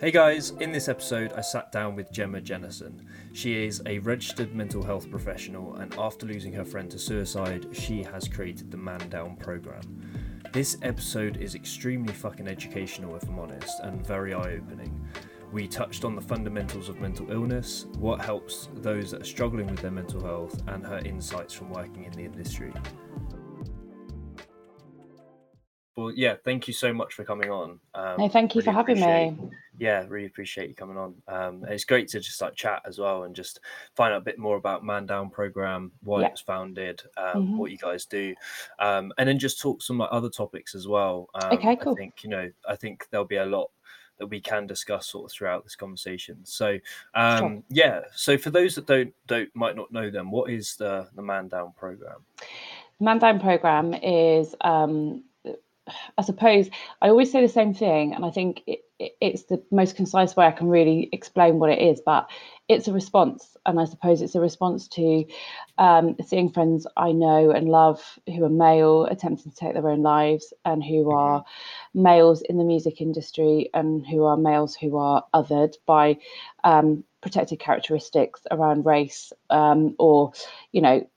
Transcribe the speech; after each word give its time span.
Hey 0.00 0.12
guys, 0.12 0.50
in 0.60 0.70
this 0.70 0.88
episode, 0.88 1.32
I 1.32 1.40
sat 1.40 1.72
down 1.72 1.96
with 1.96 2.12
Gemma 2.12 2.40
Jennison. 2.40 3.04
She 3.32 3.64
is 3.64 3.82
a 3.84 3.98
registered 3.98 4.54
mental 4.54 4.80
health 4.80 5.10
professional, 5.10 5.74
and 5.74 5.92
after 5.98 6.24
losing 6.24 6.52
her 6.52 6.64
friend 6.64 6.88
to 6.92 6.98
suicide, 7.00 7.66
she 7.72 8.04
has 8.04 8.28
created 8.28 8.70
the 8.70 8.76
Man 8.76 9.00
Down 9.08 9.34
program. 9.34 9.82
This 10.52 10.76
episode 10.82 11.38
is 11.38 11.56
extremely 11.56 12.14
fucking 12.14 12.46
educational, 12.46 13.16
if 13.16 13.24
I'm 13.24 13.40
honest, 13.40 13.80
and 13.80 14.06
very 14.06 14.34
eye 14.34 14.52
opening. 14.52 15.04
We 15.50 15.66
touched 15.66 16.04
on 16.04 16.14
the 16.14 16.22
fundamentals 16.22 16.88
of 16.88 17.00
mental 17.00 17.32
illness, 17.32 17.86
what 17.98 18.24
helps 18.24 18.68
those 18.76 19.10
that 19.10 19.22
are 19.22 19.24
struggling 19.24 19.66
with 19.66 19.80
their 19.80 19.90
mental 19.90 20.22
health, 20.22 20.62
and 20.68 20.86
her 20.86 20.98
insights 20.98 21.54
from 21.54 21.70
working 21.70 22.04
in 22.04 22.12
the 22.12 22.24
industry. 22.24 22.72
Well, 25.96 26.12
yeah, 26.14 26.36
thank 26.44 26.68
you 26.68 26.74
so 26.74 26.92
much 26.92 27.14
for 27.14 27.24
coming 27.24 27.50
on. 27.50 27.80
Um, 27.92 28.14
no, 28.18 28.28
thank 28.28 28.54
you 28.54 28.60
really 28.60 28.66
for 28.66 28.72
having 28.72 29.00
me. 29.00 29.36
Yeah, 29.78 30.04
really 30.08 30.26
appreciate 30.26 30.68
you 30.68 30.74
coming 30.74 30.98
on. 30.98 31.14
Um, 31.28 31.64
it's 31.68 31.84
great 31.84 32.08
to 32.08 32.20
just 32.20 32.40
like 32.40 32.54
chat 32.54 32.82
as 32.84 32.98
well 32.98 33.22
and 33.24 33.34
just 33.34 33.60
find 33.94 34.12
out 34.12 34.22
a 34.22 34.24
bit 34.24 34.38
more 34.38 34.56
about 34.56 34.84
Man 34.84 35.06
Down 35.06 35.30
program, 35.30 35.92
why 36.02 36.22
yeah. 36.22 36.28
it's 36.28 36.40
founded, 36.40 37.02
um, 37.16 37.24
mm-hmm. 37.24 37.58
what 37.58 37.70
you 37.70 37.78
guys 37.78 38.04
do, 38.04 38.34
um, 38.80 39.12
and 39.18 39.28
then 39.28 39.38
just 39.38 39.60
talk 39.60 39.80
some 39.80 39.98
like, 39.98 40.08
other 40.12 40.28
topics 40.28 40.74
as 40.74 40.88
well. 40.88 41.28
Um, 41.34 41.52
okay, 41.52 41.76
cool. 41.76 41.92
I 41.92 41.96
think 41.96 42.24
you 42.24 42.30
know, 42.30 42.50
I 42.68 42.76
think 42.76 43.06
there'll 43.10 43.26
be 43.26 43.36
a 43.36 43.46
lot 43.46 43.70
that 44.18 44.26
we 44.26 44.40
can 44.40 44.66
discuss 44.66 45.06
sort 45.06 45.30
of 45.30 45.32
throughout 45.32 45.64
this 45.64 45.76
conversation. 45.76 46.38
So 46.44 46.78
um, 47.14 47.38
sure. 47.38 47.62
yeah, 47.70 48.00
so 48.14 48.36
for 48.36 48.50
those 48.50 48.74
that 48.74 48.86
don't 48.86 49.14
don't 49.26 49.54
might 49.54 49.76
not 49.76 49.92
know 49.92 50.10
them, 50.10 50.30
what 50.30 50.50
is 50.50 50.76
the 50.76 51.08
the 51.14 51.22
Man 51.22 51.48
Down 51.48 51.72
program? 51.76 52.24
Man 53.00 53.18
Down 53.18 53.40
program 53.40 53.94
is 53.94 54.54
um, 54.60 55.22
I 56.16 56.22
suppose 56.22 56.68
I 57.00 57.08
always 57.08 57.30
say 57.30 57.40
the 57.40 57.48
same 57.48 57.74
thing, 57.74 58.14
and 58.14 58.24
I 58.24 58.30
think 58.30 58.62
it, 58.66 58.80
it, 58.80 58.84
it's 58.98 59.44
the 59.44 59.62
most 59.70 59.96
concise 59.96 60.34
way 60.34 60.46
I 60.46 60.50
can 60.50 60.68
really 60.68 61.08
explain 61.12 61.58
what 61.58 61.70
it 61.70 61.80
is. 61.80 62.00
But 62.04 62.28
it's 62.68 62.88
a 62.88 62.92
response, 62.92 63.56
and 63.64 63.80
I 63.80 63.84
suppose 63.84 64.20
it's 64.20 64.34
a 64.34 64.40
response 64.40 64.88
to 64.88 65.24
um, 65.78 66.16
seeing 66.26 66.50
friends 66.50 66.86
I 66.96 67.12
know 67.12 67.50
and 67.50 67.68
love 67.68 68.02
who 68.26 68.44
are 68.44 68.50
male 68.50 69.04
attempting 69.04 69.52
to 69.52 69.56
take 69.56 69.74
their 69.74 69.88
own 69.88 70.02
lives, 70.02 70.52
and 70.64 70.82
who 70.82 71.04
mm-hmm. 71.04 71.16
are 71.16 71.44
males 71.94 72.42
in 72.42 72.58
the 72.58 72.64
music 72.64 73.00
industry, 73.00 73.70
and 73.72 74.06
who 74.06 74.24
are 74.24 74.36
males 74.36 74.74
who 74.74 74.96
are 74.96 75.24
othered 75.32 75.76
by 75.86 76.18
um, 76.64 77.04
protected 77.20 77.58
characteristics 77.58 78.42
around 78.50 78.84
race, 78.84 79.32
um, 79.50 79.94
or 79.98 80.32
you 80.72 80.80
know 80.80 81.08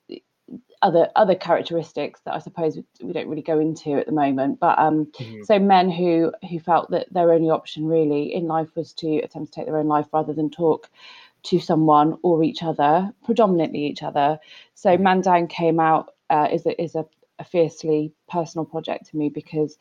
other 0.82 1.10
other 1.16 1.36
characteristics 1.36 2.22
that 2.26 2.34
I 2.34 2.40
suppose 2.40 2.78
we 3.02 3.14
don't 3.14 3.28
really 3.28 3.42
go 3.42 3.60
into 3.60 3.94
at 3.94 4.06
the 4.06 4.12
moment. 4.12 4.60
But 4.60 4.80
um, 4.80 5.06
mm-hmm. 5.06 5.44
so 5.44 5.60
men 5.60 5.90
who 5.90 6.32
who 6.50 6.60
felt 6.60 6.90
that 6.92 7.12
their 7.12 7.32
only 7.32 7.50
option 7.50 7.86
really 7.86 8.34
in 8.34 8.48
life 8.48 8.70
was 8.76 8.94
to 8.94 9.18
attempt 9.20 9.54
to 9.54 9.60
take 9.60 9.66
their 9.68 9.78
own 9.78 9.88
life 9.88 10.08
rather 10.14 10.34
than 10.34 10.50
talk 10.50 10.90
to 11.44 11.60
someone 11.60 12.18
or 12.22 12.44
each 12.44 12.64
other, 12.64 13.12
predominantly 13.24 13.86
each 13.86 14.04
other. 14.04 14.40
So 14.76 14.92
mm-hmm. 14.92 15.04
Man 15.04 15.22
Down 15.22 15.48
came 15.48 15.80
out 15.80 16.14
uh, 16.30 16.48
is 16.52 16.66
a, 16.66 16.82
is 16.82 16.96
a, 16.96 17.06
a 17.40 17.44
fiercely 17.44 18.14
personal 18.30 18.66
project 18.66 19.10
to 19.10 19.18
me 19.18 19.30
because 19.30 19.78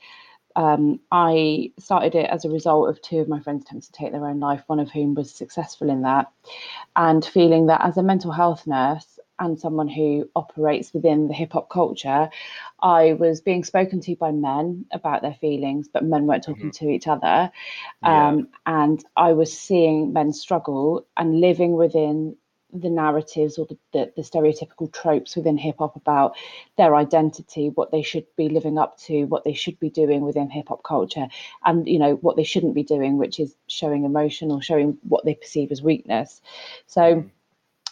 um, 0.57 0.99
I 1.13 1.73
started 1.79 2.15
it 2.15 2.29
as 2.29 2.45
a 2.45 2.51
result 2.51 2.89
of 2.89 3.01
two 3.01 3.19
of 3.19 3.29
my 3.29 3.41
friends 3.41 3.63
attempting 3.63 3.83
to 3.83 3.93
take 3.93 4.13
their 4.13 4.27
own 4.27 4.41
life, 4.41 4.63
one 4.67 4.81
of 4.81 4.91
whom 4.91 5.15
was 5.15 5.31
successful 5.31 5.91
in 5.91 6.03
that, 6.03 6.31
and 6.97 7.25
feeling 7.25 7.67
that 7.67 7.83
as 7.85 7.97
a 7.97 8.03
mental 8.03 8.33
health 8.33 8.67
nurse, 8.67 9.20
and 9.41 9.59
someone 9.59 9.89
who 9.89 10.29
operates 10.37 10.93
within 10.93 11.29
the 11.29 11.35
hip 11.35 11.53
hop 11.53 11.71
culture, 11.71 12.29
I 12.81 13.15
was 13.15 13.41
being 13.41 13.65
spoken 13.65 14.01
to 14.03 14.15
by 14.17 14.31
men 14.31 14.87
about 14.93 15.23
their 15.23 15.35
feelings, 15.35 15.89
but 15.89 16.05
men 16.05 16.27
weren't 16.27 16.45
talking 16.45 16.71
mm-hmm. 16.71 16.87
to 16.87 16.91
each 16.91 17.09
other. 17.09 17.51
Um, 18.03 18.39
yeah. 18.39 18.45
And 18.67 19.05
I 19.17 19.33
was 19.33 19.57
seeing 19.59 20.13
men 20.13 20.33
struggle 20.33 21.07
and 21.17 21.41
living 21.41 21.73
within 21.73 22.37
the 22.73 22.91
narratives 22.91 23.59
or 23.59 23.67
the, 23.67 23.79
the, 23.93 24.13
the 24.17 24.23
stereotypical 24.23 24.93
tropes 24.93 25.35
within 25.35 25.57
hip 25.57 25.77
hop 25.79 25.97
about 25.97 26.37
their 26.77 26.95
identity, 26.95 27.69
what 27.71 27.91
they 27.91 28.03
should 28.03 28.27
be 28.37 28.49
living 28.49 28.79
up 28.79 28.99
to, 28.99 29.25
what 29.25 29.45
they 29.45 29.55
should 29.55 29.79
be 29.81 29.91
doing 29.91 30.21
within 30.21 30.49
hip 30.51 30.69
hop 30.69 30.83
culture, 30.85 31.27
and 31.65 31.89
you 31.89 31.99
know 31.99 32.15
what 32.17 32.37
they 32.37 32.45
shouldn't 32.45 32.75
be 32.75 32.85
doing, 32.85 33.19
which 33.19 33.41
is 33.41 33.57
showing 33.67 34.05
emotion 34.05 34.51
or 34.51 34.63
showing 34.63 34.99
what 35.03 35.25
they 35.25 35.35
perceive 35.35 35.73
as 35.73 35.83
weakness. 35.83 36.41
So. 36.87 37.01
Mm 37.01 37.31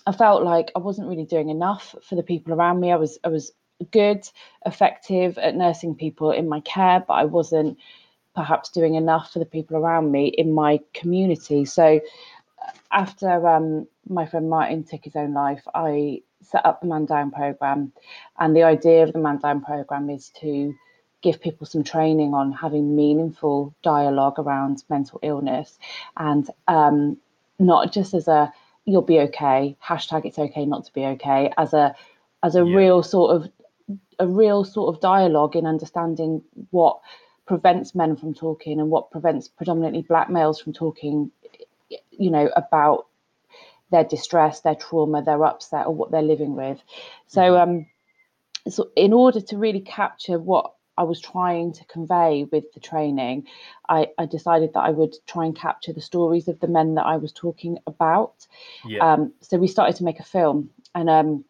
I 0.08 0.12
felt 0.12 0.42
like 0.42 0.72
I 0.74 0.78
wasn't 0.78 1.08
really 1.08 1.26
doing 1.26 1.50
enough 1.50 1.94
for 2.02 2.14
the 2.14 2.22
people 2.22 2.54
around 2.54 2.80
me. 2.80 2.90
I 2.90 2.96
was 2.96 3.18
I 3.24 3.28
was 3.28 3.52
good, 3.92 4.26
effective 4.64 5.36
at 5.36 5.54
nursing 5.54 5.94
people 5.94 6.30
in 6.30 6.48
my 6.48 6.60
care, 6.60 7.04
but 7.06 7.12
I 7.12 7.26
wasn't 7.26 7.76
perhaps 8.34 8.70
doing 8.70 8.94
enough 8.94 9.30
for 9.30 9.38
the 9.38 9.44
people 9.44 9.76
around 9.76 10.10
me 10.10 10.28
in 10.28 10.54
my 10.54 10.80
community. 10.94 11.66
So 11.66 12.00
after 12.90 13.46
um, 13.46 13.86
my 14.08 14.24
friend 14.24 14.48
Martin 14.48 14.82
took 14.82 15.04
his 15.04 15.14
own 15.14 15.34
life, 15.34 15.62
I 15.74 16.22
set 16.40 16.64
up 16.64 16.80
the 16.80 16.86
Man 16.86 17.04
Down 17.04 17.30
program, 17.30 17.92
and 18.38 18.56
the 18.56 18.62
idea 18.62 19.02
of 19.02 19.12
the 19.12 19.18
Man 19.18 19.36
Down 19.36 19.60
program 19.60 20.08
is 20.08 20.30
to 20.40 20.74
give 21.20 21.42
people 21.42 21.66
some 21.66 21.84
training 21.84 22.32
on 22.32 22.50
having 22.52 22.96
meaningful 22.96 23.74
dialogue 23.82 24.38
around 24.38 24.84
mental 24.88 25.20
illness, 25.22 25.78
and 26.16 26.48
um, 26.66 27.18
not 27.58 27.92
just 27.92 28.14
as 28.14 28.26
a 28.26 28.50
you'll 28.88 29.02
be 29.02 29.20
okay 29.20 29.76
hashtag 29.86 30.24
it's 30.24 30.38
okay 30.38 30.64
not 30.64 30.84
to 30.84 30.92
be 30.92 31.04
okay 31.04 31.52
as 31.58 31.74
a 31.74 31.94
as 32.42 32.54
a 32.56 32.64
yeah. 32.64 32.76
real 32.76 33.02
sort 33.02 33.36
of 33.36 33.50
a 34.18 34.26
real 34.26 34.64
sort 34.64 34.94
of 34.94 35.00
dialogue 35.00 35.54
in 35.54 35.66
understanding 35.66 36.42
what 36.70 37.00
prevents 37.46 37.94
men 37.94 38.16
from 38.16 38.34
talking 38.34 38.80
and 38.80 38.90
what 38.90 39.10
prevents 39.10 39.48
predominantly 39.48 40.02
black 40.02 40.30
males 40.30 40.60
from 40.60 40.72
talking 40.72 41.30
you 42.10 42.30
know 42.30 42.50
about 42.56 43.06
their 43.90 44.04
distress 44.04 44.60
their 44.60 44.74
trauma 44.74 45.22
their 45.22 45.44
upset 45.44 45.86
or 45.86 45.94
what 45.94 46.10
they're 46.10 46.22
living 46.22 46.56
with 46.56 46.82
so 47.26 47.42
mm-hmm. 47.42 47.70
um 47.70 47.86
so 48.68 48.88
in 48.96 49.12
order 49.12 49.40
to 49.40 49.56
really 49.56 49.80
capture 49.80 50.38
what 50.38 50.72
I 50.98 51.04
was 51.04 51.20
trying 51.20 51.72
to 51.74 51.84
convey 51.84 52.46
with 52.50 52.72
the 52.74 52.80
training, 52.80 53.46
I, 53.88 54.08
I, 54.18 54.26
decided 54.26 54.74
that 54.74 54.80
I 54.80 54.90
would 54.90 55.14
try 55.26 55.44
and 55.44 55.56
capture 55.56 55.92
the 55.92 56.00
stories 56.00 56.48
of 56.48 56.58
the 56.58 56.66
men 56.66 56.96
that 56.96 57.06
I 57.06 57.16
was 57.18 57.32
talking 57.32 57.78
about. 57.86 58.46
Yeah. 58.84 59.12
Um, 59.12 59.32
so 59.40 59.58
we 59.58 59.68
started 59.68 59.94
to 59.96 60.04
make 60.04 60.18
a 60.18 60.24
film, 60.24 60.70
and 60.96 61.08
um, 61.08 61.44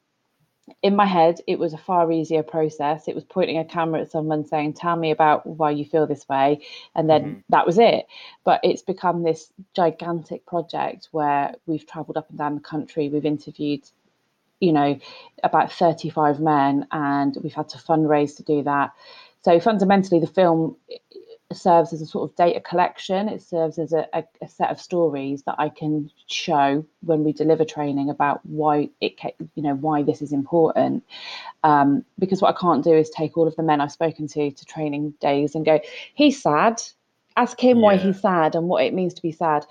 in 0.82 0.94
my 0.94 1.06
head, 1.06 1.40
it 1.46 1.58
was 1.58 1.72
a 1.72 1.78
far 1.78 2.12
easier 2.12 2.42
process. 2.42 3.08
It 3.08 3.14
was 3.14 3.24
pointing 3.24 3.56
a 3.56 3.64
camera 3.64 4.02
at 4.02 4.10
someone 4.10 4.44
saying, 4.44 4.74
"Tell 4.74 4.96
me 4.96 5.10
about 5.10 5.46
why 5.46 5.70
you 5.70 5.86
feel 5.86 6.06
this 6.06 6.28
way," 6.28 6.60
and 6.94 7.08
then 7.08 7.22
mm-hmm. 7.22 7.40
that 7.48 7.66
was 7.66 7.78
it. 7.78 8.06
But 8.44 8.60
it's 8.62 8.82
become 8.82 9.22
this 9.22 9.50
gigantic 9.74 10.44
project 10.44 11.08
where 11.10 11.54
we've 11.64 11.86
travelled 11.86 12.18
up 12.18 12.28
and 12.28 12.36
down 12.38 12.54
the 12.54 12.60
country. 12.60 13.08
We've 13.08 13.24
interviewed 13.24 13.88
you 14.60 14.72
know 14.72 14.98
about 15.44 15.72
35 15.72 16.40
men 16.40 16.84
and 16.90 17.36
we've 17.44 17.54
had 17.54 17.68
to 17.68 17.78
fundraise 17.78 18.36
to 18.36 18.42
do 18.42 18.64
that 18.64 18.90
so 19.44 19.60
fundamentally, 19.60 20.20
the 20.20 20.26
film 20.26 20.76
serves 21.52 21.92
as 21.92 22.02
a 22.02 22.06
sort 22.06 22.28
of 22.28 22.36
data 22.36 22.60
collection. 22.60 23.28
It 23.28 23.42
serves 23.42 23.78
as 23.78 23.92
a, 23.92 24.06
a, 24.12 24.24
a, 24.42 24.48
set 24.48 24.70
of 24.70 24.80
stories 24.80 25.42
that 25.44 25.54
I 25.58 25.70
can 25.70 26.10
show 26.26 26.84
when 27.00 27.24
we 27.24 27.32
deliver 27.32 27.64
training 27.64 28.10
about 28.10 28.44
why 28.44 28.90
it, 29.00 29.14
you 29.54 29.62
know, 29.62 29.74
why 29.74 30.02
this 30.02 30.20
is 30.20 30.32
important. 30.32 31.04
Um, 31.64 32.04
because 32.18 32.42
what 32.42 32.54
I 32.54 32.60
can't 32.60 32.84
do 32.84 32.92
is 32.92 33.08
take 33.10 33.38
all 33.38 33.48
of 33.48 33.56
the 33.56 33.62
men 33.62 33.80
I've 33.80 33.92
spoken 33.92 34.28
to 34.28 34.50
to 34.50 34.64
training 34.66 35.14
days 35.20 35.54
and 35.54 35.64
go, 35.64 35.80
he's 36.14 36.42
sad. 36.42 36.82
Ask 37.36 37.60
him 37.60 37.78
yeah. 37.78 37.82
why 37.84 37.96
he's 37.96 38.20
sad 38.20 38.56
and 38.56 38.68
what 38.68 38.84
it 38.84 38.92
means 38.92 39.14
to 39.14 39.22
be 39.22 39.32
sad. 39.32 39.64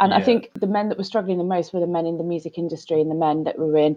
And 0.00 0.10
yeah. 0.10 0.18
I 0.18 0.22
think 0.22 0.50
the 0.54 0.66
men 0.66 0.88
that 0.88 0.98
were 0.98 1.04
struggling 1.04 1.38
the 1.38 1.44
most 1.44 1.72
were 1.72 1.80
the 1.80 1.86
men 1.86 2.04
in 2.04 2.18
the 2.18 2.24
music 2.24 2.58
industry 2.58 3.00
and 3.00 3.10
the 3.10 3.14
men 3.14 3.44
that 3.44 3.58
were 3.58 3.76
in 3.76 3.96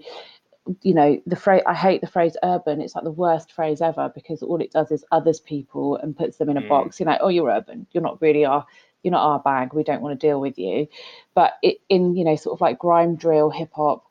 you 0.82 0.96
know 0.96 1.22
the 1.28 1.36
phrase 1.36 1.62
i 1.68 1.76
hate 1.76 2.02
the 2.02 2.08
phrase 2.08 2.36
urban 2.42 2.82
it's 2.82 2.96
like 2.96 3.04
the 3.04 3.12
worst 3.12 3.52
phrase 3.52 3.82
ever 3.82 4.12
because 4.16 4.42
all 4.42 4.60
it 4.60 4.72
does 4.72 4.92
is 4.92 5.06
others 5.12 5.40
people 5.40 5.96
and 5.98 6.18
puts 6.18 6.38
them 6.38 6.50
in 6.50 6.58
a 6.58 6.62
mm. 6.62 6.68
box 6.68 7.00
you 7.00 7.06
know 7.06 7.18
oh 7.22 7.28
you're 7.28 7.52
urban 7.52 7.86
you're 7.92 8.02
not 8.02 8.20
really 8.20 8.46
our 8.46 8.66
you're 9.06 9.12
not 9.12 9.24
our 9.24 9.40
bag 9.40 9.72
we 9.72 9.84
don't 9.84 10.02
want 10.02 10.20
to 10.20 10.28
deal 10.28 10.42
with 10.42 10.58
you. 10.58 10.88
But 11.36 11.54
it, 11.62 11.78
in 11.88 12.16
you 12.16 12.26
know 12.26 12.36
sort 12.36 12.58
of 12.58 12.62
like 12.62 12.80
grime 12.80 13.16
drill 13.16 13.52
hip 13.52 13.70
hop 13.74 14.04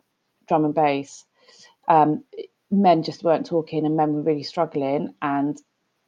drum 0.46 0.64
and 0.64 0.74
bass 0.74 1.24
um, 1.88 2.22
men 2.70 3.02
just 3.02 3.24
weren't 3.24 3.44
talking 3.44 3.84
and 3.84 3.96
men 3.96 4.14
were 4.14 4.22
really 4.22 4.44
struggling. 4.44 5.12
And 5.20 5.60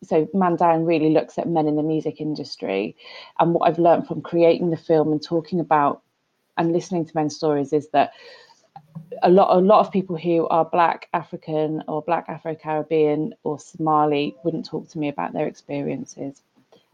so 0.04 0.28
Man 0.32 0.56
Down 0.56 0.84
really 0.84 1.10
looks 1.10 1.36
at 1.36 1.48
men 1.48 1.66
in 1.66 1.76
the 1.76 1.82
music 1.82 2.20
industry. 2.20 2.96
And 3.40 3.52
what 3.52 3.68
i've 3.68 3.80
learned 3.80 4.06
from 4.06 4.22
creating 4.22 4.70
the 4.70 4.76
film 4.76 5.10
and 5.10 5.22
talking 5.22 5.58
about 5.58 6.02
and 6.56 6.72
listening 6.72 7.04
to 7.04 7.12
men's 7.14 7.36
stories 7.36 7.72
is 7.72 7.88
that 7.90 8.12
a 9.22 9.30
lot 9.30 9.56
a 9.56 9.60
lot 9.60 9.80
of 9.80 9.92
people 9.92 10.16
who 10.16 10.46
are 10.48 10.64
black 10.64 11.08
african 11.12 11.82
or 11.88 12.02
black 12.02 12.26
afro-caribbean 12.28 13.34
or 13.44 13.58
somali 13.58 14.36
wouldn't 14.44 14.66
talk 14.66 14.88
to 14.88 14.98
me 14.98 15.08
about 15.08 15.32
their 15.32 15.46
experiences 15.46 16.42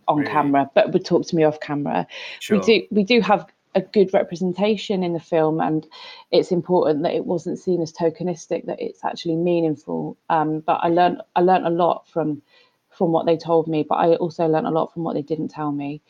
on 0.09 0.19
really? 0.19 0.31
camera 0.31 0.71
but 0.75 0.93
would 0.93 1.05
talk 1.05 1.27
to 1.27 1.37
me 1.37 1.45
off 1.45 1.61
camera 1.61 2.07
sure. 2.41 2.59
we 2.59 2.65
do 2.65 2.87
we 2.91 3.05
do 3.05 3.21
have 3.21 3.47
a 3.75 3.81
good 3.81 4.13
representation 4.13 5.03
in 5.03 5.15
the 5.15 5.21
film 5.21 5.61
and 5.61 5.87
it's 6.31 6.53
important 6.53 7.03
that 7.03 7.15
it 7.15 7.25
wasn't 7.25 7.59
seen 7.59 7.81
as 7.81 7.93
tokenistic 7.93 8.67
that 8.67 8.81
it's 8.81 9.05
actually 9.05 9.37
meaningful 9.37 10.17
um, 10.29 10.61
but 10.61 10.79
i 10.83 10.89
learned 10.89 11.23
i 11.37 11.41
learned 11.41 11.67
a 11.67 11.71
lot 11.71 12.07
from 12.09 12.43
from 12.91 13.11
what 13.13 13.25
they 13.25 13.37
told 13.37 13.67
me 13.67 13.83
but 13.83 13.95
i 13.95 14.15
also 14.17 14.47
learned 14.47 14.67
a 14.67 14.71
lot 14.71 14.93
from 14.93 15.03
what 15.05 15.15
they 15.15 15.23
didn't 15.23 15.49
tell 15.49 15.73
me 15.73 16.03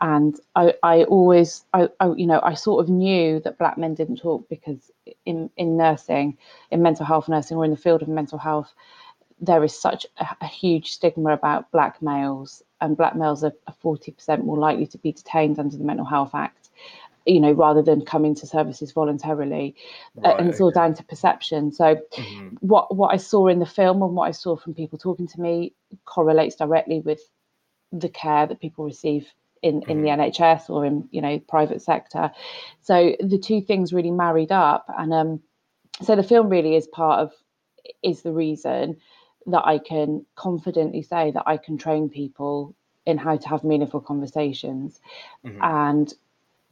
and 0.00 0.40
I, 0.56 0.74
I 0.82 1.04
always 1.04 1.64
I, 1.72 1.88
I, 2.00 2.12
you 2.14 2.26
know 2.26 2.40
I 2.42 2.54
sort 2.54 2.82
of 2.82 2.88
knew 2.88 3.40
that 3.40 3.58
black 3.58 3.76
men 3.76 3.94
didn't 3.94 4.16
talk 4.16 4.48
because 4.48 4.90
in 5.24 5.50
in 5.56 5.76
nursing 5.76 6.36
in 6.70 6.82
mental 6.82 7.04
health 7.04 7.28
nursing 7.28 7.56
or 7.56 7.64
in 7.64 7.70
the 7.70 7.76
field 7.76 8.02
of 8.02 8.08
mental 8.08 8.38
health 8.38 8.74
there 9.40 9.64
is 9.64 9.78
such 9.78 10.06
a, 10.18 10.26
a 10.42 10.46
huge 10.46 10.92
stigma 10.92 11.32
about 11.32 11.70
black 11.70 12.02
males 12.02 12.62
and 12.80 12.96
black 12.96 13.16
males 13.16 13.42
are, 13.42 13.52
are 13.66 13.74
40% 13.82 14.44
more 14.44 14.58
likely 14.58 14.86
to 14.86 14.98
be 14.98 15.12
detained 15.12 15.58
under 15.58 15.76
the 15.76 15.84
mental 15.84 16.04
health 16.04 16.34
act 16.34 16.70
you 17.26 17.40
know 17.40 17.52
rather 17.52 17.82
than 17.82 18.04
come 18.04 18.24
into 18.24 18.46
services 18.46 18.92
voluntarily 18.92 19.74
right, 20.16 20.38
and 20.38 20.48
it's 20.48 20.56
okay. 20.56 20.64
all 20.64 20.70
down 20.70 20.94
to 20.94 21.04
perception 21.04 21.70
so 21.72 21.96
mm-hmm. 22.12 22.48
what 22.60 22.94
what 22.94 23.12
i 23.12 23.16
saw 23.16 23.46
in 23.46 23.58
the 23.58 23.66
film 23.66 24.02
and 24.02 24.14
what 24.14 24.28
i 24.28 24.30
saw 24.30 24.56
from 24.56 24.74
people 24.74 24.98
talking 24.98 25.26
to 25.26 25.40
me 25.40 25.72
correlates 26.04 26.56
directly 26.56 27.00
with 27.00 27.20
the 27.92 28.08
care 28.08 28.46
that 28.46 28.60
people 28.60 28.84
receive 28.84 29.26
in 29.62 29.82
in 29.88 30.02
the 30.02 30.08
mm-hmm. 30.08 30.20
NHS 30.20 30.70
or 30.70 30.84
in 30.84 31.08
you 31.10 31.20
know 31.20 31.38
private 31.48 31.82
sector. 31.82 32.30
So 32.80 33.16
the 33.20 33.38
two 33.38 33.60
things 33.60 33.92
really 33.92 34.10
married 34.10 34.52
up, 34.52 34.86
and 34.96 35.12
um, 35.12 35.40
so 36.02 36.16
the 36.16 36.22
film 36.22 36.48
really 36.48 36.76
is 36.76 36.86
part 36.86 37.20
of 37.20 37.32
is 38.02 38.22
the 38.22 38.32
reason 38.32 38.96
that 39.46 39.66
I 39.66 39.78
can 39.78 40.24
confidently 40.34 41.02
say 41.02 41.30
that 41.32 41.44
I 41.46 41.56
can 41.56 41.78
train 41.78 42.08
people 42.08 42.74
in 43.06 43.18
how 43.18 43.36
to 43.36 43.48
have 43.48 43.64
meaningful 43.64 44.00
conversations, 44.00 45.00
mm-hmm. 45.44 45.62
and 45.62 46.14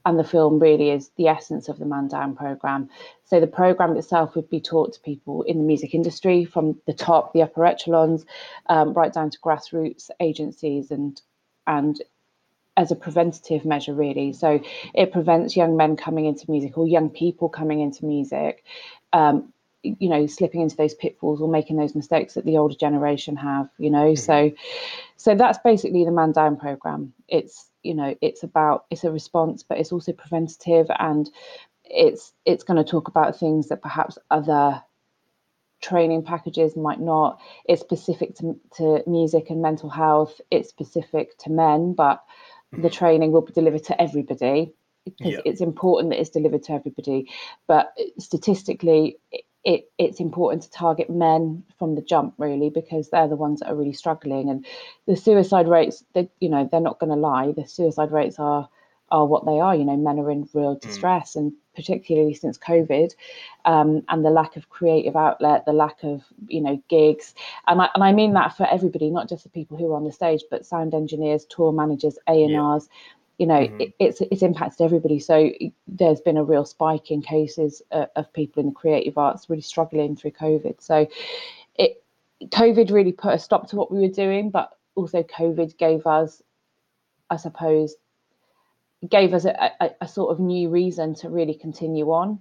and 0.05 0.19
the 0.19 0.25
film 0.25 0.58
really 0.58 0.91
is 0.91 1.11
the 1.17 1.29
essence 1.29 1.69
of 1.69 1.79
the 1.79 1.84
Man 1.84 2.08
Down 2.08 2.34
program. 2.34 2.88
So 3.25 3.41
the 3.41 3.46
program 3.46 3.94
itself 3.96 4.34
would 4.37 4.49
be 4.49 4.61
taught 4.61 4.94
to 4.94 5.00
people 5.00 5.43
in 5.43 5.58
the 5.58 5.64
music 5.64 5.94
industry 5.94 6.46
from 6.46 6.81
the 6.87 6.94
top, 6.94 7.34
the 7.34 7.43
upper 7.43 7.67
echelons, 7.67 8.25
um, 8.67 8.94
right 8.94 9.12
down 9.12 9.29
to 9.29 9.38
grassroots 9.41 10.08
agencies 10.20 10.91
and 10.91 11.20
and 11.67 12.00
as 12.78 12.92
a 12.92 12.96
preventative 12.96 13.64
measure, 13.64 13.92
really. 13.92 14.32
So 14.32 14.60
it 14.94 15.10
prevents 15.10 15.56
young 15.56 15.76
men 15.76 15.96
coming 15.96 16.26
into 16.26 16.48
music 16.48 16.78
or 16.78 16.86
young 16.86 17.10
people 17.10 17.48
coming 17.48 17.80
into 17.80 18.06
music, 18.06 18.64
um, 19.12 19.52
you 19.82 20.08
know, 20.08 20.28
slipping 20.28 20.60
into 20.60 20.76
those 20.76 20.94
pitfalls 20.94 21.40
or 21.40 21.48
making 21.48 21.76
those 21.76 21.96
mistakes 21.96 22.34
that 22.34 22.44
the 22.44 22.56
older 22.56 22.76
generation 22.76 23.34
have. 23.34 23.69
You 23.78 23.90
know, 23.90 24.12
mm-hmm. 24.12 24.16
so 24.16 24.52
so 25.16 25.34
that's 25.34 25.58
basically 25.58 26.04
the 26.04 26.12
Man 26.12 26.30
Down 26.30 26.56
program. 26.56 27.12
It's 27.26 27.69
you 27.82 27.94
know, 27.94 28.14
it's 28.20 28.44
about 28.44 28.86
it's 28.90 29.02
a 29.02 29.10
response, 29.10 29.64
but 29.64 29.78
it's 29.78 29.90
also 29.90 30.12
preventative, 30.12 30.86
and 31.00 31.28
it's 31.84 32.32
it's 32.46 32.62
going 32.62 32.82
to 32.82 32.88
talk 32.88 33.08
about 33.08 33.40
things 33.40 33.69
that 33.69 33.82
perhaps 33.82 34.19
other 34.31 34.81
training 35.81 36.22
packages 36.22 36.76
might 36.76 37.00
not. 37.00 37.40
It's 37.64 37.81
specific 37.81 38.36
to, 38.36 38.56
to 38.76 39.02
music 39.06 39.50
and 39.50 39.62
mental 39.62 39.88
health. 39.88 40.40
It's 40.50 40.69
specific 40.69 41.36
to 41.38 41.50
men, 41.50 41.94
but 41.94 42.22
the 42.73 42.79
mm-hmm. 42.79 42.88
training 42.88 43.32
will 43.32 43.43
be 43.43 43.53
delivered 43.53 43.85
to 43.85 44.00
everybody 44.00 44.73
because 45.05 45.32
yeah. 45.35 45.41
it's 45.44 45.61
important 45.61 46.11
that 46.11 46.20
it's 46.20 46.31
delivered 46.31 46.62
to 46.65 46.73
everybody. 46.73 47.31
But 47.67 47.93
uh, 47.99 48.05
statistically, 48.19 49.19
it, 49.65 49.91
it's 49.99 50.20
important 50.20 50.62
to 50.62 50.70
target 50.70 51.11
men 51.11 51.65
from 51.79 51.94
the 51.94 52.03
jump 52.03 52.35
really 52.38 52.70
because 52.70 53.11
they're 53.11 53.29
the 53.29 53.37
ones 53.37 53.61
that 53.61 53.69
are 53.69 53.75
really 53.75 53.93
struggling 53.93 54.49
and 54.49 54.65
the 55.06 55.17
suicide 55.17 55.69
rates 55.69 56.05
they 56.15 56.31
you 56.41 56.49
know 56.49 56.69
they're 56.70 56.81
not 56.81 57.00
going 57.00 57.11
to 57.11 57.17
lie 57.17 57.53
the 57.53 57.67
suicide 57.67 58.12
rates 58.12 58.38
are 58.38 58.69
are 59.10 59.26
what 59.26 59.46
they 59.46 59.60
are 59.60 59.75
you 59.75 59.84
know 59.84 59.96
men 59.96 60.19
are 60.19 60.31
in 60.31 60.49
real 60.52 60.76
mm. 60.76 60.81
distress 60.81 61.34
mm. 61.34 61.40
and 61.40 61.52
particularly 61.75 62.34
since 62.34 62.58
covid 62.58 63.14
um, 63.64 64.02
and 64.08 64.25
the 64.25 64.31
lack 64.31 64.56
of 64.56 64.69
creative 64.69 65.14
outlet 65.14 65.64
the 65.64 65.72
lack 65.72 66.02
of 66.02 66.22
you 66.46 66.60
know 66.60 66.82
gigs 66.88 67.34
and 67.66 67.81
I, 67.81 67.88
and 67.94 68.02
I 68.02 68.12
mean 68.12 68.32
that 68.34 68.56
for 68.56 68.66
everybody 68.66 69.10
not 69.10 69.28
just 69.28 69.44
the 69.44 69.50
people 69.50 69.76
who 69.78 69.93
are 69.93 69.96
on 69.96 70.05
the 70.05 70.12
stage 70.12 70.43
but 70.50 70.66
sound 70.66 70.94
engineers 70.94 71.46
tour 71.49 71.72
managers 71.72 72.19
A&Rs 72.28 72.49
yeah 72.50 72.78
you 73.38 73.46
know 73.46 73.60
mm-hmm. 73.60 73.81
it, 73.81 73.94
it's 73.99 74.20
it's 74.20 74.43
impacted 74.43 74.84
everybody 74.84 75.19
so 75.19 75.50
there's 75.87 76.20
been 76.20 76.37
a 76.37 76.44
real 76.44 76.64
spike 76.64 77.10
in 77.10 77.22
cases 77.22 77.81
uh, 77.93 78.06
of 78.16 78.32
people 78.32 78.60
in 78.60 78.69
the 78.69 78.75
creative 78.75 79.16
arts 79.16 79.49
really 79.49 79.62
struggling 79.62 80.16
through 80.16 80.32
covid 80.32 80.81
so 80.81 81.06
it 81.76 82.02
covid 82.46 82.90
really 82.90 83.12
put 83.12 83.32
a 83.32 83.38
stop 83.38 83.69
to 83.69 83.76
what 83.76 83.90
we 83.90 84.00
were 84.00 84.08
doing 84.08 84.50
but 84.50 84.76
also 84.96 85.22
covid 85.22 85.76
gave 85.78 86.06
us 86.06 86.43
i 87.31 87.37
suppose 87.37 87.94
gave 89.08 89.34
us 89.34 89.44
a, 89.44 89.72
a, 89.80 89.90
a 90.02 90.08
sort 90.08 90.30
of 90.30 90.40
new 90.40 90.68
reason 90.68 91.14
to 91.14 91.28
really 91.28 91.54
continue 91.54 92.10
on 92.10 92.38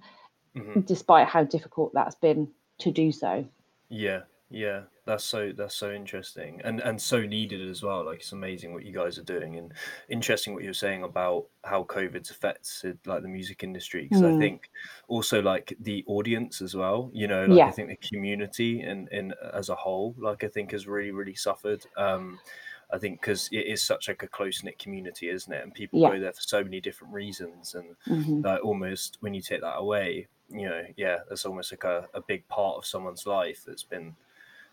mm-hmm. 0.56 0.80
despite 0.82 1.28
how 1.28 1.44
difficult 1.44 1.92
that's 1.94 2.16
been 2.16 2.48
to 2.80 2.92
do 2.92 3.12
so 3.12 3.46
yeah 3.90 4.22
yeah, 4.50 4.84
that's 5.06 5.26
so 5.26 5.52
that's 5.56 5.76
so 5.76 5.92
interesting 5.92 6.62
and 6.64 6.80
and 6.80 7.02
so 7.02 7.22
needed 7.22 7.70
as 7.70 7.84
well. 7.84 8.06
Like 8.06 8.20
it's 8.20 8.32
amazing 8.32 8.74
what 8.74 8.86
you 8.86 8.94
guys 8.94 9.18
are 9.18 9.24
doing 9.24 9.58
and 9.58 9.74
interesting 10.08 10.54
what 10.54 10.64
you're 10.64 10.74
saying 10.74 11.04
about 11.04 11.48
how 11.66 11.84
COVID's 11.84 12.32
affected 12.32 12.98
like 13.06 13.24
the 13.24 13.28
music 13.28 13.64
industry 13.64 14.04
because 14.04 14.22
mm. 14.22 14.34
I 14.34 14.40
think 14.40 14.70
also 15.10 15.42
like 15.42 15.76
the 15.82 16.06
audience 16.08 16.62
as 16.62 16.76
well. 16.76 17.12
You 17.14 17.28
know, 17.28 17.46
like 17.46 17.58
yeah. 17.58 17.68
I 17.68 17.72
think 17.72 17.90
the 17.90 18.08
community 18.08 18.82
and 18.82 19.10
in, 19.10 19.32
in 19.32 19.34
as 19.54 19.68
a 19.68 19.76
whole, 19.76 20.16
like 20.18 20.46
I 20.46 20.48
think 20.48 20.72
has 20.72 20.88
really 20.88 21.12
really 21.12 21.36
suffered. 21.36 21.86
Um, 21.98 22.40
I 22.92 22.98
think 22.98 23.20
because 23.22 23.50
it 23.52 23.68
is 23.68 23.82
such 23.82 24.08
like 24.08 24.24
a 24.24 24.28
close 24.28 24.64
knit 24.64 24.80
community, 24.80 25.30
isn't 25.30 25.52
it? 25.52 25.64
And 25.64 25.74
people 25.74 26.00
yeah. 26.00 26.12
go 26.12 26.20
there 26.20 26.34
for 26.34 26.42
so 26.42 26.64
many 26.64 26.80
different 26.80 27.14
reasons, 27.14 27.76
and 27.76 27.96
mm-hmm. 28.08 28.42
like 28.42 28.64
almost 28.64 29.18
when 29.20 29.34
you 29.34 29.42
take 29.42 29.62
that 29.62 29.78
away, 29.78 30.28
you 30.50 30.70
know, 30.70 30.84
yeah, 30.96 31.18
that's 31.28 31.46
almost 31.46 31.72
like 31.72 31.84
a, 31.84 32.08
a 32.14 32.22
big 32.22 32.48
part 32.48 32.78
of 32.78 32.86
someone's 32.86 33.26
life 33.26 33.64
that's 33.68 33.84
been 33.84 34.16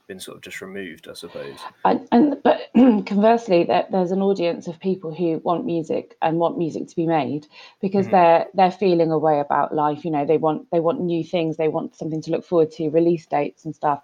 been 0.06 0.20
sort 0.20 0.36
of 0.36 0.42
just 0.42 0.60
removed, 0.60 1.08
I 1.08 1.14
suppose. 1.14 1.58
And, 1.84 2.06
and 2.12 2.36
but 2.42 2.68
conversely, 3.06 3.64
that 3.64 3.90
there's 3.90 4.10
an 4.10 4.22
audience 4.22 4.66
of 4.66 4.78
people 4.80 5.14
who 5.14 5.38
want 5.38 5.64
music 5.64 6.16
and 6.22 6.38
want 6.38 6.58
music 6.58 6.88
to 6.88 6.96
be 6.96 7.06
made 7.06 7.46
because 7.80 8.06
mm-hmm. 8.06 8.16
they're 8.16 8.46
they're 8.54 8.70
feeling 8.70 9.10
a 9.10 9.18
way 9.18 9.40
about 9.40 9.74
life. 9.74 10.04
You 10.04 10.10
know, 10.10 10.24
they 10.24 10.38
want 10.38 10.70
they 10.70 10.80
want 10.80 11.00
new 11.00 11.24
things, 11.24 11.56
they 11.56 11.68
want 11.68 11.96
something 11.96 12.22
to 12.22 12.30
look 12.30 12.44
forward 12.44 12.70
to, 12.72 12.88
release 12.90 13.26
dates 13.26 13.64
and 13.64 13.74
stuff. 13.74 14.02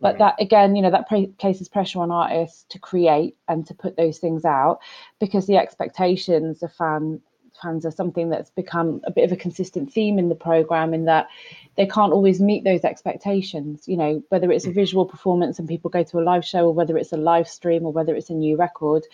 But 0.00 0.14
mm-hmm. 0.14 0.18
that 0.18 0.34
again, 0.40 0.76
you 0.76 0.82
know, 0.82 0.90
that 0.90 1.08
pre- 1.08 1.28
places 1.38 1.68
pressure 1.68 2.00
on 2.00 2.10
artists 2.10 2.64
to 2.70 2.78
create 2.78 3.36
and 3.48 3.66
to 3.66 3.74
put 3.74 3.96
those 3.96 4.18
things 4.18 4.44
out 4.44 4.80
because 5.20 5.46
the 5.46 5.56
expectations 5.56 6.62
of 6.62 6.72
fan 6.72 7.20
fans 7.62 7.86
are 7.86 7.90
something 7.90 8.28
that's 8.28 8.50
become 8.50 9.00
a 9.04 9.10
bit 9.10 9.24
of 9.24 9.32
a 9.32 9.36
consistent 9.36 9.92
theme 9.92 10.18
in 10.18 10.28
the 10.28 10.34
program 10.34 10.92
in 10.92 11.04
that 11.04 11.28
they 11.76 11.86
can't 11.86 12.12
always 12.12 12.40
meet 12.40 12.64
those 12.64 12.84
expectations 12.84 13.86
you 13.86 13.96
know 13.96 14.22
whether 14.28 14.50
it's 14.50 14.64
a 14.64 14.68
mm-hmm. 14.68 14.80
visual 14.80 15.06
performance 15.06 15.58
and 15.58 15.68
people 15.68 15.90
go 15.90 16.02
to 16.02 16.18
a 16.18 16.20
live 16.20 16.44
show 16.44 16.66
or 16.66 16.74
whether 16.74 16.96
it's 16.96 17.12
a 17.12 17.16
live 17.16 17.48
stream 17.48 17.84
or 17.84 17.92
whether 17.92 18.14
it's 18.14 18.30
a 18.30 18.34
new 18.34 18.56
record 18.56 19.04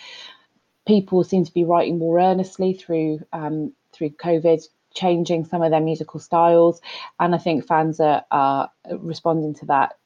people 0.86 1.22
seem 1.22 1.44
to 1.44 1.52
be 1.52 1.64
writing 1.64 1.98
more 1.98 2.18
earnestly 2.18 2.72
through 2.72 3.20
um, 3.32 3.72
through 3.92 4.10
covid 4.10 4.66
changing 4.94 5.44
some 5.44 5.62
of 5.62 5.70
their 5.70 5.80
musical 5.80 6.18
styles 6.18 6.80
and 7.20 7.34
i 7.34 7.38
think 7.38 7.66
fans 7.66 8.00
are, 8.00 8.24
are 8.30 8.70
responding 8.98 9.54
to 9.54 9.66
that 9.66 9.96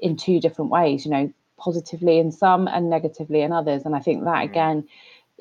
in 0.00 0.16
two 0.16 0.40
different 0.40 0.70
ways 0.70 1.04
you 1.04 1.10
know 1.10 1.32
positively 1.56 2.18
in 2.18 2.32
some 2.32 2.66
and 2.66 2.90
negatively 2.90 3.40
in 3.40 3.52
others 3.52 3.82
and 3.84 3.94
i 3.94 4.00
think 4.00 4.24
that 4.24 4.34
mm-hmm. 4.34 4.52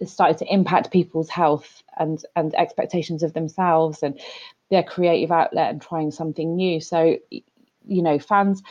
Started 0.09 0.37
to 0.37 0.53
impact 0.53 0.91
people's 0.91 1.29
health 1.29 1.83
and 1.97 2.23
and 2.35 2.55
expectations 2.55 3.23
of 3.23 3.33
themselves 3.33 4.03
and 4.03 4.19
their 4.69 4.83
creative 4.83 5.31
outlet 5.31 5.69
and 5.69 5.81
trying 5.81 6.11
something 6.11 6.55
new 6.55 6.79
so 6.79 7.17
you 7.29 8.01
know 8.01 8.19
fans 8.19 8.63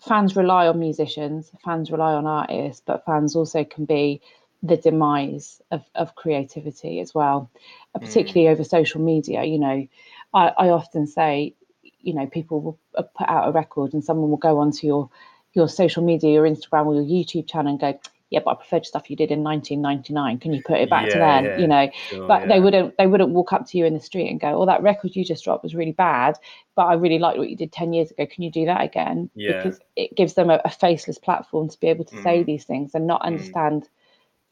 fans 0.00 0.36
rely 0.36 0.66
on 0.66 0.78
musicians 0.78 1.50
fans 1.64 1.90
rely 1.90 2.12
on 2.12 2.26
artists 2.26 2.82
but 2.84 3.04
fans 3.04 3.34
also 3.34 3.64
can 3.64 3.84
be 3.84 4.20
the 4.62 4.76
demise 4.76 5.60
of, 5.70 5.84
of 5.94 6.14
creativity 6.14 7.00
as 7.00 7.14
well 7.14 7.50
uh, 7.94 7.98
particularly 7.98 8.48
mm. 8.48 8.52
over 8.52 8.64
social 8.64 9.00
media 9.00 9.44
you 9.44 9.58
know 9.58 9.86
I, 10.34 10.48
I 10.48 10.68
often 10.70 11.06
say 11.06 11.54
you 12.00 12.14
know 12.14 12.26
people 12.26 12.60
will 12.60 12.78
uh, 12.96 13.02
put 13.02 13.28
out 13.28 13.48
a 13.48 13.52
record 13.52 13.94
and 13.94 14.04
someone 14.04 14.30
will 14.30 14.36
go 14.36 14.58
onto 14.58 14.86
your 14.86 15.10
your 15.52 15.68
social 15.68 16.04
media 16.04 16.32
your 16.32 16.44
instagram 16.44 16.86
or 16.86 16.94
your 16.94 17.04
youtube 17.04 17.48
channel 17.48 17.70
and 17.70 17.80
go 17.80 17.98
yeah, 18.30 18.40
but 18.44 18.50
I 18.50 18.54
preferred 18.56 18.84
stuff 18.84 19.08
you 19.08 19.16
did 19.16 19.30
in 19.30 19.42
1999. 19.42 20.38
Can 20.38 20.52
you 20.52 20.62
put 20.62 20.78
it 20.78 20.90
back 20.90 21.06
yeah, 21.06 21.12
to 21.12 21.18
then? 21.18 21.44
Yeah, 21.44 21.58
you 21.58 21.66
know, 21.66 21.90
sure, 22.10 22.26
but 22.26 22.42
yeah. 22.42 22.48
they 22.48 22.60
wouldn't 22.60 22.96
they 22.98 23.06
wouldn't 23.06 23.30
walk 23.30 23.54
up 23.54 23.66
to 23.68 23.78
you 23.78 23.86
in 23.86 23.94
the 23.94 24.00
street 24.00 24.28
and 24.28 24.38
go, 24.38 24.60
"Oh, 24.62 24.66
that 24.66 24.82
record 24.82 25.16
you 25.16 25.24
just 25.24 25.44
dropped 25.44 25.62
was 25.62 25.74
really 25.74 25.92
bad, 25.92 26.36
but 26.74 26.86
I 26.86 26.94
really 26.94 27.18
liked 27.18 27.38
what 27.38 27.48
you 27.48 27.56
did 27.56 27.72
10 27.72 27.92
years 27.94 28.10
ago. 28.10 28.26
Can 28.26 28.42
you 28.42 28.50
do 28.50 28.66
that 28.66 28.82
again?" 28.82 29.30
Yeah. 29.34 29.62
Because 29.62 29.80
it 29.96 30.14
gives 30.14 30.34
them 30.34 30.50
a, 30.50 30.60
a 30.64 30.70
faceless 30.70 31.18
platform 31.18 31.70
to 31.70 31.80
be 31.80 31.88
able 31.88 32.04
to 32.04 32.16
mm. 32.16 32.22
say 32.22 32.42
these 32.42 32.64
things 32.64 32.94
and 32.94 33.06
not 33.06 33.22
mm. 33.22 33.26
understand 33.26 33.88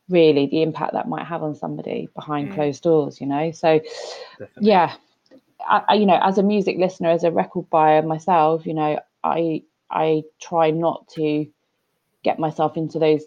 really 0.08 0.46
the 0.46 0.62
impact 0.62 0.94
that 0.94 1.08
might 1.08 1.26
have 1.26 1.42
on 1.42 1.54
somebody 1.54 2.08
behind 2.14 2.50
mm. 2.50 2.54
closed 2.54 2.82
doors. 2.82 3.20
You 3.20 3.26
know, 3.26 3.50
so 3.52 3.80
Definitely. 4.38 4.68
yeah, 4.70 4.94
I, 5.68 5.82
I, 5.88 5.94
you 5.94 6.06
know, 6.06 6.18
as 6.22 6.38
a 6.38 6.42
music 6.42 6.78
listener, 6.78 7.10
as 7.10 7.24
a 7.24 7.30
record 7.30 7.68
buyer 7.68 8.00
myself, 8.00 8.64
you 8.64 8.72
know, 8.72 8.98
I 9.22 9.64
I 9.90 10.22
try 10.40 10.70
not 10.70 11.08
to 11.08 11.46
get 12.22 12.38
myself 12.38 12.76
into 12.76 12.98
those 12.98 13.24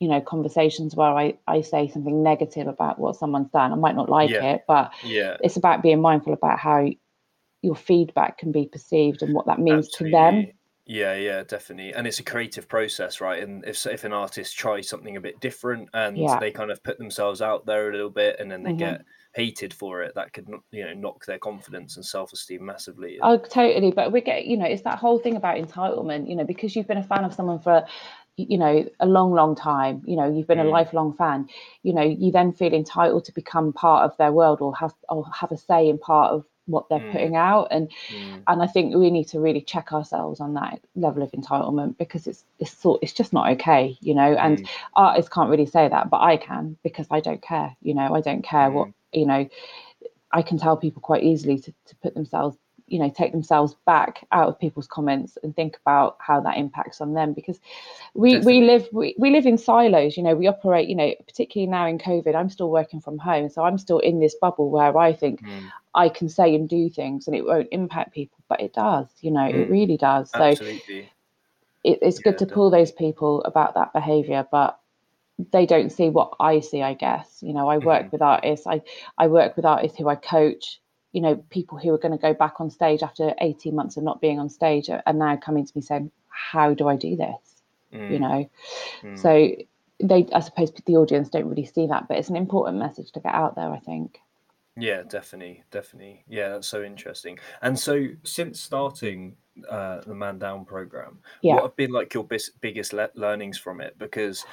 you 0.00 0.08
know 0.08 0.20
conversations 0.20 0.96
where 0.96 1.08
I, 1.10 1.34
I 1.46 1.60
say 1.60 1.88
something 1.88 2.22
negative 2.22 2.66
about 2.66 2.98
what 2.98 3.16
someone's 3.16 3.50
done 3.50 3.72
i 3.72 3.76
might 3.76 3.94
not 3.94 4.08
like 4.08 4.30
yeah. 4.30 4.54
it 4.54 4.64
but 4.66 4.92
yeah 5.04 5.36
it's 5.42 5.56
about 5.56 5.82
being 5.82 6.00
mindful 6.00 6.32
about 6.32 6.58
how 6.58 6.88
your 7.62 7.76
feedback 7.76 8.38
can 8.38 8.50
be 8.50 8.66
perceived 8.66 9.22
and 9.22 9.34
what 9.34 9.46
that 9.46 9.60
means 9.60 9.86
Absolutely. 9.86 10.10
to 10.10 10.16
them 10.16 10.52
Yeah, 10.86 11.14
yeah, 11.14 11.44
definitely. 11.44 11.92
And 11.94 12.04
it's 12.06 12.18
a 12.18 12.24
creative 12.24 12.66
process, 12.68 13.20
right? 13.20 13.40
And 13.42 13.64
if 13.64 13.86
if 13.86 14.02
an 14.02 14.12
artist 14.12 14.56
tries 14.56 14.88
something 14.88 15.16
a 15.16 15.20
bit 15.20 15.38
different 15.38 15.88
and 15.94 16.16
Yeah. 16.16 16.40
they 16.40 16.50
kind 16.50 16.72
of 16.72 16.82
put 16.82 16.98
themselves 16.98 17.40
out 17.40 17.64
there 17.64 17.90
a 17.90 17.92
little 17.92 18.10
bit 18.10 18.40
and 18.40 18.50
then 18.50 18.64
they 18.64 18.72
Mhm. 18.72 18.78
get 18.78 19.02
hated 19.34 19.72
for 19.72 20.02
it, 20.02 20.14
that 20.16 20.32
could 20.32 20.48
you 20.72 20.84
know 20.84 20.94
knock 20.94 21.24
their 21.26 21.38
confidence 21.38 21.94
and 21.96 22.04
self 22.04 22.32
esteem 22.32 22.64
massively. 22.64 23.18
Oh, 23.22 23.36
totally. 23.36 23.92
But 23.92 24.10
we 24.10 24.20
get, 24.20 24.46
you 24.46 24.56
know, 24.56 24.66
it's 24.66 24.82
that 24.82 24.98
whole 24.98 25.20
thing 25.20 25.36
about 25.36 25.58
entitlement, 25.58 26.28
you 26.28 26.34
know, 26.34 26.44
because 26.44 26.74
you've 26.74 26.88
been 26.88 26.98
a 26.98 27.04
fan 27.04 27.24
of 27.24 27.34
someone 27.34 27.60
for, 27.60 27.86
you 28.36 28.58
know, 28.58 28.84
a 29.00 29.06
long, 29.06 29.32
long 29.32 29.54
time, 29.54 30.02
you 30.06 30.16
know, 30.16 30.30
you've 30.30 30.46
been 30.46 30.58
a 30.60 30.64
Mm. 30.64 30.70
lifelong 30.78 31.12
fan, 31.14 31.48
you 31.82 31.92
know, 31.92 32.02
you 32.02 32.30
then 32.32 32.52
feel 32.52 32.72
entitled 32.72 33.24
to 33.26 33.32
become 33.32 33.72
part 33.72 34.04
of 34.04 34.16
their 34.16 34.32
world 34.32 34.60
or 34.60 34.74
have 34.76 34.94
or 35.08 35.24
have 35.34 35.52
a 35.52 35.56
say 35.56 35.88
in 35.88 35.98
part 35.98 36.32
of 36.32 36.44
what 36.66 36.88
they're 36.88 37.00
Mm. 37.00 37.04
putting 37.10 37.36
out. 37.36 37.68
And 37.70 37.90
Mm, 38.10 38.46
and 38.46 38.62
I 38.62 38.66
think 38.66 38.94
we 38.94 39.10
need 39.10 39.28
to 39.28 39.40
really 39.40 39.60
check 39.60 39.92
ourselves 39.92 40.40
on 40.40 40.54
that 40.54 40.80
level 40.96 41.22
of 41.22 41.30
entitlement 41.32 41.96
because 41.98 42.26
it's 42.26 42.44
it's 42.58 42.72
sort 42.76 43.00
it's 43.02 43.12
just 43.12 43.32
not 43.32 43.50
okay, 43.52 43.96
you 44.00 44.14
know. 44.14 44.34
And 44.34 44.60
mm, 44.60 44.68
artists 44.94 45.30
can't 45.32 45.50
really 45.50 45.66
say 45.66 45.88
that, 45.88 46.10
but 46.10 46.20
I 46.20 46.36
can 46.36 46.76
because 46.82 47.06
I 47.10 47.20
don't 47.20 47.42
care, 47.42 47.74
you 47.82 47.94
know. 47.94 48.14
I 48.14 48.20
don't 48.20 48.42
care 48.42 48.70
what 48.70 48.88
Mm. 48.88 48.94
you 49.12 49.26
know. 49.26 49.48
I 50.32 50.42
can 50.42 50.58
tell 50.58 50.76
people 50.76 51.02
quite 51.02 51.22
easily 51.24 51.58
to, 51.58 51.72
to 51.86 51.96
put 52.02 52.14
themselves, 52.14 52.56
you 52.90 52.98
know, 52.98 53.10
take 53.10 53.32
themselves 53.32 53.76
back 53.86 54.26
out 54.32 54.48
of 54.48 54.58
people's 54.58 54.86
comments 54.88 55.38
and 55.42 55.54
think 55.56 55.78
about 55.84 56.16
how 56.20 56.40
that 56.40 56.58
impacts 56.58 57.00
on 57.00 57.14
them 57.14 57.32
because 57.32 57.60
we 58.14 58.38
Definitely. 58.38 58.44
we 58.44 58.60
live 58.62 58.88
we, 58.92 59.14
we 59.18 59.30
live 59.30 59.46
in 59.46 59.58
silos, 59.58 60.16
you 60.16 60.22
know, 60.22 60.34
we 60.34 60.48
operate, 60.48 60.88
you 60.88 60.96
know, 60.96 61.14
particularly 61.26 61.70
now 61.70 61.86
in 61.86 61.98
COVID, 61.98 62.34
I'm 62.34 62.50
still 62.50 62.70
working 62.70 63.00
from 63.00 63.18
home. 63.18 63.48
So 63.48 63.64
I'm 63.64 63.78
still 63.78 63.98
in 64.00 64.20
this 64.20 64.34
bubble 64.40 64.70
where 64.70 64.96
I 64.98 65.12
think 65.12 65.42
mm. 65.42 65.72
I 65.94 66.08
can 66.08 66.28
say 66.28 66.54
and 66.54 66.68
do 66.68 66.90
things 66.90 67.26
and 67.28 67.36
it 67.36 67.44
won't 67.44 67.68
impact 67.72 68.12
people, 68.14 68.38
but 68.48 68.60
it 68.60 68.74
does, 68.74 69.08
you 69.20 69.30
know, 69.30 69.46
it 69.46 69.56
Mm. 69.56 69.68
really 69.68 69.96
does. 69.96 70.30
So 70.30 70.56
Absolutely. 70.56 71.12
it, 71.84 71.98
it's 72.02 72.18
Yeah, 72.18 72.24
good 72.24 72.38
to 72.38 72.46
pull 72.46 72.70
those 72.70 72.92
people 72.92 73.42
about 73.44 73.74
that 73.74 73.92
behavior 73.92 74.46
but 74.50 74.78
they 75.52 75.66
don't 75.66 75.90
see 75.90 76.10
what 76.10 76.34
i 76.40 76.60
see 76.60 76.82
i 76.82 76.94
guess 76.94 77.42
you 77.42 77.54
know 77.54 77.68
i 77.68 77.78
work 77.78 78.06
Mhm. 78.06 78.12
with 78.12 78.22
artists 78.22 78.66
i 78.66 78.82
i 79.18 79.26
work 79.26 79.56
with 79.56 79.64
artists 79.64 79.96
who 79.98 80.08
i 80.08 80.14
coach 80.14 80.80
you 81.12 81.20
know 81.20 81.36
people 81.50 81.78
who 81.78 81.92
are 81.92 81.98
going 81.98 82.12
to 82.12 82.18
go 82.18 82.34
back 82.34 82.60
on 82.60 82.70
stage 82.70 83.02
after 83.02 83.34
18 83.40 83.74
months 83.74 83.96
of 83.96 84.02
not 84.04 84.20
being 84.20 84.38
on 84.38 84.48
stage 84.48 84.88
are 84.88 85.02
are 85.06 85.12
now 85.12 85.36
coming 85.36 85.66
to 85.66 85.72
me 85.74 85.82
saying 85.82 86.10
how 86.28 86.72
do 86.74 86.88
i 86.88 86.96
do 86.96 87.16
this 87.16 87.62
you 88.08 88.18
Mm, 88.18 88.20
know 88.20 88.50
mm. 89.02 89.18
so 89.18 89.50
they 90.00 90.26
i 90.32 90.40
suppose 90.40 90.72
the 90.86 90.96
audience 90.96 91.28
don't 91.28 91.48
really 91.48 91.66
see 91.66 91.86
that 91.86 92.08
but 92.08 92.16
it's 92.16 92.30
an 92.30 92.36
important 92.36 92.78
message 92.78 93.10
to 93.12 93.20
get 93.20 93.34
out 93.34 93.56
there 93.56 93.70
i 93.70 93.78
think 93.80 94.20
Yeah, 94.76 95.02
definitely, 95.02 95.64
definitely. 95.70 96.24
Yeah, 96.28 96.50
that's 96.50 96.68
so 96.68 96.82
interesting. 96.82 97.38
And 97.60 97.78
so, 97.78 98.06
since 98.22 98.60
starting 98.60 99.36
uh, 99.68 100.00
the 100.06 100.14
Man 100.14 100.38
Down 100.38 100.64
program, 100.64 101.18
yeah 101.42 101.54
what 101.54 101.62
have 101.64 101.76
been 101.76 101.90
like 101.90 102.14
your 102.14 102.24
bis- 102.24 102.52
biggest 102.60 102.92
le- 102.92 103.10
learnings 103.14 103.58
from 103.58 103.80
it? 103.80 103.98
Because, 103.98 104.44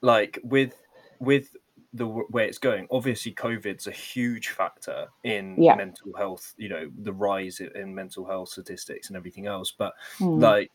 like, 0.00 0.38
with 0.42 0.74
with 1.20 1.54
the 1.92 2.06
way 2.06 2.46
it's 2.48 2.58
going, 2.58 2.86
obviously, 2.90 3.34
COVID's 3.34 3.86
a 3.86 3.90
huge 3.92 4.48
factor 4.50 5.08
in 5.24 5.62
Yeah. 5.62 5.74
mental 5.74 6.12
health. 6.16 6.54
You 6.56 6.68
know, 6.68 6.90
the 7.02 7.12
rise 7.12 7.60
in 7.60 7.94
mental 7.94 8.26
health 8.26 8.50
statistics 8.50 9.08
and 9.08 9.16
everything 9.16 9.46
else. 9.46 9.72
But 9.72 9.94
Mm. 10.20 10.40
like 10.40 10.70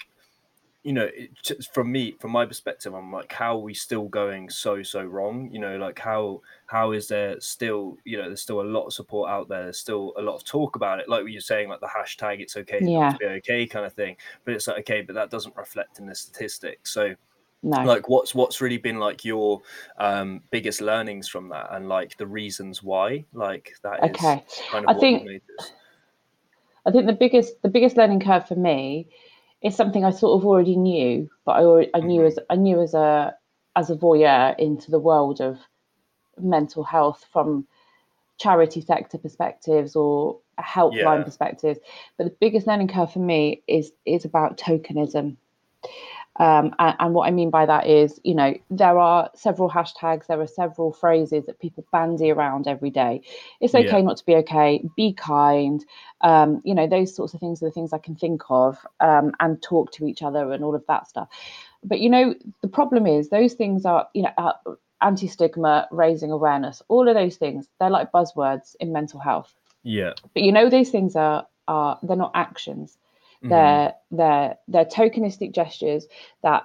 you 0.83 0.93
know 0.93 1.09
it, 1.13 1.31
just 1.41 1.73
from 1.73 1.91
me 1.91 2.15
from 2.21 2.31
my 2.31 2.45
perspective 2.45 2.93
i'm 2.93 3.11
like 3.11 3.31
how 3.33 3.55
are 3.55 3.61
we 3.61 3.73
still 3.73 4.07
going 4.07 4.49
so 4.49 4.83
so 4.83 5.03
wrong 5.03 5.49
you 5.51 5.59
know 5.59 5.77
like 5.77 5.97
how 5.99 6.39
how 6.67 6.91
is 6.91 7.07
there 7.07 7.39
still 7.41 7.97
you 8.05 8.17
know 8.17 8.25
there's 8.25 8.41
still 8.41 8.61
a 8.61 8.63
lot 8.63 8.85
of 8.85 8.93
support 8.93 9.29
out 9.29 9.49
there 9.49 9.63
there's 9.63 9.79
still 9.79 10.13
a 10.17 10.21
lot 10.21 10.35
of 10.35 10.43
talk 10.43 10.75
about 10.75 10.99
it 10.99 11.09
like 11.09 11.23
what 11.23 11.31
you're 11.31 11.41
saying 11.41 11.69
like 11.69 11.79
the 11.79 11.87
hashtag 11.87 12.39
it's 12.39 12.55
okay 12.55 12.81
Yeah. 12.81 13.09
to 13.09 13.17
be 13.17 13.25
okay 13.25 13.65
kind 13.65 13.85
of 13.85 13.93
thing 13.93 14.15
but 14.43 14.53
it's 14.53 14.67
like 14.67 14.79
okay 14.79 15.01
but 15.01 15.15
that 15.15 15.31
doesn't 15.31 15.55
reflect 15.55 15.97
in 15.99 16.05
the 16.05 16.13
statistics 16.15 16.93
so 16.93 17.15
no 17.65 17.83
like 17.83 18.07
what's 18.07 18.33
what's 18.35 18.61
really 18.61 18.77
been 18.77 18.99
like 18.99 19.25
your 19.25 19.61
um 19.97 20.41
biggest 20.51 20.79
learnings 20.81 21.27
from 21.27 21.49
that 21.49 21.67
and 21.71 21.89
like 21.89 22.15
the 22.17 22.27
reasons 22.27 22.83
why 22.83 23.25
like 23.33 23.73
that 23.83 24.03
is 24.03 24.11
okay 24.11 24.43
kind 24.71 24.85
of 24.85 24.89
I 24.89 24.93
what 24.93 24.99
think- 25.01 25.27
I 26.85 26.91
think 26.91 27.07
the 27.07 27.13
biggest 27.13 27.59
the 27.63 27.69
biggest 27.69 27.97
learning 27.97 28.19
curve 28.19 28.47
for 28.47 28.55
me 28.55 29.07
is 29.61 29.75
something 29.75 30.05
I 30.05 30.11
sort 30.11 30.39
of 30.39 30.45
already 30.45 30.75
knew, 30.75 31.27
but 31.43 31.53
I 31.53 31.63
already, 31.63 31.89
I 31.95 31.99
knew 32.01 32.21
Mhm. 32.21 32.27
as 32.27 32.39
I 32.51 32.55
knew 32.55 32.79
as 32.81 32.93
a 32.93 33.35
as 33.75 33.89
a 33.89 33.95
voyeur 33.95 34.55
into 34.59 34.91
the 34.91 34.99
world 34.99 35.41
of 35.41 35.57
mental 36.37 36.83
health 36.83 37.25
from 37.33 37.65
charity 38.37 38.81
sector 38.81 39.17
perspectives 39.17 39.95
or 39.95 40.37
a 40.59 40.61
helpline 40.61 40.93
Yeah. 41.19 41.23
perspectives. 41.23 41.79
But 42.17 42.25
the 42.25 42.35
biggest 42.39 42.67
learning 42.67 42.89
curve 42.89 43.11
for 43.11 43.19
me 43.19 43.63
is 43.67 43.91
is 44.05 44.23
about 44.23 44.57
tokenism. 44.59 45.37
Um, 46.37 46.75
and, 46.79 46.95
and 46.99 47.13
what 47.13 47.27
I 47.27 47.31
mean 47.31 47.49
by 47.49 47.65
that 47.65 47.87
is, 47.87 48.19
you 48.23 48.35
know, 48.35 48.53
there 48.69 48.99
are 48.99 49.29
several 49.35 49.69
hashtags, 49.69 50.27
there 50.27 50.41
are 50.41 50.47
several 50.47 50.91
phrases 50.91 51.45
that 51.45 51.59
people 51.59 51.85
bandy 51.91 52.29
around 52.31 52.67
every 52.67 52.89
day. 52.89 53.21
It's 53.61 53.73
okay 53.73 53.97
Yeah. 53.97 54.01
not 54.01 54.17
to 54.17 54.25
be 54.25 54.35
okay, 54.35 54.83
be 54.97 55.13
kind, 55.13 55.85
um, 56.21 56.61
you 56.65 56.75
know, 56.75 56.87
those 56.87 57.15
sorts 57.15 57.33
of 57.33 57.39
things 57.39 57.61
are 57.61 57.67
the 57.67 57.71
things 57.71 57.93
I 57.93 57.99
can 57.99 58.15
think 58.15 58.41
of, 58.49 58.77
um, 58.99 59.31
and 59.39 59.61
talk 59.61 59.91
to 59.93 60.07
each 60.07 60.21
other 60.23 60.51
and 60.51 60.63
all 60.63 60.75
of 60.75 60.85
that 60.87 61.07
stuff. 61.07 61.29
But, 61.83 61.99
you 61.99 62.09
know, 62.09 62.35
the 62.61 62.67
problem 62.67 63.07
is 63.07 63.29
those 63.29 63.53
things 63.53 63.85
are, 63.85 64.07
you 64.13 64.23
know, 64.23 64.53
anti 65.01 65.27
stigma, 65.27 65.87
raising 65.91 66.31
awareness, 66.31 66.81
all 66.89 67.07
of 67.07 67.15
those 67.15 67.37
things, 67.37 67.69
they're 67.79 67.89
like 67.89 68.11
buzzwords 68.11 68.75
in 68.79 68.91
mental 68.91 69.19
health. 69.19 69.53
yeah 69.83 70.13
But, 70.33 70.43
you 70.43 70.51
know, 70.51 70.69
these 70.69 70.89
things 70.89 71.15
are, 71.15 71.47
are 71.67 71.97
they're 72.03 72.17
not 72.17 72.31
actions 72.35 72.97
Mhm. 73.41 73.49
they're 73.49 73.93
they're 74.11 74.55
they're 74.67 74.85
tokenistic 74.85 75.53
gestures 75.53 76.07
that 76.43 76.63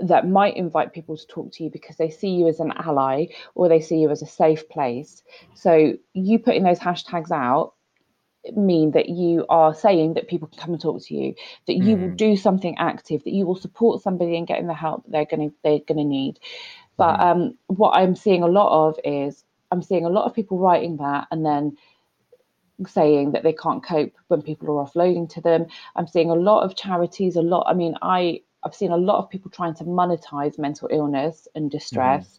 that 0.00 0.28
might 0.28 0.56
invite 0.56 0.92
people 0.92 1.16
to 1.16 1.26
talk 1.26 1.52
to 1.52 1.64
you 1.64 1.70
because 1.70 1.96
they 1.96 2.10
see 2.10 2.30
you 2.30 2.48
as 2.48 2.60
an 2.60 2.72
ally 2.76 3.26
or 3.54 3.68
they 3.68 3.80
see 3.80 3.98
you 3.98 4.10
as 4.10 4.22
a 4.22 4.26
safe 4.26 4.68
place 4.68 5.22
so 5.54 5.92
you 6.14 6.38
putting 6.38 6.64
those 6.64 6.80
hashtags 6.80 7.30
out 7.30 7.74
mean 8.56 8.90
that 8.90 9.08
you 9.08 9.46
are 9.48 9.74
saying 9.74 10.14
that 10.14 10.28
people 10.28 10.48
can 10.48 10.58
come 10.58 10.72
and 10.72 10.82
talk 10.82 11.02
to 11.02 11.14
you 11.14 11.34
that 11.66 11.76
you 11.76 11.96
will 11.96 12.10
Mhm. 12.10 12.16
do 12.16 12.36
something 12.36 12.76
active 12.78 13.24
that 13.24 13.32
you 13.32 13.46
will 13.46 13.56
support 13.56 14.02
somebody 14.02 14.36
in 14.36 14.44
getting 14.44 14.66
the 14.66 14.74
help 14.74 15.02
that 15.04 15.12
they're 15.12 15.36
going 15.36 15.48
to 15.50 15.56
they're 15.62 15.78
going 15.86 15.98
to 15.98 16.04
need 16.04 16.38
but 16.98 17.18
Mhm. 17.18 17.20
um 17.20 17.56
what 17.68 17.92
i'm 17.92 18.14
seeing 18.14 18.42
a 18.42 18.46
lot 18.48 18.88
of 18.88 18.98
is 19.04 19.44
i'm 19.70 19.82
seeing 19.82 20.04
a 20.04 20.10
lot 20.10 20.26
of 20.26 20.34
people 20.34 20.58
writing 20.58 20.96
that 20.98 21.26
and 21.30 21.44
then 21.46 21.76
saying 22.86 23.32
that 23.32 23.42
they 23.42 23.52
can't 23.52 23.84
cope 23.84 24.12
when 24.28 24.42
people 24.42 24.78
are 24.78 24.84
offloading 24.84 25.28
to 25.30 25.40
them. 25.40 25.66
I'm 25.96 26.06
seeing 26.06 26.30
a 26.30 26.34
lot 26.34 26.62
of 26.62 26.76
charities, 26.76 27.36
a 27.36 27.42
lot. 27.42 27.66
I 27.68 27.74
mean, 27.74 27.96
I 28.02 28.42
I've 28.64 28.74
seen 28.74 28.92
a 28.92 28.96
lot 28.96 29.18
of 29.18 29.28
people 29.28 29.50
trying 29.50 29.74
to 29.74 29.84
monetize 29.84 30.58
mental 30.58 30.88
illness 30.90 31.46
and 31.54 31.70
distress. 31.70 32.38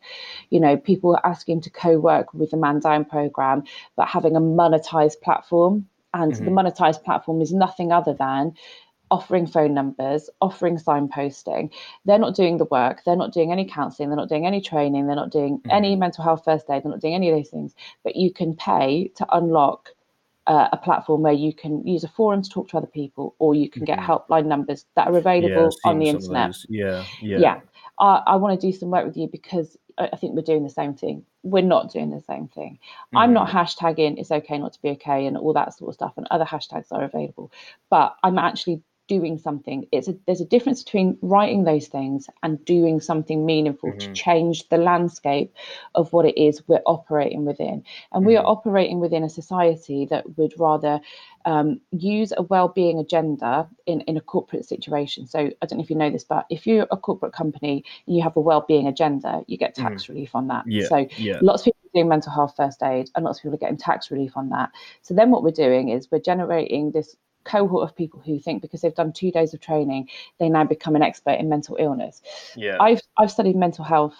You 0.49 0.59
know, 0.59 0.75
people 0.75 1.19
asking 1.23 1.61
to 1.61 1.69
co-work 1.69 2.33
with 2.33 2.49
the 2.51 2.57
Man 2.57 2.79
Down 2.79 3.05
program, 3.05 3.63
but 3.95 4.07
having 4.07 4.35
a 4.35 4.41
monetized 4.41 5.21
platform. 5.21 5.87
And 6.13 6.33
the 6.33 6.43
Mhm. 6.45 6.49
monetized 6.49 7.03
platform 7.03 7.41
is 7.41 7.53
nothing 7.53 7.91
other 7.91 8.13
than 8.13 8.53
offering 9.11 9.45
phone 9.45 9.73
numbers, 9.73 10.29
offering 10.41 10.77
signposting. 10.77 11.71
They're 12.05 12.19
not 12.19 12.35
doing 12.35 12.57
the 12.57 12.65
work. 12.65 13.03
They're 13.05 13.15
not 13.15 13.33
doing 13.33 13.51
any 13.51 13.65
counselling. 13.65 14.09
They're 14.09 14.17
not 14.17 14.29
doing 14.29 14.47
any 14.47 14.61
training. 14.61 15.07
They're 15.07 15.15
not 15.15 15.31
doing 15.31 15.61
any 15.69 15.95
Mhm. 15.95 15.99
mental 15.99 16.23
health 16.23 16.43
first 16.43 16.69
aid. 16.69 16.83
They're 16.83 16.91
not 16.91 17.01
doing 17.01 17.13
any 17.15 17.29
of 17.29 17.37
those 17.37 17.49
things. 17.49 17.75
But 18.03 18.15
you 18.15 18.33
can 18.33 18.55
pay 18.55 19.09
to 19.15 19.27
unlock 19.35 19.94
uh, 20.47 20.69
a 20.71 20.77
platform 20.77 21.21
where 21.21 21.33
you 21.33 21.53
can 21.53 21.85
use 21.87 22.03
a 22.03 22.07
forum 22.07 22.41
to 22.41 22.49
talk 22.49 22.69
to 22.69 22.77
other 22.77 22.87
people, 22.87 23.35
or 23.39 23.55
you 23.55 23.69
can 23.69 23.85
get 23.85 23.99
Mhm. 23.99 24.05
helpline 24.05 24.45
numbers 24.45 24.85
that 24.95 25.07
are 25.07 25.17
available 25.17 25.71
yeah, 25.83 25.89
on 25.89 25.99
the 25.99 26.05
seeing 26.05 26.21
some 26.21 26.35
of 26.35 26.37
internet. 26.47 26.55
yeah 26.69 27.03
yeah 27.21 27.39
Yeah, 27.39 27.61
I, 27.99 28.23
I 28.27 28.35
want 28.35 28.59
to 28.59 28.67
do 28.67 28.71
some 28.77 28.91
work 28.91 29.05
with 29.05 29.17
you 29.17 29.27
because 29.27 29.77
I, 29.97 30.09
I 30.13 30.15
think 30.17 30.35
we're 30.35 30.41
doing 30.41 30.63
the 30.63 30.69
same 30.69 30.93
thing. 30.93 31.25
We're 31.43 31.63
not 31.63 31.91
doing 31.91 32.09
the 32.11 32.21
same 32.21 32.47
thing. 32.49 32.79
I'm 33.15 33.33
not 33.33 33.47
Mhm. 33.47 33.53
hashtagging 33.53 34.19
it's 34.19 34.31
okay 34.31 34.57
not 34.57 34.73
to 34.73 34.81
be 34.81 34.89
okay 34.89 35.25
and 35.25 35.37
all 35.37 35.53
that 35.53 35.73
sort 35.77 35.89
of 35.89 35.95
stuff, 35.95 36.13
and 36.17 36.27
other 36.29 36.45
hashtags 36.45 36.91
are 36.91 37.03
available. 37.03 37.51
But 37.89 38.15
I'm 38.23 38.37
actually 38.37 38.81
doing 39.07 39.37
something. 39.37 39.87
It's 39.91 40.07
a, 40.07 40.15
there's 40.25 40.41
a 40.41 40.45
difference 40.45 40.83
between 40.83 41.17
writing 41.21 41.63
those 41.63 41.87
things 41.87 42.27
and 42.43 42.63
doing 42.65 42.99
something 42.99 43.45
meaningful 43.45 43.93
to 43.93 44.07
Mhm. 44.07 44.13
change 44.13 44.69
the 44.69 44.77
landscape 44.77 45.53
of 45.93 46.11
what 46.13 46.25
it 46.25 46.37
is 46.37 46.67
we're 46.67 46.81
operating 46.85 47.45
within. 47.45 47.83
And 48.11 48.25
we 48.25 48.35
are 48.35 48.43
Mhm. 48.43 48.49
operating 48.49 48.99
within 48.99 49.23
a 49.23 49.29
society 49.29 50.05
that 50.07 50.37
would 50.37 50.59
rather 50.59 51.01
um, 51.47 51.79
use 51.91 52.33
a 52.35 52.41
well-being 52.41 52.97
agenda 52.97 53.69
in, 53.85 54.01
in 54.01 54.17
a 54.17 54.21
corporate 54.21 54.65
situation. 54.65 55.27
So 55.27 55.39
I 55.61 55.65
don't 55.67 55.77
know 55.77 55.83
if 55.83 55.91
you 55.91 55.95
know 55.95 56.09
this, 56.09 56.23
but 56.23 56.47
if 56.49 56.65
you're 56.65 56.87
a 56.89 56.97
corporate 56.97 57.33
company 57.33 57.83
and 58.07 58.15
you 58.15 58.23
have 58.23 58.35
a 58.35 58.41
well-being 58.41 58.87
agenda, 58.87 59.43
you 59.45 59.55
get 59.55 59.75
tax 59.75 60.09
relief 60.09 60.33
on 60.33 60.47
that. 60.47 60.65
Yeah, 60.67 60.87
So 60.87 61.07
yeah. 61.17 61.37
lots 61.41 61.61
of 61.61 61.65
people 61.65 61.89
doing 61.93 62.07
mental 62.07 62.31
health 62.31 62.55
first 62.57 62.81
aid 62.81 63.11
and 63.15 63.23
lots 63.25 63.37
of 63.37 63.43
people 63.43 63.53
are 63.55 63.59
getting 63.59 63.77
tax 63.77 64.09
relief 64.09 64.35
on 64.35 64.49
that. 64.49 64.71
So 65.03 65.13
then 65.13 65.29
what 65.29 65.43
we're 65.43 65.51
doing 65.51 65.89
is 65.89 66.09
we're 66.11 66.17
generating 66.17 66.89
this 66.89 67.15
cohort 67.45 67.89
of 67.89 67.95
people 67.95 68.21
who 68.25 68.39
think 68.39 68.61
because 68.61 68.81
they've 68.81 68.93
done 68.93 69.13
two 69.13 69.31
days 69.31 69.53
of 69.53 69.61
training, 69.61 70.09
they 70.39 70.49
now 70.49 70.63
become 70.63 70.95
an 70.95 71.01
expert 71.01 71.39
in 71.39 71.47
mental 71.47 71.77
illness. 71.79 72.21
Yeah. 72.55 72.77
I've 72.79 73.01
I've 73.17 73.31
studied 73.31 73.55
mental 73.55 73.85
health 73.85 74.15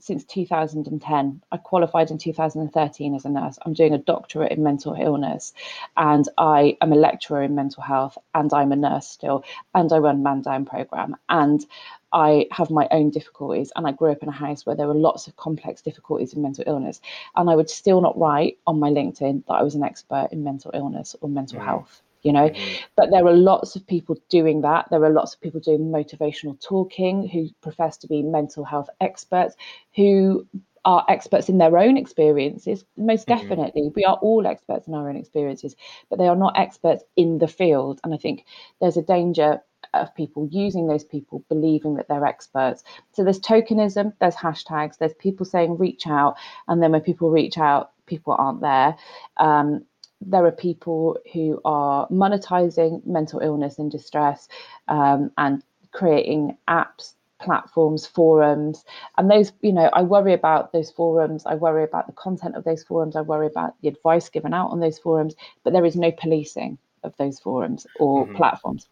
since 0.00 0.24
2010. 0.24 1.42
I 1.50 1.56
qualified 1.56 2.10
in 2.10 2.18
2013 2.18 3.14
as 3.14 3.24
a 3.24 3.30
nurse. 3.30 3.58
I'm 3.64 3.72
doing 3.72 3.94
a 3.94 3.98
doctorate 3.98 4.52
in 4.52 4.62
mental 4.62 4.94
illness, 4.94 5.54
and 5.96 6.28
I 6.36 6.76
am 6.80 6.92
a 6.92 6.96
lecturer 6.96 7.42
in 7.42 7.54
mental 7.54 7.82
health, 7.82 8.18
and 8.34 8.52
I'm 8.52 8.72
a 8.72 8.76
nurse 8.76 9.08
still, 9.08 9.44
and 9.74 9.90
I 9.92 9.98
run 9.98 10.22
Man 10.22 10.42
Down 10.42 10.66
program, 10.66 11.16
and 11.28 11.64
I 12.12 12.46
have 12.52 12.70
my 12.70 12.86
own 12.90 13.10
difficulties, 13.10 13.72
and 13.74 13.86
I 13.86 13.92
grew 13.92 14.12
up 14.12 14.22
in 14.22 14.28
a 14.28 14.32
house 14.32 14.66
where 14.66 14.76
there 14.76 14.88
were 14.88 14.94
lots 14.94 15.26
of 15.26 15.36
complex 15.36 15.80
difficulties 15.80 16.34
in 16.34 16.42
mental 16.42 16.64
illness, 16.66 17.00
and 17.34 17.48
I 17.48 17.56
would 17.56 17.70
still 17.70 18.00
not 18.00 18.18
write 18.18 18.58
on 18.66 18.78
my 18.78 18.90
LinkedIn 18.90 19.46
that 19.46 19.54
I 19.54 19.62
was 19.62 19.74
an 19.74 19.82
expert 19.82 20.28
in 20.32 20.44
mental 20.44 20.70
illness 20.74 21.16
or 21.20 21.28
mental 21.28 21.60
mm. 21.60 21.64
health 21.64 22.02
you 22.24 22.32
know 22.32 22.48
mm-hmm. 22.48 22.84
but 22.96 23.10
there 23.10 23.24
are 23.24 23.36
lots 23.36 23.76
of 23.76 23.86
people 23.86 24.16
doing 24.28 24.62
that 24.62 24.86
there 24.90 25.04
are 25.04 25.10
lots 25.10 25.34
of 25.34 25.40
people 25.40 25.60
doing 25.60 25.92
motivational 25.92 26.60
talking 26.60 27.28
who 27.28 27.48
profess 27.60 27.96
to 27.96 28.08
be 28.08 28.22
mental 28.22 28.64
health 28.64 28.88
experts 29.00 29.54
who 29.94 30.44
are 30.84 31.04
experts 31.08 31.48
in 31.48 31.58
their 31.58 31.78
own 31.78 31.96
experiences 31.96 32.84
most 32.96 33.26
mm-hmm. 33.26 33.40
definitely 33.40 33.82
mm-hmm. 33.82 33.94
we 33.94 34.04
are 34.04 34.16
all 34.16 34.46
experts 34.46 34.88
in 34.88 34.94
our 34.94 35.08
own 35.08 35.16
experiences 35.16 35.76
but 36.10 36.18
they 36.18 36.26
are 36.26 36.36
not 36.36 36.58
experts 36.58 37.04
in 37.16 37.38
the 37.38 37.48
field 37.48 38.00
and 38.02 38.12
i 38.12 38.16
think 38.16 38.44
there's 38.80 38.96
a 38.96 39.02
danger 39.02 39.60
of 39.92 40.14
people 40.14 40.48
using 40.50 40.86
those 40.86 41.04
people 41.04 41.44
believing 41.48 41.94
that 41.94 42.08
they're 42.08 42.26
experts 42.26 42.82
so 43.12 43.22
there's 43.22 43.40
tokenism 43.40 44.12
there's 44.18 44.34
hashtags 44.34 44.96
there's 44.98 45.14
people 45.14 45.44
saying 45.44 45.76
reach 45.76 46.06
out 46.06 46.36
and 46.68 46.82
then 46.82 46.90
when 46.90 47.02
people 47.02 47.30
reach 47.30 47.58
out 47.58 47.92
people 48.06 48.34
aren't 48.38 48.60
there 48.60 48.96
um, 49.36 49.84
there 50.20 50.44
are 50.46 50.52
people 50.52 51.18
who 51.32 51.60
are 51.64 52.08
monetizing 52.08 53.04
mental 53.06 53.40
illness 53.40 53.78
and 53.78 53.90
distress 53.90 54.48
um, 54.88 55.30
and 55.38 55.62
creating 55.92 56.56
apps 56.68 57.14
platforms 57.40 58.06
forums. 58.06 58.84
And 59.18 59.30
those 59.30 59.52
you 59.60 59.72
know 59.72 59.90
i 59.92 60.02
worry 60.02 60.32
about 60.32 60.72
those 60.72 60.90
forums. 60.90 61.44
I 61.46 61.54
worry 61.54 61.84
about 61.84 62.06
the 62.06 62.12
content 62.12 62.56
of 62.56 62.64
those 62.64 62.82
forums. 62.82 63.16
I 63.16 63.20
worry 63.20 63.46
about 63.46 63.74
the 63.82 63.88
advice 63.88 64.28
given 64.28 64.54
out 64.54 64.70
on 64.70 64.80
those 64.80 64.98
forums. 64.98 65.34
But 65.62 65.72
there 65.72 65.84
is 65.84 65.96
no 65.96 66.10
policing 66.10 66.78
of 67.02 67.14
those 67.18 67.38
forums 67.38 67.86
or 67.98 68.24
mm-hmm. 68.24 68.36
platforms. 68.36 68.88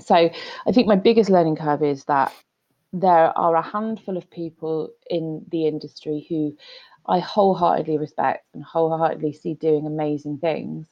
So 0.00 0.14
i 0.14 0.72
think 0.72 0.86
my 0.86 0.96
biggest 0.96 1.30
learning 1.30 1.56
curve 1.56 1.82
is 1.82 2.04
that 2.04 2.32
there 2.92 3.36
are 3.38 3.54
a 3.54 3.62
handful 3.62 4.16
of 4.16 4.28
people 4.30 4.90
in 5.08 5.44
the 5.50 5.66
industry 5.66 6.26
who 6.28 6.56
I 7.06 7.18
wholeheartedly 7.18 7.98
respect 7.98 8.46
and 8.54 8.62
wholeheartedly 8.62 9.32
see 9.32 9.54
doing 9.54 9.86
amazing 9.86 10.38
things. 10.38 10.86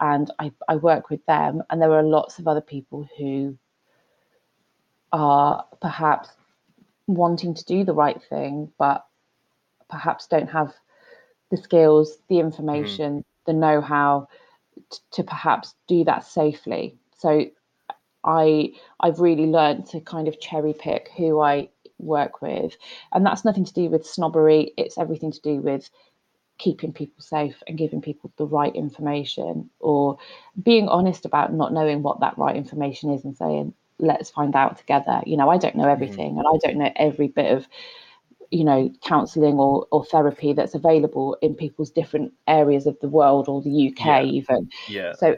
And 0.00 0.30
I, 0.38 0.52
I 0.68 0.76
work 0.76 1.10
with 1.10 1.24
them. 1.26 1.62
And 1.70 1.80
there 1.80 1.92
are 1.92 2.02
lots 2.02 2.38
of 2.38 2.48
other 2.48 2.60
people 2.60 3.08
who 3.18 3.56
are 5.12 5.64
perhaps 5.80 6.30
wanting 7.06 7.54
to 7.54 7.64
do 7.64 7.84
the 7.84 7.94
right 7.94 8.22
thing, 8.28 8.70
but 8.78 9.04
perhaps 9.88 10.26
don't 10.26 10.50
have 10.50 10.72
the 11.50 11.56
skills, 11.56 12.18
the 12.28 12.36
mm-hmm. 12.36 12.46
information, 12.46 13.18
mm. 13.18 13.24
the 13.46 13.52
know 13.52 13.80
how 13.80 14.28
t- 14.90 14.98
to 15.12 15.24
perhaps 15.24 15.74
do 15.86 16.04
that 16.04 16.24
safely. 16.24 16.96
So 17.16 17.46
I 18.24 18.72
I've 19.00 19.20
really 19.20 19.46
learned 19.46 19.86
to 19.86 20.00
kind 20.00 20.28
of 20.28 20.40
cherry 20.40 20.74
pick 20.74 21.10
who 21.16 21.40
I 21.40 21.70
work 21.98 22.42
with. 22.42 22.76
And 23.12 23.24
that's 23.24 23.44
nothing 23.44 23.64
to 23.64 23.72
do 23.72 23.88
with 23.88 24.06
snobbery, 24.06 24.72
it's 24.76 24.98
everything 24.98 25.32
to 25.32 25.40
do 25.40 25.56
with 25.56 25.90
keeping 26.58 26.92
people 26.92 27.22
safe 27.22 27.62
and 27.66 27.78
giving 27.78 28.02
people 28.02 28.32
the 28.36 28.46
right 28.46 28.74
information 28.74 29.70
or 29.78 30.18
being 30.62 30.88
honest 30.88 31.24
about 31.24 31.52
not 31.52 31.72
knowing 31.72 32.02
what 32.02 32.20
that 32.20 32.36
right 32.36 32.56
information 32.56 33.10
is 33.10 33.24
and 33.24 33.36
saying, 33.36 33.72
let's 34.00 34.30
find 34.30 34.56
out 34.56 34.76
together. 34.76 35.22
You 35.24 35.36
know, 35.36 35.48
I 35.48 35.58
don't 35.58 35.76
know 35.76 35.84
mm-hmm. 35.84 35.92
everything 35.92 36.30
mm-hmm. 36.30 36.38
and 36.40 36.46
I 36.48 36.66
don't 36.66 36.78
know 36.78 36.92
every 36.96 37.28
bit 37.28 37.52
of 37.52 37.68
you 38.50 38.64
know 38.64 38.90
counseling 39.04 39.54
or, 39.54 39.86
or 39.90 40.04
therapy 40.04 40.52
that's 40.52 40.74
available 40.74 41.36
in 41.42 41.54
people's 41.54 41.90
different 41.90 42.32
areas 42.46 42.86
of 42.86 42.98
the 43.00 43.08
world 43.08 43.48
or 43.48 43.60
the 43.60 43.88
uk 43.88 44.04
yeah. 44.04 44.22
even 44.22 44.68
yeah 44.88 45.12
so 45.12 45.36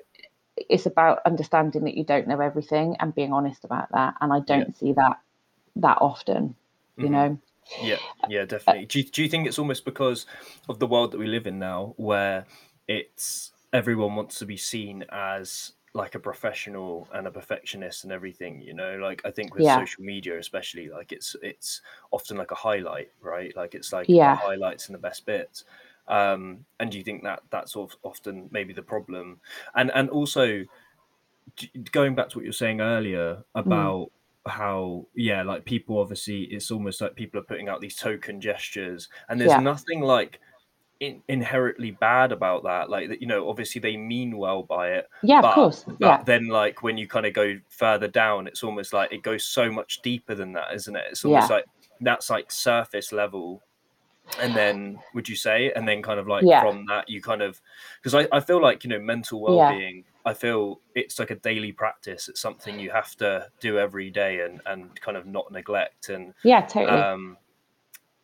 it's 0.68 0.86
about 0.86 1.20
understanding 1.26 1.84
that 1.84 1.96
you 1.96 2.04
don't 2.04 2.28
know 2.28 2.40
everything 2.40 2.96
and 3.00 3.14
being 3.14 3.32
honest 3.32 3.64
about 3.64 3.88
that 3.92 4.14
and 4.20 4.32
i 4.32 4.38
don't 4.40 4.68
yeah. 4.68 4.78
see 4.78 4.92
that 4.92 5.18
that 5.76 5.98
often, 6.00 6.54
you 6.96 7.04
mm-hmm. 7.04 7.12
know. 7.12 7.38
Yeah, 7.82 7.98
yeah, 8.28 8.44
definitely. 8.44 8.86
Do 8.86 8.98
you, 8.98 9.04
do 9.04 9.22
you 9.22 9.28
think 9.28 9.46
it's 9.46 9.58
almost 9.58 9.84
because 9.84 10.26
of 10.68 10.78
the 10.78 10.86
world 10.86 11.12
that 11.12 11.18
we 11.18 11.26
live 11.26 11.46
in 11.46 11.58
now, 11.58 11.94
where 11.96 12.46
it's 12.88 13.52
everyone 13.72 14.16
wants 14.16 14.38
to 14.40 14.46
be 14.46 14.56
seen 14.56 15.04
as 15.10 15.72
like 15.92 16.14
a 16.14 16.18
professional 16.20 17.08
and 17.14 17.26
a 17.26 17.30
perfectionist 17.30 18.04
and 18.04 18.12
everything 18.12 18.60
you 18.60 18.72
know 18.72 18.96
like 18.98 19.20
i 19.24 19.30
think 19.30 19.54
with 19.54 19.64
yeah. 19.64 19.76
social 19.76 20.04
media 20.04 20.38
especially 20.38 20.88
like 20.88 21.10
it's 21.10 21.34
it's 21.42 21.82
often 22.12 22.36
like 22.36 22.52
a 22.52 22.54
highlight 22.54 23.10
right 23.20 23.56
like 23.56 23.74
it's 23.74 23.92
like 23.92 24.08
yeah. 24.08 24.34
the 24.34 24.40
highlights 24.40 24.86
and 24.86 24.94
the 24.94 25.00
best 25.00 25.26
bits 25.26 25.64
um 26.06 26.64
and 26.78 26.92
do 26.92 26.98
you 26.98 27.02
think 27.02 27.24
that 27.24 27.42
that's 27.50 27.72
sort 27.72 27.90
of 27.90 27.98
often 28.04 28.48
maybe 28.52 28.72
the 28.72 28.82
problem 28.82 29.40
and 29.74 29.90
and 29.94 30.08
also 30.10 30.64
going 31.90 32.14
back 32.14 32.28
to 32.28 32.38
what 32.38 32.44
you 32.44 32.50
were 32.50 32.52
saying 32.52 32.80
earlier 32.80 33.36
mm. 33.36 33.60
about 33.60 34.02
mm 34.02 34.10
how 34.46 35.06
yeah 35.14 35.42
like 35.42 35.64
people 35.64 35.98
obviously 35.98 36.42
it's 36.44 36.70
almost 36.70 37.00
like 37.00 37.14
people 37.14 37.38
are 37.38 37.44
putting 37.44 37.68
out 37.68 37.80
these 37.80 37.96
token 37.96 38.40
gestures 38.40 39.08
and 39.28 39.38
there's 39.38 39.50
yeah. 39.50 39.60
nothing 39.60 40.00
like 40.00 40.40
in, 41.00 41.22
inherently 41.28 41.90
bad 41.90 42.32
about 42.32 42.62
that 42.62 42.88
like 42.88 43.08
that 43.08 43.20
you 43.20 43.26
know 43.26 43.48
obviously 43.48 43.80
they 43.80 43.96
mean 43.96 44.38
well 44.38 44.62
by 44.62 44.92
it 44.92 45.08
yeah 45.22 45.42
but, 45.42 45.48
of 45.48 45.54
course 45.54 45.84
yeah. 45.98 46.22
then 46.24 46.48
like 46.48 46.82
when 46.82 46.96
you 46.96 47.06
kind 47.06 47.26
of 47.26 47.34
go 47.34 47.58
further 47.68 48.08
down 48.08 48.46
it's 48.46 48.62
almost 48.62 48.92
like 48.92 49.12
it 49.12 49.22
goes 49.22 49.44
so 49.44 49.70
much 49.70 50.00
deeper 50.02 50.34
than 50.34 50.52
that 50.52 50.72
isn't 50.74 50.96
it 50.96 51.04
it's 51.10 51.24
almost 51.24 51.50
yeah. 51.50 51.56
like 51.56 51.64
that's 52.00 52.30
like 52.30 52.50
surface 52.50 53.12
level 53.12 53.62
and 54.40 54.54
then 54.54 54.98
would 55.14 55.28
you 55.28 55.36
say 55.36 55.72
and 55.74 55.86
then 55.88 56.02
kind 56.02 56.20
of 56.20 56.28
like 56.28 56.44
yeah. 56.46 56.62
from 56.62 56.86
that 56.86 57.08
you 57.08 57.20
kind 57.20 57.42
of 57.42 57.60
because 58.02 58.14
I, 58.14 58.28
I 58.36 58.40
feel 58.40 58.62
like 58.62 58.84
you 58.84 58.90
know 58.90 59.00
mental 59.00 59.40
well-being 59.40 60.04
I 60.24 60.34
feel 60.34 60.80
it's 60.94 61.18
like 61.18 61.30
a 61.30 61.36
daily 61.36 61.72
practice. 61.72 62.28
It's 62.28 62.40
something 62.40 62.78
you 62.78 62.90
have 62.90 63.16
to 63.16 63.48
do 63.60 63.78
every 63.78 64.10
day 64.10 64.40
and, 64.40 64.60
and 64.66 65.00
kind 65.00 65.16
of 65.16 65.26
not 65.26 65.50
neglect. 65.50 66.08
And 66.08 66.34
yeah, 66.44 66.60
totally. 66.62 67.00
Um, 67.00 67.36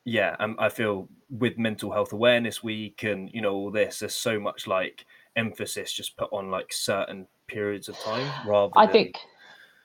yeah, 0.05 0.37
and 0.39 0.57
I 0.59 0.69
feel 0.69 1.09
with 1.31 1.59
Mental 1.59 1.91
Health 1.91 2.13
Awareness 2.13 2.63
Week 2.63 3.03
and 3.03 3.31
you 3.33 3.41
know 3.41 3.55
all 3.55 3.71
this, 3.71 4.01
there's 4.01 4.15
so 4.15 4.39
much 4.39 4.67
like 4.67 5.05
emphasis 5.35 5.93
just 5.93 6.17
put 6.17 6.33
on 6.33 6.51
like 6.51 6.73
certain 6.73 7.27
periods 7.47 7.89
of 7.89 7.99
time 7.99 8.31
rather. 8.47 8.73
I 8.77 8.87
than... 8.87 8.93
think 8.93 9.17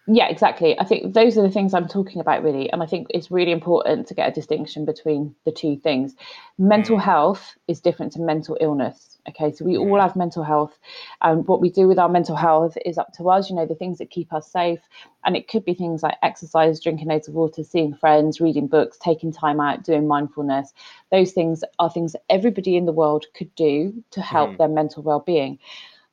yeah, 0.08 0.28
exactly. 0.30 0.78
I 0.80 0.84
think 0.84 1.14
those 1.14 1.38
are 1.38 1.44
the 1.44 1.52
things 1.52 1.76
I'm 1.76 1.88
talking 1.88 2.22
about, 2.22 2.44
really. 2.44 2.72
And 2.72 2.82
I 2.82 2.88
think 2.88 3.08
it's 3.12 3.30
really 3.30 3.52
important 3.52 4.08
to 4.08 4.16
get 4.16 4.28
a 4.28 4.32
distinction 4.32 4.84
between 4.84 5.36
the 5.46 5.52
two 5.52 5.78
things. 5.78 6.16
Mental 6.58 6.98
mm. 6.98 7.02
health 7.02 7.56
is 7.68 7.82
different 7.82 8.12
to 8.14 8.20
mental 8.20 8.58
illness. 8.60 9.20
Okay, 9.30 9.52
so 9.52 9.64
we 9.64 9.78
all 9.78 9.86
mm. 9.86 10.02
have 10.02 10.16
mental 10.16 10.44
health. 10.44 10.76
And 11.22 11.48
what 11.48 11.62
we 11.62 11.70
do 11.70 11.88
with 11.88 12.00
our 12.00 12.10
mental 12.10 12.36
health 12.36 12.76
is 12.84 12.98
up 12.98 13.14
to 13.14 13.30
us, 13.30 13.48
you 13.48 13.56
know, 13.56 13.68
the 13.68 13.76
things 13.76 14.00
that 14.00 14.10
keep 14.10 14.34
us 14.34 14.52
safe. 14.52 14.80
And 15.24 15.38
it 15.38 15.48
could 15.48 15.64
be 15.64 15.76
things 15.76 16.02
like 16.02 16.18
exercise, 16.24 16.82
drinking 16.82 17.08
loads 17.08 17.28
of 17.28 17.36
water, 17.36 17.64
seeing 17.64 17.94
friends, 17.94 18.42
reading 18.42 18.66
books, 18.66 18.98
taking 18.98 19.32
time 19.32 19.60
out, 19.60 19.84
doing 19.84 20.08
mindfulness. 20.08 20.74
Those 21.12 21.32
things 21.32 21.64
are 21.78 21.92
things 21.92 22.14
that 22.14 22.24
everybody 22.28 22.76
in 22.76 22.88
the 22.88 22.92
world 22.92 23.28
could 23.36 23.54
do 23.54 24.04
to 24.12 24.22
help 24.22 24.50
mm. 24.50 24.58
their 24.58 24.68
mental 24.68 25.04
well 25.04 25.20
being. 25.20 25.60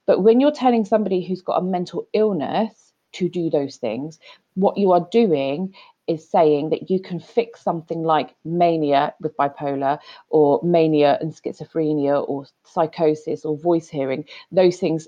But 0.05 0.23
when 0.23 0.41
you're 0.41 0.53
telling 0.53 0.85
somebody 0.85 1.25
who's 1.25 1.43
got 1.43 1.57
a 1.57 1.63
mental 1.63 2.07
illness, 2.13 2.88
to 3.13 3.29
do 3.29 3.51
those 3.51 3.77
things. 3.77 4.19
What 4.55 4.77
you 4.77 4.93
are 4.93 5.07
doing 5.11 5.75
is 6.09 6.29
saying 6.29 6.71
that 6.71 6.91
you 6.91 7.01
can 7.01 7.21
fix 7.21 7.61
something 7.61 8.03
like 8.03 8.35
mania 8.45 9.15
with 9.21 9.37
bipolar 9.37 9.99
or 10.31 10.59
mania 10.65 11.19
and 11.21 11.33
schizophrenia 11.33 12.27
or 12.27 12.47
psychosis 12.65 13.45
or 13.45 13.57
voice 13.59 13.89
hearing. 13.89 14.25
Those 14.51 14.79
things, 14.79 15.07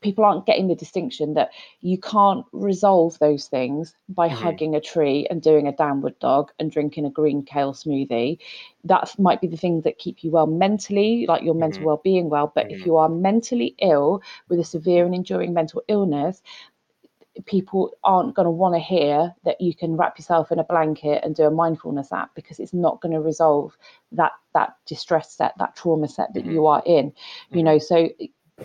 people 0.00 0.24
aren't 0.24 0.46
getting 0.46 0.66
the 0.66 0.74
distinction 0.74 1.34
that 1.34 1.50
you 1.80 1.96
can't 1.96 2.44
resolve 2.52 3.18
those 3.20 3.46
things 3.46 3.94
by 4.08 4.28
mm-hmm. 4.28 4.36
hugging 4.36 4.74
a 4.74 4.80
tree 4.80 5.26
and 5.30 5.40
doing 5.40 5.68
a 5.68 5.76
downward 5.76 6.18
dog 6.18 6.50
and 6.58 6.72
drinking 6.72 7.06
a 7.06 7.10
green 7.10 7.44
kale 7.44 7.72
smoothie. 7.72 8.38
That 8.84 9.16
might 9.18 9.40
be 9.40 9.46
the 9.46 9.56
things 9.56 9.84
that 9.84 9.98
keep 9.98 10.24
you 10.24 10.32
well 10.32 10.48
mentally, 10.48 11.24
like 11.28 11.44
your 11.44 11.54
mm-hmm. 11.54 11.60
mental 11.60 11.84
well 11.84 12.00
being 12.02 12.28
well. 12.28 12.50
But 12.52 12.66
mm-hmm. 12.66 12.80
if 12.80 12.86
you 12.86 12.96
are 12.96 13.08
mentally 13.08 13.76
ill 13.80 14.22
with 14.48 14.58
a 14.58 14.64
severe 14.64 15.06
and 15.06 15.14
enduring 15.14 15.54
mental 15.54 15.82
illness, 15.86 16.42
people 17.46 17.92
aren't 18.04 18.34
going 18.34 18.44
to 18.44 18.50
want 18.50 18.74
to 18.74 18.78
hear 18.78 19.34
that 19.44 19.60
you 19.60 19.74
can 19.74 19.96
wrap 19.96 20.18
yourself 20.18 20.52
in 20.52 20.58
a 20.58 20.64
blanket 20.64 21.24
and 21.24 21.34
do 21.34 21.44
a 21.44 21.50
mindfulness 21.50 22.12
app 22.12 22.34
because 22.34 22.60
it's 22.60 22.74
not 22.74 23.00
going 23.00 23.12
to 23.12 23.20
resolve 23.20 23.76
that 24.12 24.32
that 24.54 24.74
distress 24.86 25.32
set 25.32 25.54
that 25.58 25.74
trauma 25.74 26.08
set 26.08 26.32
that 26.34 26.42
mm-hmm. 26.42 26.52
you 26.52 26.66
are 26.66 26.82
in 26.84 27.12
you 27.50 27.56
mm-hmm. 27.56 27.64
know 27.64 27.78
so 27.78 28.10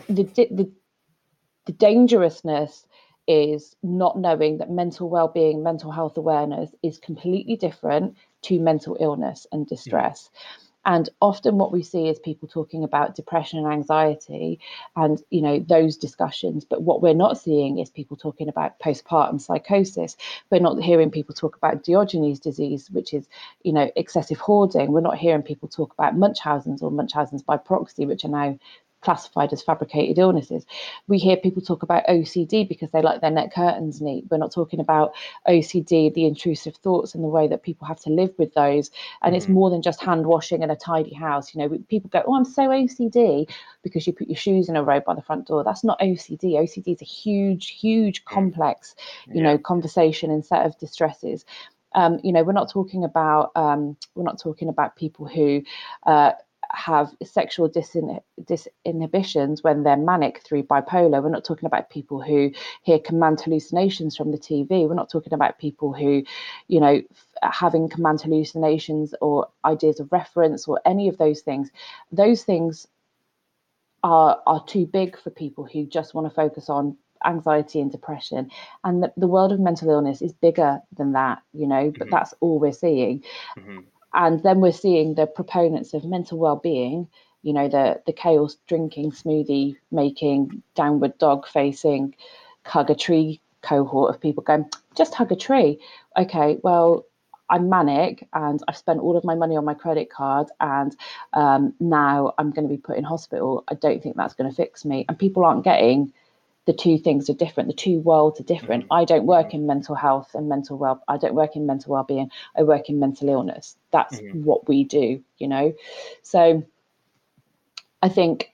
the, 0.10 0.24
the 0.24 0.70
the 1.66 1.74
dangerousness 1.74 2.86
is 3.28 3.76
not 3.84 4.18
knowing 4.18 4.58
that 4.58 4.70
mental 4.70 5.10
well-being 5.10 5.64
mental 5.64 5.92
health 5.92 6.18
awareness 6.18 6.72
is 6.84 6.98
completely 6.98 7.56
different 7.56 8.16
to 8.42 8.60
mental 8.60 8.98
illness 9.00 9.48
and 9.52 9.68
distress 9.68 10.30
And 10.88 11.10
often 11.22 11.58
what 11.58 11.74
we 11.74 11.84
see 11.84 12.08
is 12.08 12.18
people 12.18 12.48
talking 12.48 12.86
about 12.86 13.14
depression 13.14 13.60
and 13.60 13.68
anxiety 13.68 14.62
and, 14.96 15.22
you 15.30 15.42
know, 15.42 15.60
those 15.60 15.98
discussions. 15.98 16.64
But 16.64 16.82
what 16.82 17.02
we're 17.02 17.14
not 17.14 17.38
seeing 17.38 17.78
is 17.78 17.90
people 17.90 18.16
talking 18.16 18.48
about 18.48 18.80
postpartum 18.80 19.42
psychosis. 19.42 20.16
We're 20.50 20.62
not 20.62 20.82
hearing 20.82 21.12
people 21.12 21.36
talk 21.36 21.58
about 21.58 21.84
Diogenes 21.84 22.40
disease, 22.40 22.90
which 22.90 23.14
is, 23.14 23.28
you 23.64 23.74
know, 23.74 23.92
excessive 23.98 24.40
hoarding. 24.40 24.94
We're 24.94 25.02
not 25.02 25.18
hearing 25.18 25.44
people 25.44 25.68
talk 25.68 25.92
about 25.94 26.16
Munchausen's 26.16 26.82
or 26.82 26.90
Munchausen's 26.90 27.44
by 27.44 27.58
proxy, 27.58 28.06
which 28.06 28.24
are 28.24 28.30
now 28.30 28.58
classified 29.02 29.54
as 29.54 29.62
fabricated 29.62 30.18
illnesses. 30.18 30.66
We 31.08 31.18
hear 31.18 31.38
people 31.38 31.62
talk 31.62 31.84
about 31.84 32.06
OCD 32.08 32.68
because 32.68 32.90
they 32.92 33.02
like 33.02 33.22
their 33.22 33.32
net 33.32 33.54
curtains 33.54 34.02
neat. 34.02 34.26
We're 34.30 34.38
not 34.38 34.52
talking 34.52 34.80
about 34.80 35.14
OCD, 35.48 36.14
the 36.14 36.26
intrusive 36.26 36.76
thoughts 36.78 37.16
and 37.16 37.24
the 37.24 37.30
way 37.30 37.48
that 37.48 37.64
people 37.64 37.88
have 37.88 38.00
to 38.02 38.10
live 38.10 38.34
with 38.38 38.54
those. 38.54 38.92
And 39.22 39.32
mm-hmm. 39.32 39.38
it's 39.38 39.48
more 39.48 39.70
than 39.70 39.82
just 39.82 40.02
hand 40.02 40.26
washing 40.26 40.64
and 40.64 40.72
a 40.72 40.76
tidy 40.76 41.14
house. 41.14 41.54
You 41.54 41.62
know, 41.62 41.78
people 41.90 42.10
go, 42.10 42.24
Oh, 42.26 42.36
I'm 42.36 42.46
so 42.46 42.64
OCD 42.64 43.50
because 43.84 44.08
you 44.08 44.14
put 44.14 44.28
your 44.28 44.38
shoes 44.38 44.70
in 44.70 44.76
a 44.76 44.84
row 44.84 45.00
by 45.00 45.14
the 45.14 45.22
front 45.22 45.48
door. 45.48 45.64
That's 45.64 45.84
not 45.84 46.00
OCD. 46.00 46.54
OCD 46.54 46.94
is 46.94 47.02
a 47.02 47.06
huge, 47.06 47.70
huge, 47.70 48.24
mm. 48.24 48.26
complex, 48.26 48.96
you 49.28 49.36
yeah. 49.36 49.44
know, 49.44 49.58
conversation 49.58 50.32
and 50.32 50.46
set 50.46 50.66
of 50.66 50.78
distresses. 50.80 51.46
Um, 51.96 52.20
you 52.24 52.32
know, 52.32 52.44
we're 52.44 52.52
not 52.54 52.70
talking 52.70 53.04
about 53.04 53.52
um, 53.56 53.98
we're 54.16 54.24
not 54.24 54.40
talking 54.40 54.70
about 54.70 54.96
people 54.98 55.28
who 55.28 55.64
uh, 56.06 56.34
have 56.72 57.16
sexual 57.24 57.70
disin- 57.70 58.22
disinhibitions 58.42 59.64
when 59.64 59.84
they're 59.84 59.98
manic 59.98 60.42
through 60.44 60.64
bipolar. 60.64 61.24
We're 61.24 61.30
not 61.30 61.46
talking 61.46 61.66
about 61.66 61.90
people 61.90 62.22
who 62.22 62.52
hear 62.84 63.00
command 63.00 63.42
hallucinations 63.42 64.16
from 64.16 64.32
the 64.32 64.38
TV. 64.38 64.88
We're 64.88 64.94
not 64.94 65.10
talking 65.10 65.34
about 65.34 65.60
people 65.60 65.94
who, 65.94 66.24
you 66.68 66.80
know, 66.80 67.02
having 67.42 67.90
command 67.90 68.22
hallucinations 68.22 69.14
or 69.22 69.48
ideas 69.66 70.00
of 70.00 70.12
reference 70.12 70.68
or 70.68 70.82
any 70.86 71.08
of 71.08 71.18
those 71.18 71.42
things. 71.42 71.70
Those 72.12 72.44
things 72.44 72.88
are 74.04 74.42
are 74.46 74.64
too 74.66 74.86
big 74.86 75.20
for 75.20 75.30
people 75.30 75.66
who 75.66 75.86
just 75.86 76.14
want 76.14 76.28
to 76.28 76.34
focus 76.34 76.70
on 76.70 76.96
anxiety 77.26 77.82
and 77.82 77.92
depression 77.92 78.50
and 78.84 79.02
the, 79.02 79.12
the 79.18 79.28
world 79.28 79.52
of 79.52 79.60
mental 79.60 79.90
illness 79.90 80.22
is 80.22 80.34
bigger 80.34 80.80
than 80.96 81.14
that 81.14 81.42
you 81.52 81.66
know 81.66 81.90
but 81.90 82.02
mm-hmm. 82.02 82.12
that's 82.12 82.32
all 82.42 82.60
we're 82.60 82.72
seeing 82.72 83.24
mm-hmm 83.58 83.80
and 84.14 84.42
then 84.44 84.60
we're 84.60 84.72
seeing 84.72 85.16
the 85.16 85.28
proponents 85.28 85.94
of 85.94 86.04
mental 86.06 86.38
well-being 86.38 87.08
you 87.44 87.54
know 87.54 87.68
the 87.68 88.02
the 88.06 88.14
chaos 88.14 88.58
drinking 88.68 89.12
smoothie 89.12 89.76
making 89.92 90.62
downward 90.76 91.18
dog 91.18 91.48
facing 91.48 92.16
hug 92.66 92.90
a 92.90 92.96
tree 92.96 93.40
cohort 93.62 94.14
of 94.14 94.22
people 94.22 94.44
going 94.44 94.66
just 94.96 95.14
hug 95.14 95.32
a 95.32 95.36
tree. 95.36 95.80
Okay 96.18 96.58
well 96.64 97.06
i'm 97.50 97.70
manic 97.70 98.28
and 98.34 98.62
i've 98.68 98.78
spent 98.78 99.00
all 99.00 99.16
of 99.16 99.24
my 99.24 99.36
money 99.36 99.56
on 99.56 99.64
my 99.64 99.74
credit 99.74 100.10
card 100.10 100.48
and 100.60 100.96
um, 101.34 101.74
now 101.80 102.34
i'm 102.38 102.52
going 102.52 102.68
to 102.68 102.74
be 102.74 102.82
put 102.82 102.98
in 102.98 103.04
hospital. 103.04 103.64
I 103.70 103.76
don't 103.76 104.02
think 104.04 104.18
that's 104.18 104.34
going 104.34 104.50
to 104.50 104.56
fix 104.56 104.84
me. 104.84 105.06
And 105.08 105.18
people 105.18 105.46
aren't 105.46 105.64
getting 105.64 106.12
the 106.68 106.74
two 106.74 107.00
things 107.00 107.30
are 107.30 107.34
different 107.34 107.68
the 107.68 107.74
two 107.76 108.00
worlds 108.00 108.40
are 108.40 108.44
different 108.44 108.84
mm-hmm. 108.84 108.94
i 108.94 109.06
don't 109.06 109.26
work 109.26 109.54
in 109.54 109.66
mental 109.66 109.96
health 109.96 110.30
and 110.36 110.48
mental 110.48 110.78
well 110.78 111.02
i 111.08 111.18
don't 111.18 111.34
work 111.34 111.56
in 111.56 111.66
mental 111.66 111.94
well-being 111.94 112.30
i 112.56 112.62
work 112.62 112.90
in 112.90 113.00
mental 113.00 113.28
illness 113.30 113.76
that's 113.92 114.20
mm-hmm. 114.20 114.44
what 114.44 114.68
we 114.68 114.84
do 114.84 115.24
you 115.38 115.48
know 115.48 115.74
so 116.22 116.64
i 118.04 118.10
think 118.10 118.52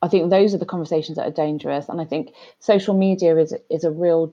i 0.00 0.08
think 0.08 0.30
those 0.30 0.54
are 0.54 0.58
the 0.58 0.64
conversations 0.64 1.16
that 1.16 1.26
are 1.26 1.32
dangerous 1.32 1.88
and 1.88 2.00
i 2.00 2.04
think 2.04 2.32
social 2.60 2.94
media 2.94 3.36
is 3.36 3.54
is 3.68 3.84
a 3.84 3.90
real 3.90 4.32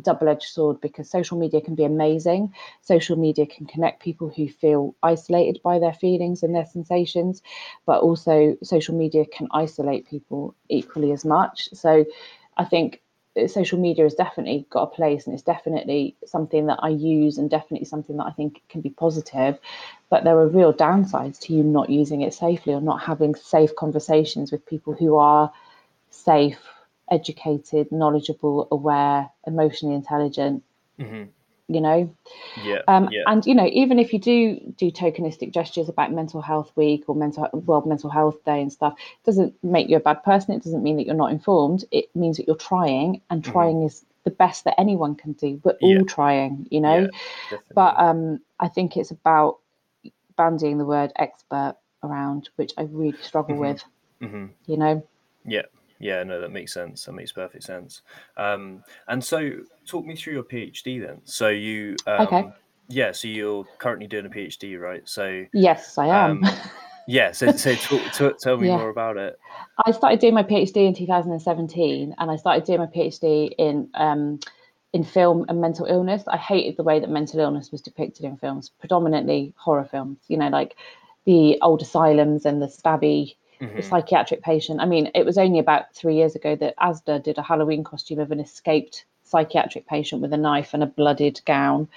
double-edged 0.00 0.42
sword 0.42 0.80
because 0.80 1.10
social 1.10 1.38
media 1.38 1.60
can 1.60 1.74
be 1.74 1.84
amazing. 1.84 2.54
Social 2.82 3.16
media 3.16 3.46
can 3.46 3.66
connect 3.66 4.02
people 4.02 4.28
who 4.34 4.48
feel 4.48 4.94
isolated 5.02 5.60
by 5.62 5.78
their 5.78 5.94
feelings 5.94 6.42
and 6.42 6.54
their 6.54 6.66
sensations 6.66 7.42
but 7.86 8.00
also 8.02 8.56
social 8.62 8.96
media 8.96 9.24
can 9.26 9.48
isolate 9.52 10.08
people 10.08 10.54
equally 10.68 11.12
as 11.12 11.24
much. 11.24 11.68
So 11.72 12.04
i 12.56 12.64
think 12.64 13.00
uh, 13.40 13.46
social 13.48 13.78
media 13.78 14.04
has 14.04 14.14
definitely 14.14 14.66
got 14.70 14.82
a 14.82 14.86
place 14.94 15.26
and 15.26 15.34
it's 15.34 15.42
definitely 15.42 16.16
something 16.26 16.66
that 16.66 16.78
i 16.82 16.88
use 16.88 17.38
and 17.38 17.50
definitely 17.50 17.84
something 17.84 18.16
that 18.16 18.26
i 18.26 18.30
think 18.30 18.62
can 18.68 18.80
be 18.80 18.90
positive 18.90 19.58
but 20.10 20.24
there 20.24 20.38
are 20.38 20.48
real 20.48 20.72
downsides 20.72 21.38
to 21.40 21.52
you 21.52 21.62
not 21.62 21.90
using 21.90 22.22
it 22.22 22.34
safely 22.34 22.72
or 22.72 22.80
not 22.80 23.02
having 23.02 23.34
safe 23.34 23.74
conversations 23.76 24.52
with 24.52 24.66
people 24.66 24.94
who 24.94 25.16
are 25.16 25.52
safe 26.10 26.60
educated, 27.10 27.90
knowledgeable, 27.92 28.68
aware, 28.70 29.30
emotionally 29.46 29.94
intelligent. 29.94 30.62
Mm-hmm. 30.98 31.24
You 31.66 31.80
know, 31.80 32.14
yeah, 32.62 32.80
um, 32.88 33.08
yeah. 33.10 33.22
And 33.26 33.44
you 33.46 33.54
know, 33.54 33.66
even 33.72 33.98
if 33.98 34.12
you 34.12 34.18
do 34.18 34.60
do 34.76 34.90
tokenistic 34.90 35.50
gestures 35.50 35.88
about 35.88 36.12
Mental 36.12 36.42
Health 36.42 36.70
Week 36.76 37.04
or 37.06 37.14
Mental 37.14 37.48
World 37.54 37.86
Mental 37.86 38.10
Health 38.10 38.44
Day 38.44 38.60
and 38.60 38.70
stuff, 38.70 38.92
it 38.98 39.24
doesn't 39.24 39.54
make 39.64 39.88
you 39.88 39.96
a 39.96 40.00
bad 40.00 40.22
person. 40.22 40.54
It 40.54 40.62
doesn't 40.62 40.82
mean 40.82 40.98
that 40.98 41.06
you're 41.06 41.14
not 41.14 41.30
informed. 41.30 41.86
It 41.90 42.14
means 42.14 42.36
that 42.36 42.46
you're 42.46 42.56
trying, 42.56 43.22
and 43.30 43.42
mm-hmm. 43.42 43.52
trying 43.52 43.76
mm-hmm. 43.76 43.86
is 43.86 44.04
the 44.24 44.30
best 44.30 44.64
that 44.64 44.78
anyone 44.78 45.14
can 45.14 45.32
do. 45.32 45.58
We're 45.64 45.76
yeah. 45.80 45.98
all 45.98 46.04
trying, 46.04 46.66
you 46.70 46.82
know. 46.82 47.08
Yeah, 47.50 47.58
but 47.74 47.98
um, 47.98 48.40
I 48.60 48.68
think 48.68 48.98
it's 48.98 49.10
about 49.10 49.60
bandying 50.36 50.76
the 50.76 50.84
word 50.84 51.12
expert 51.16 51.76
around, 52.02 52.50
which 52.56 52.72
I 52.76 52.82
really 52.82 53.16
struggle 53.22 53.54
mm-hmm. 53.54 53.72
with. 53.72 53.84
Mm-hmm. 54.20 54.46
You 54.66 54.76
know. 54.76 55.06
Yeah, 55.46 55.62
yeah, 55.98 56.22
no, 56.22 56.40
that 56.40 56.50
makes 56.50 56.72
sense. 56.72 57.04
That 57.04 57.12
makes 57.12 57.32
perfect 57.32 57.64
sense. 57.64 58.02
Um, 58.36 58.82
and 59.08 59.22
so, 59.22 59.52
talk 59.86 60.04
me 60.04 60.16
through 60.16 60.34
your 60.34 60.42
PhD 60.42 61.04
then. 61.04 61.20
So 61.24 61.48
you, 61.48 61.96
um, 62.06 62.26
okay, 62.26 62.48
yeah, 62.88 63.12
so 63.12 63.28
you're 63.28 63.64
currently 63.78 64.06
doing 64.06 64.26
a 64.26 64.30
PhD, 64.30 64.78
right? 64.78 65.02
So 65.08 65.44
yes, 65.52 65.96
I 65.98 66.06
am. 66.06 66.44
Um, 66.44 66.56
yeah, 67.06 67.32
so 67.32 67.52
so 67.52 67.74
talk, 67.76 68.12
talk, 68.12 68.38
tell 68.38 68.56
me 68.56 68.68
yeah. 68.68 68.76
more 68.76 68.88
about 68.88 69.16
it. 69.16 69.38
I 69.84 69.90
started 69.92 70.20
doing 70.20 70.34
my 70.34 70.42
PhD 70.42 70.86
in 70.86 70.94
2017, 70.94 72.14
and 72.18 72.30
I 72.30 72.36
started 72.36 72.64
doing 72.64 72.80
my 72.80 72.86
PhD 72.86 73.52
in 73.58 73.88
um, 73.94 74.40
in 74.92 75.04
film 75.04 75.44
and 75.48 75.60
mental 75.60 75.86
illness. 75.86 76.24
I 76.28 76.36
hated 76.36 76.76
the 76.76 76.82
way 76.82 77.00
that 77.00 77.10
mental 77.10 77.40
illness 77.40 77.72
was 77.72 77.80
depicted 77.80 78.24
in 78.24 78.36
films, 78.36 78.70
predominantly 78.78 79.52
horror 79.56 79.88
films. 79.90 80.18
You 80.28 80.36
know, 80.36 80.48
like 80.48 80.76
the 81.24 81.58
old 81.62 81.82
asylums 81.82 82.44
and 82.44 82.60
the 82.60 82.66
stabby 82.66 83.36
mm-hmm. 83.60 83.78
a 83.78 83.82
psychiatric 83.82 84.42
patient. 84.42 84.80
I 84.80 84.86
mean, 84.86 85.10
it 85.14 85.24
was 85.24 85.38
only 85.38 85.58
about 85.58 85.94
three 85.94 86.16
years 86.16 86.34
ago 86.34 86.56
that 86.56 86.76
ASDA 86.78 87.22
did 87.22 87.38
a 87.38 87.42
Halloween 87.42 87.84
costume 87.84 88.18
of 88.18 88.30
an 88.30 88.40
escaped 88.40 89.04
psychiatric 89.22 89.86
patient 89.86 90.22
with 90.22 90.32
a 90.32 90.36
knife 90.36 90.74
and 90.74 90.82
a 90.82 90.86
blooded 90.86 91.40
gown. 91.44 91.88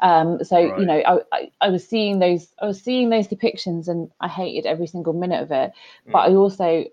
Um, 0.00 0.42
so 0.42 0.56
right. 0.56 0.80
you 0.80 0.84
know, 0.84 0.98
I, 0.98 1.36
I, 1.36 1.50
I, 1.60 1.68
was 1.68 1.86
seeing 1.86 2.18
those, 2.18 2.48
I 2.60 2.66
was 2.66 2.80
seeing 2.80 3.08
those 3.08 3.28
depictions, 3.28 3.86
and 3.86 4.10
I 4.20 4.28
hated 4.28 4.66
every 4.66 4.88
single 4.88 5.12
minute 5.12 5.42
of 5.42 5.52
it. 5.52 5.72
Mm. 6.08 6.12
But 6.12 6.18
I 6.18 6.34
also, 6.34 6.84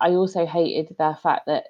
I 0.00 0.10
also 0.10 0.44
hated 0.44 0.88
the 0.98 1.16
fact 1.22 1.46
that 1.46 1.68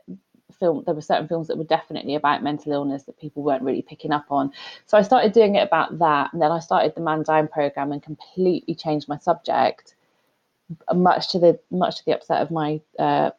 film 0.59 0.83
there 0.87 0.95
were 0.95 1.03
certain 1.03 1.29
films 1.29 1.49
that 1.49 1.59
were 1.59 1.65
definitely 1.65 2.15
about 2.15 2.43
mental 2.43 2.73
illness 2.73 3.05
that 3.05 3.19
people 3.19 3.43
weren't 3.43 3.63
really 3.63 3.83
picking 3.83 4.13
up 4.13 4.27
on. 4.31 4.51
So 4.87 4.97
I 4.97 5.03
started 5.03 5.33
doing 5.33 5.57
it 5.57 5.67
about 5.67 5.99
that, 5.99 6.33
and 6.33 6.41
then 6.41 6.51
I 6.51 6.61
started 6.61 6.95
the 6.95 7.03
Man 7.03 7.23
Down 7.23 7.49
program 7.49 7.93
and 7.93 8.03
completely 8.03 8.75
changed 8.75 9.09
my 9.09 9.19
subject 9.19 9.96
much 10.95 11.31
to 11.33 11.39
the 11.39 11.59
much 11.71 11.99
to 11.99 12.05
the 12.07 12.15
upset 12.15 12.43
of 12.43 12.51
my 12.51 12.81
uh, 12.99 13.31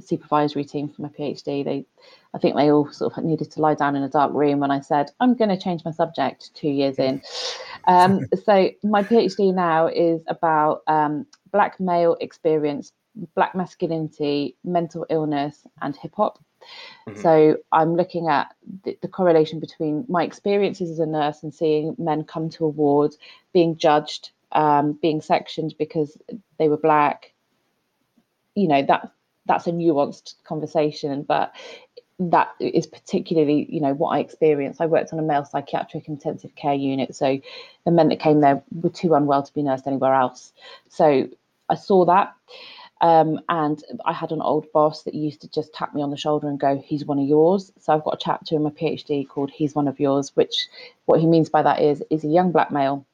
supervisory 0.00 0.64
team 0.64 0.88
for 0.88 1.02
my 1.02 1.08
PhD. 1.08 1.64
They, 1.64 1.86
I 2.34 2.38
think 2.38 2.56
they 2.56 2.70
all 2.70 2.90
sort 2.92 3.16
of 3.16 3.24
needed 3.24 3.50
to 3.52 3.60
lie 3.60 3.74
down 3.74 3.96
in 3.96 4.02
a 4.02 4.08
dark 4.08 4.32
room 4.32 4.60
when 4.60 4.70
I 4.70 4.80
said 4.80 5.10
I'm 5.20 5.34
going 5.34 5.50
to 5.50 5.58
change 5.58 5.84
my 5.84 5.90
subject 5.90 6.54
two 6.54 6.68
years 6.68 6.98
in. 6.98 7.22
Um, 7.86 8.26
so 8.44 8.70
my 8.82 9.02
PhD 9.02 9.54
now 9.54 9.86
is 9.86 10.22
about 10.26 10.82
um, 10.86 11.26
black 11.52 11.80
male 11.80 12.16
experience, 12.20 12.92
black 13.34 13.54
masculinity, 13.54 14.56
mental 14.64 15.06
illness, 15.10 15.66
and 15.82 15.96
hip 15.96 16.14
hop. 16.16 16.42
Mm-hmm. 17.08 17.20
So 17.20 17.56
I'm 17.72 17.94
looking 17.94 18.28
at 18.28 18.54
the, 18.84 18.98
the, 19.00 19.08
correlation 19.08 19.60
between 19.60 20.04
my 20.08 20.24
experiences 20.24 20.90
as 20.90 20.98
a 20.98 21.06
nurse 21.06 21.44
and 21.44 21.54
seeing 21.54 21.94
men 21.98 22.24
come 22.24 22.50
to 22.50 22.64
awards, 22.64 23.16
being 23.52 23.76
judged 23.76 24.32
um, 24.52 24.92
being 24.92 25.20
sectioned 25.20 25.74
because 25.78 26.16
they 26.58 26.68
were 26.68 26.76
black. 26.76 27.32
You 28.54 28.68
know 28.68 28.82
that 28.82 29.12
that's 29.46 29.66
a 29.66 29.72
nuanced 29.72 30.34
conversation, 30.44 31.22
but 31.22 31.54
that 32.20 32.48
is 32.58 32.86
particularly 32.86 33.66
you 33.70 33.80
know 33.80 33.94
what 33.94 34.10
I 34.10 34.18
experienced. 34.20 34.80
I 34.80 34.86
worked 34.86 35.12
on 35.12 35.18
a 35.18 35.22
male 35.22 35.44
psychiatric 35.44 36.08
intensive 36.08 36.54
care 36.56 36.74
unit, 36.74 37.14
so 37.14 37.40
the 37.84 37.90
men 37.90 38.08
that 38.08 38.20
came 38.20 38.40
there 38.40 38.62
were 38.72 38.90
too 38.90 39.14
unwell 39.14 39.42
to 39.42 39.54
be 39.54 39.62
nursed 39.62 39.86
anywhere 39.86 40.14
else. 40.14 40.52
So 40.88 41.28
I 41.68 41.74
saw 41.74 42.04
that. 42.06 42.34
Um, 43.00 43.38
and 43.48 43.80
I 44.04 44.12
had 44.12 44.32
an 44.32 44.42
old 44.42 44.72
boss 44.72 45.04
that 45.04 45.14
used 45.14 45.42
to 45.42 45.48
just 45.50 45.72
tap 45.72 45.94
me 45.94 46.02
on 46.02 46.10
the 46.10 46.16
shoulder 46.16 46.48
and 46.48 46.58
go, 46.58 46.78
"He's 46.84 47.04
one 47.04 47.20
of 47.20 47.28
yours." 47.28 47.72
So 47.78 47.92
I've 47.92 48.02
got 48.02 48.14
a 48.14 48.20
chapter 48.20 48.56
in 48.56 48.64
my 48.64 48.70
PhD 48.70 49.28
called 49.28 49.50
"He's 49.50 49.74
one 49.74 49.86
of 49.86 50.00
yours," 50.00 50.34
which 50.34 50.66
what 51.06 51.20
he 51.20 51.26
means 51.26 51.48
by 51.48 51.62
that 51.62 51.80
is 51.80 52.02
is 52.10 52.24
a 52.24 52.28
young 52.28 52.50
black 52.50 52.72
male 52.72 53.06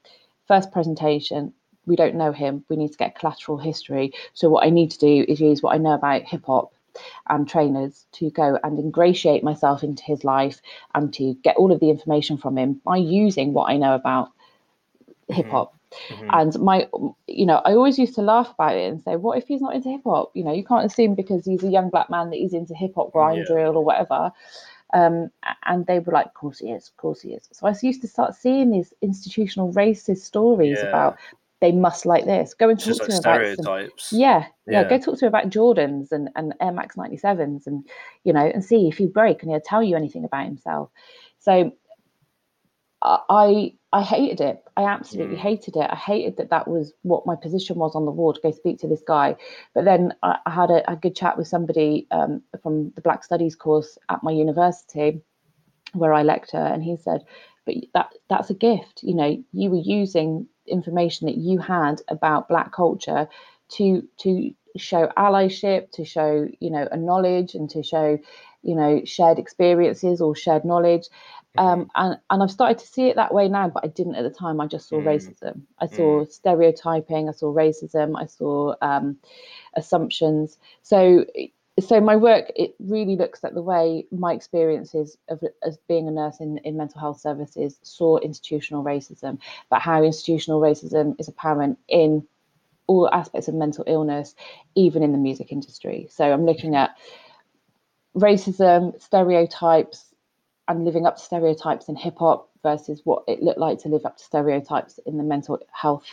first 0.47 0.73
presentation, 0.73 1.53
we 1.87 1.97
don't 1.97 2.15
know 2.15 2.33
him. 2.33 2.65
We 2.69 2.77
need 2.77 2.93
to 2.93 2.99
get 2.99 3.19
collateral 3.19 3.59
history. 3.59 4.13
So 4.33 4.49
what 4.49 4.65
I 4.65 4.71
need 4.71 4.91
to 4.93 4.99
do 4.99 5.25
is 5.29 5.41
use 5.41 5.63
what 5.63 5.75
I 5.75 5.79
know 5.79 5.93
about 5.93 6.23
hip 6.23 6.45
hop 6.47 6.73
and 7.29 7.49
trainers 7.49 8.07
to 8.13 8.31
go 8.31 8.59
and 8.63 8.79
ingratiate 8.79 9.43
myself 9.43 9.83
into 9.83 10.03
his 10.05 10.25
life 10.25 10.61
and 10.95 11.13
to 11.15 11.35
get 11.43 11.57
all 11.57 11.73
of 11.73 11.81
the 11.81 11.91
information 11.91 12.39
from 12.39 12.57
him 12.57 12.81
by 12.85 12.97
using 12.97 13.53
what 13.53 13.71
I 13.71 13.77
know 13.77 13.95
about 13.95 14.31
hip 15.29 15.49
hop. 15.49 15.75
Mm-hmm. 16.09 16.29
And 16.33 16.59
my, 16.61 16.89
you 17.27 17.47
know, 17.47 17.61
I 17.65 17.73
always 17.73 17.99
used 17.99 18.15
to 18.17 18.23
laugh 18.23 18.51
about 18.51 18.77
it 18.77 18.91
and 18.91 19.03
say, 19.03 19.17
what 19.17 19.39
if 19.39 19.47
he's 19.47 19.61
not 19.61 19.75
into 19.75 19.91
hip 19.91 20.03
hop? 20.05 20.31
You 20.35 20.45
know, 20.45 20.53
you 20.53 20.65
can't 20.65 20.87
assume 20.87 21.15
because 21.15 21.45
he's 21.45 21.63
a 21.63 21.69
young 21.69 21.91
black 21.91 22.11
man 22.11 22.31
that 22.31 22.37
he's 22.37 22.55
into 22.55 22.75
hip 22.75 22.95
hop, 22.95 23.13
grime 23.13 23.39
yeah. 23.39 23.45
drill, 23.47 23.77
or 23.77 23.85
whatever. 23.85 24.33
Um, 24.93 25.31
and 25.65 25.87
they 25.87 25.99
were 25.99 26.13
like, 26.13 26.27
of 26.27 26.35
course 26.35 26.59
he 26.59 26.71
is, 26.71 26.89
of 26.89 26.97
course 26.97 27.21
he 27.23 27.31
is. 27.31 27.49
So 27.53 27.67
I 27.67 27.75
used 27.83 28.01
to 28.03 28.09
start 28.09 28.35
seeing 28.35 28.71
these 28.71 28.95
institutional 29.03 29.73
racist 29.73 30.19
stories 30.19 30.79
yeah. 30.81 30.89
about 30.89 31.19
they 31.61 31.73
must 31.73 32.05
like 32.05 32.27
this. 32.27 32.53
Go 32.53 32.69
and 32.69 32.79
talk 32.79 32.97
to 32.97 33.03
like 33.05 33.13
stereotypes. 33.13 34.11
Some, 34.11 34.21
yeah, 34.21 34.47
yeah, 34.67 34.83
yeah, 34.83 34.89
Go 34.89 34.99
talk 34.99 35.19
to 35.19 35.25
him 35.25 35.29
about 35.29 35.49
Jordans 35.49 36.13
and, 36.13 36.29
and 36.37 36.53
Air 36.61 36.73
Max 36.73 36.95
97s 36.95 37.67
and, 37.67 37.89
you 38.25 38.33
know, 38.33 38.45
and 38.45 38.63
see 38.63 38.87
if 38.87 39.01
you 39.01 39.09
break 39.09 39.43
and 39.43 39.51
he'll 39.51 39.61
tell 39.61 39.83
you 39.83 39.97
anything 39.97 40.25
about 40.25 40.45
himself. 40.45 40.91
So 41.39 41.73
I 43.05 43.75
I 43.95 44.03
hated 44.03 44.41
it. 44.41 44.61
I 44.77 44.83
absolutely 44.83 45.37
mm. 45.37 45.41
hated 45.41 45.77
it. 45.77 45.89
I 45.89 45.95
hated 45.95 46.37
that 46.39 46.51
that 46.51 46.67
was 46.67 46.93
what 47.03 47.27
my 47.27 47.37
position 47.37 47.77
was 47.77 47.95
on 47.95 48.07
the 48.07 48.11
ward 48.11 48.35
to 48.35 48.43
go 48.43 48.51
speak 48.51 48.81
to 48.81 48.89
this 48.89 49.05
guy. 49.07 49.37
But 49.73 49.85
then 49.85 50.13
I, 50.25 50.37
I 50.47 50.51
had 50.51 50.69
a, 50.71 50.91
a, 50.91 50.97
good 50.97 51.15
chat 51.15 51.39
with 51.39 51.47
somebody 51.47 52.09
um, 52.11 52.43
from 52.61 52.91
the 52.97 53.01
Black 53.03 53.23
Studies 53.23 53.55
course 53.55 53.97
at 54.09 54.25
my 54.25 54.33
university 54.33 55.23
where 55.93 56.13
I 56.13 56.25
lecture, 56.25 56.57
and 56.57 56.83
he 56.83 56.97
said, 56.97 57.25
"But 57.67 57.77
that 57.95 58.13
that's 58.29 58.51
a 58.51 58.55
gift. 58.55 59.05
You 59.05 59.15
know, 59.15 59.45
you 59.53 59.71
were 59.71 59.77
using 59.77 60.49
information 60.67 61.29
that 61.29 61.37
you 61.37 61.59
had 61.59 62.03
about 62.09 62.49
black 62.49 62.73
culture 62.73 63.29
to 63.77 64.03
to 64.19 64.51
show 64.77 65.07
allyship 65.17 65.93
to 65.93 66.05
show 66.05 66.49
you 66.59 66.71
know 66.71 66.89
a 66.91 66.97
knowledge 66.97 67.55
and 67.55 67.71
to 67.71 67.85
show 67.85 68.19
you 68.63 68.75
know 68.75 69.03
shared 69.05 69.39
experiences 69.39 70.21
or 70.21 70.35
shared 70.35 70.65
knowledge 70.65 71.07
um, 71.57 71.91
and, 71.95 72.19
and 72.31 72.43
I've 72.43 72.51
started 72.51 72.79
to 72.79 72.87
see 72.87 73.09
it 73.09 73.17
that 73.17 73.33
way 73.33 73.49
now, 73.49 73.69
but 73.69 73.85
I 73.85 73.89
didn't 73.89 74.17
at 74.17 74.23
the 74.23 74.31
time. 74.31 74.61
I 74.61 74.67
just 74.67 74.89
saw 74.89 74.97
mm. 74.97 75.05
racism. 75.05 75.63
I 75.79 75.87
saw 75.87 76.25
mm. 76.25 76.31
stereotyping. 76.31 77.29
I 77.29 77.33
saw 77.33 77.55
racism. 77.55 78.21
I 78.21 78.27
saw 78.27 78.75
um, 78.83 79.17
assumptions. 79.75 80.59
So, 80.83 81.25
so 81.79 82.01
my 82.01 82.17
work 82.17 82.51
it 82.57 82.75
really 82.81 83.17
looks 83.17 83.45
at 83.45 83.55
the 83.55 83.63
way 83.63 84.07
my 84.11 84.33
experiences 84.33 85.17
of 85.29 85.43
as 85.65 85.79
being 85.89 86.09
a 86.09 86.11
nurse 86.11 86.41
in, 86.41 86.59
in 86.59 86.77
mental 86.77 87.01
health 87.01 87.21
services 87.21 87.79
saw 87.83 88.19
institutional 88.19 88.83
racism, 88.83 89.39
but 89.71 89.81
how 89.81 90.03
institutional 90.03 90.61
racism 90.61 91.15
is 91.21 91.29
apparent 91.29 91.79
in 91.89 92.27
all 92.87 93.09
aspects 93.13 93.49
of 93.49 93.55
mental 93.55 93.85
illness, 93.87 94.35
even 94.75 95.03
in 95.03 95.13
the 95.13 95.19
music 95.19 95.53
industry. 95.53 96.09
So 96.11 96.33
I'm 96.33 96.45
looking 96.45 96.75
at 96.75 96.97
racism, 98.17 99.01
stereotypes, 99.01 100.14
and 100.69 100.85
living 100.85 101.07
up 101.07 101.17
to 101.17 101.23
stereotypes 101.23 101.89
in 101.89 101.97
hip 101.97 102.17
hop 102.19 102.49
versus 102.63 103.03
what 103.05 103.25
it 103.29 103.43
looked 103.43 103.59
like 103.59 103.79
to 103.81 103.89
live 103.89 104.05
up 104.05 104.17
to 104.17 104.25
stereotypes 104.25 104.99
in 105.07 105.19
the 105.19 105.23
mental 105.23 105.59
health 105.73 106.07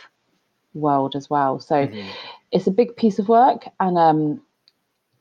world 0.74 1.16
as 1.16 1.28
well. 1.28 1.58
So 1.60 1.86
mm-hmm. 1.86 2.08
it's 2.50 2.66
a 2.66 2.70
big 2.70 2.96
piece 2.96 3.18
of 3.18 3.28
work, 3.28 3.68
and 3.80 3.98
um, 3.98 4.42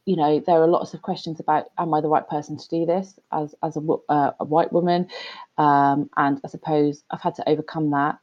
you 0.06 0.16
know 0.16 0.40
there 0.40 0.62
are 0.62 0.68
lots 0.68 0.94
of 0.94 1.02
questions 1.02 1.40
about 1.40 1.68
am 1.78 1.94
I 1.94 2.02
the 2.02 2.10
right 2.10 2.28
person 2.28 2.58
to 2.58 2.70
do 2.70 2.86
this 2.86 3.20
as 3.32 3.56
as 3.64 3.78
a, 3.78 3.82
uh, 4.10 4.32
a 4.40 4.46
white 4.46 4.72
woman, 4.72 5.08
um, 5.58 6.10
and 6.18 6.40
I 6.44 6.48
suppose 6.48 7.04
I've 7.10 7.22
had 7.22 7.36
to 7.36 7.50
overcome 7.50 7.92
that. 7.92 8.20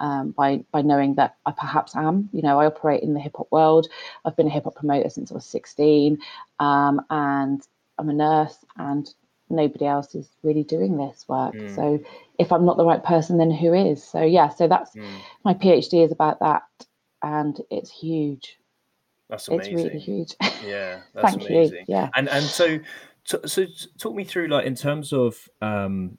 Um, 0.00 0.30
by 0.32 0.64
by 0.70 0.82
knowing 0.82 1.14
that 1.14 1.36
I 1.46 1.50
perhaps 1.50 1.96
am, 1.96 2.28
you 2.32 2.42
know, 2.42 2.60
I 2.60 2.66
operate 2.66 3.02
in 3.02 3.14
the 3.14 3.20
hip 3.20 3.36
hop 3.36 3.48
world. 3.50 3.88
I've 4.24 4.36
been 4.36 4.46
a 4.46 4.50
hip 4.50 4.64
hop 4.64 4.76
promoter 4.76 5.08
since 5.08 5.32
I 5.32 5.34
was 5.34 5.46
16, 5.46 6.18
um, 6.60 7.00
and 7.10 7.66
I'm 7.98 8.10
a 8.10 8.12
nurse, 8.12 8.58
and 8.76 9.12
nobody 9.50 9.86
else 9.86 10.14
is 10.14 10.28
really 10.42 10.62
doing 10.62 10.96
this 10.96 11.24
work. 11.28 11.54
Mm. 11.54 11.74
So 11.74 12.00
if 12.38 12.52
I'm 12.52 12.64
not 12.64 12.76
the 12.76 12.84
right 12.84 13.02
person, 13.02 13.38
then 13.38 13.50
who 13.50 13.74
is? 13.74 14.02
So 14.02 14.22
yeah, 14.22 14.48
so 14.48 14.68
that's 14.68 14.94
mm. 14.94 15.06
my 15.44 15.54
PhD 15.54 16.04
is 16.04 16.12
about 16.12 16.40
that, 16.40 16.62
and 17.22 17.60
it's 17.70 17.90
huge. 17.90 18.58
That's 19.28 19.48
amazing. 19.48 19.78
It's 19.78 19.84
really 19.84 19.98
huge. 19.98 20.34
Yeah, 20.64 21.00
that's 21.14 21.34
Thank 21.34 21.48
amazing. 21.48 21.84
You. 21.88 21.96
Yeah, 21.96 22.10
and 22.14 22.28
and 22.28 22.44
so 22.44 22.78
so 23.24 23.66
talk 23.98 24.14
me 24.14 24.24
through 24.24 24.48
like 24.48 24.64
in 24.64 24.74
terms 24.74 25.12
of 25.12 25.48
um 25.60 26.16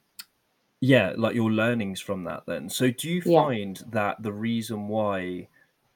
yeah 0.82 1.14
like 1.18 1.36
your 1.36 1.52
learnings 1.52 2.00
from 2.00 2.24
that 2.24 2.44
then 2.46 2.70
so 2.70 2.92
do 2.92 3.10
you 3.10 3.22
find 3.22 3.80
yeah. 3.80 3.86
that 3.90 4.22
the 4.22 4.32
reason 4.32 4.88
why 4.88 5.48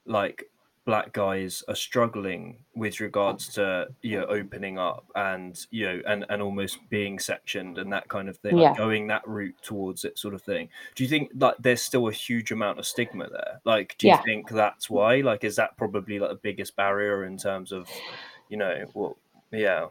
like 0.06 0.44
black 0.86 1.14
guys 1.14 1.64
are 1.70 1.76
struggling 1.76 2.58
with 2.76 3.00
regards 3.00 3.48
to 3.48 3.88
you 4.02 4.20
know 4.20 4.26
opening 4.26 4.78
up 4.78 5.06
and 5.16 5.66
you 5.72 5.86
know 5.86 6.02
and 6.08 6.26
and 6.30 6.42
almost 6.42 6.78
being 6.90 7.18
sectioned 7.18 7.78
and 7.78 7.92
that 7.92 8.08
kind 8.10 8.28
of 8.28 8.36
thing 8.38 8.58
yeah. 8.58 8.70
like 8.70 8.78
going 8.78 9.08
that 9.08 9.26
route 9.26 9.56
towards 9.62 10.04
it 10.04 10.18
sort 10.20 10.34
of 10.34 10.42
thing 10.42 10.68
do 10.96 11.04
you 11.04 11.10
think 11.10 11.32
like 11.38 11.56
there's 11.60 11.82
still 11.82 12.08
a 12.10 12.12
huge 12.12 12.52
amount 12.52 12.80
of 12.80 12.86
stigma 12.86 13.30
there 13.30 13.62
like 13.64 13.96
do 13.98 14.08
you 14.08 14.14
yeah. 14.14 14.22
think 14.24 14.50
that's 14.50 14.90
why 14.90 15.22
like 15.22 15.46
is 15.46 15.56
that 15.56 15.76
probably 15.78 16.20
like 16.20 16.30
the 16.30 16.36
biggest 16.36 16.76
barrier 16.76 17.24
in 17.24 17.38
terms 17.38 17.72
of 17.72 17.88
you 18.50 18.58
know 18.58 18.86
what 18.94 19.16
yeah 19.52 19.88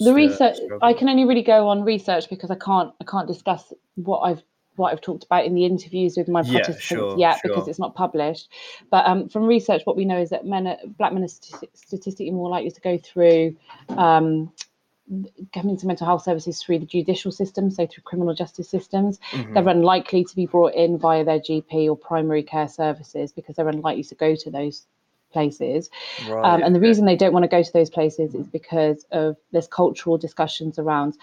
the 0.00 0.12
research 0.12 0.56
i 0.82 0.92
can 0.92 1.08
only 1.08 1.24
really 1.24 1.42
go 1.42 1.68
on 1.68 1.82
research 1.82 2.28
because 2.28 2.50
i 2.50 2.56
can't 2.56 2.92
i 3.00 3.04
can't 3.04 3.28
discuss 3.28 3.72
what 3.94 4.20
i've 4.20 4.42
what 4.76 4.92
I've 4.92 5.00
talked 5.00 5.24
about 5.24 5.44
in 5.44 5.54
the 5.54 5.64
interviews 5.64 6.16
with 6.16 6.28
my 6.28 6.42
participants 6.42 6.90
yeah, 6.90 6.96
sure, 6.96 7.18
yet 7.18 7.40
sure. 7.40 7.54
because 7.54 7.68
it's 7.68 7.78
not 7.78 7.94
published. 7.94 8.48
But 8.90 9.06
um, 9.06 9.28
from 9.28 9.44
research, 9.44 9.82
what 9.84 9.96
we 9.96 10.04
know 10.04 10.20
is 10.20 10.30
that 10.30 10.46
men, 10.46 10.66
are, 10.66 10.78
black 10.98 11.12
men 11.12 11.24
are 11.24 11.28
statistically 11.28 12.30
more 12.30 12.48
likely 12.48 12.70
to 12.70 12.80
go 12.80 12.98
through 12.98 13.56
um, 13.90 14.52
coming 15.52 15.76
to 15.76 15.86
mental 15.86 16.06
health 16.06 16.22
services 16.22 16.62
through 16.62 16.78
the 16.78 16.86
judicial 16.86 17.30
system, 17.30 17.70
so 17.70 17.86
through 17.86 18.02
criminal 18.02 18.34
justice 18.34 18.68
systems. 18.68 19.18
Mm-hmm. 19.30 19.54
They're 19.54 19.68
unlikely 19.68 20.24
to 20.24 20.36
be 20.36 20.46
brought 20.46 20.74
in 20.74 20.98
via 20.98 21.24
their 21.24 21.40
GP 21.40 21.88
or 21.88 21.96
primary 21.96 22.42
care 22.42 22.68
services 22.68 23.32
because 23.32 23.56
they're 23.56 23.68
unlikely 23.68 24.04
to 24.04 24.14
go 24.14 24.34
to 24.34 24.50
those 24.50 24.86
places. 25.32 25.90
Right, 26.28 26.54
um, 26.54 26.62
and 26.62 26.74
the 26.74 26.80
reason 26.80 27.04
they 27.04 27.16
don't 27.16 27.32
want 27.32 27.42
to 27.42 27.48
go 27.48 27.62
to 27.62 27.72
those 27.72 27.90
places 27.90 28.34
is 28.34 28.46
because 28.46 29.04
of 29.10 29.36
there's 29.52 29.68
cultural 29.68 30.16
discussions 30.16 30.78
around 30.78 31.18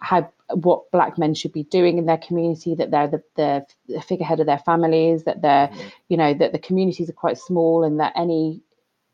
how 0.00 0.30
what 0.54 0.90
black 0.90 1.18
men 1.18 1.34
should 1.34 1.52
be 1.52 1.64
doing 1.64 1.98
in 1.98 2.06
their 2.06 2.18
community 2.18 2.74
that 2.74 2.90
they're 2.90 3.08
the, 3.08 3.22
the 3.36 4.00
figurehead 4.00 4.40
of 4.40 4.46
their 4.46 4.58
families 4.58 5.24
that 5.24 5.42
they're 5.42 5.68
mm-hmm. 5.68 5.88
you 6.08 6.16
know 6.16 6.34
that 6.34 6.52
the 6.52 6.58
communities 6.58 7.08
are 7.08 7.14
quite 7.14 7.38
small 7.38 7.84
and 7.84 8.00
that 8.00 8.12
any 8.16 8.62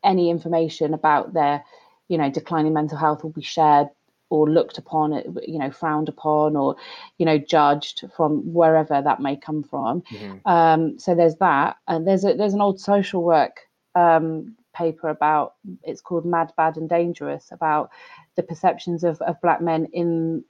any 0.03 0.29
information 0.29 0.93
about 0.93 1.33
their 1.33 1.63
you 2.07 2.17
know 2.17 2.29
declining 2.29 2.73
mental 2.73 2.97
health 2.97 3.23
will 3.23 3.31
be 3.31 3.41
shared 3.41 3.87
or 4.29 4.49
looked 4.49 4.77
upon 4.77 5.13
you 5.45 5.59
know 5.59 5.71
frowned 5.71 6.09
upon 6.09 6.55
or 6.55 6.75
you 7.17 7.25
know 7.25 7.37
judged 7.37 8.03
from 8.15 8.53
wherever 8.53 9.01
that 9.01 9.21
may 9.21 9.35
come 9.35 9.63
from 9.63 10.01
mm-hmm. 10.01 10.47
um, 10.49 10.99
so 10.99 11.15
there's 11.15 11.35
that 11.35 11.77
and 11.87 12.07
there's 12.07 12.25
a, 12.25 12.33
there's 12.33 12.53
an 12.53 12.61
old 12.61 12.79
social 12.79 13.23
work 13.23 13.61
um, 13.95 14.55
paper 14.75 15.09
about 15.09 15.55
it's 15.83 16.01
called 16.01 16.25
mad 16.25 16.51
bad 16.57 16.77
and 16.77 16.89
dangerous 16.89 17.49
about 17.51 17.89
the 18.35 18.43
perceptions 18.43 19.03
of, 19.03 19.19
of 19.21 19.39
black 19.41 19.61
men 19.61 19.87
in 19.93 20.43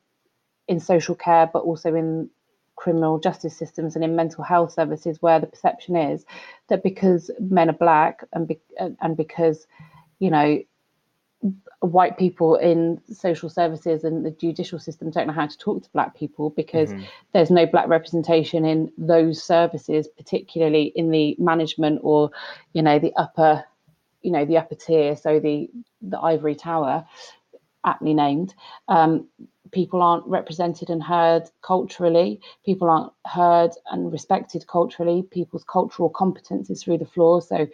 in 0.67 0.79
social 0.79 1.15
care, 1.15 1.49
but 1.51 1.63
also 1.63 1.93
in 1.93 2.29
criminal 2.75 3.19
justice 3.19 3.57
systems 3.57 3.95
and 3.95 4.03
in 4.03 4.15
mental 4.15 4.43
health 4.43 4.71
services, 4.71 5.21
where 5.21 5.39
the 5.39 5.47
perception 5.47 5.95
is 5.95 6.25
that 6.69 6.83
because 6.83 7.31
men 7.39 7.69
are 7.69 7.73
black 7.73 8.23
and 8.33 8.47
be, 8.47 8.59
and 8.79 9.17
because 9.17 9.67
you 10.19 10.29
know 10.29 10.59
white 11.81 12.17
people 12.17 12.55
in 12.55 12.99
social 13.11 13.49
services 13.49 14.03
and 14.03 14.25
the 14.25 14.31
judicial 14.31 14.79
system 14.79 15.11
don't 15.11 15.27
know 15.27 15.33
how 15.33 15.45
to 15.45 15.57
talk 15.57 15.83
to 15.83 15.89
black 15.91 16.15
people 16.15 16.49
because 16.49 16.89
mm-hmm. 16.91 17.03
there's 17.33 17.51
no 17.51 17.67
black 17.67 17.87
representation 17.87 18.65
in 18.65 18.91
those 18.97 19.43
services 19.43 20.07
particularly 20.17 20.91
in 20.95 21.11
the 21.11 21.35
management 21.37 21.99
or 22.01 22.31
you 22.73 22.81
know 22.81 22.97
the 22.97 23.13
upper 23.15 23.63
you 24.23 24.31
know 24.31 24.45
the 24.45 24.57
upper 24.57 24.73
tier 24.73 25.15
so 25.15 25.39
the 25.39 25.69
the 26.01 26.17
ivory 26.19 26.55
tower 26.55 27.05
aptly 27.85 28.15
named 28.15 28.55
um, 28.87 29.27
people 29.71 30.01
aren't 30.01 30.25
represented 30.27 30.89
and 30.89 31.03
heard 31.03 31.43
culturally 31.61 32.39
people 32.65 32.89
aren't 32.89 33.11
heard 33.25 33.71
and 33.91 34.11
respected 34.11 34.65
culturally 34.67 35.23
people's 35.31 35.63
cultural 35.63 36.09
competence 36.09 36.69
is 36.69 36.83
through 36.83 36.97
the 36.97 37.05
floor 37.05 37.41
so 37.41 37.67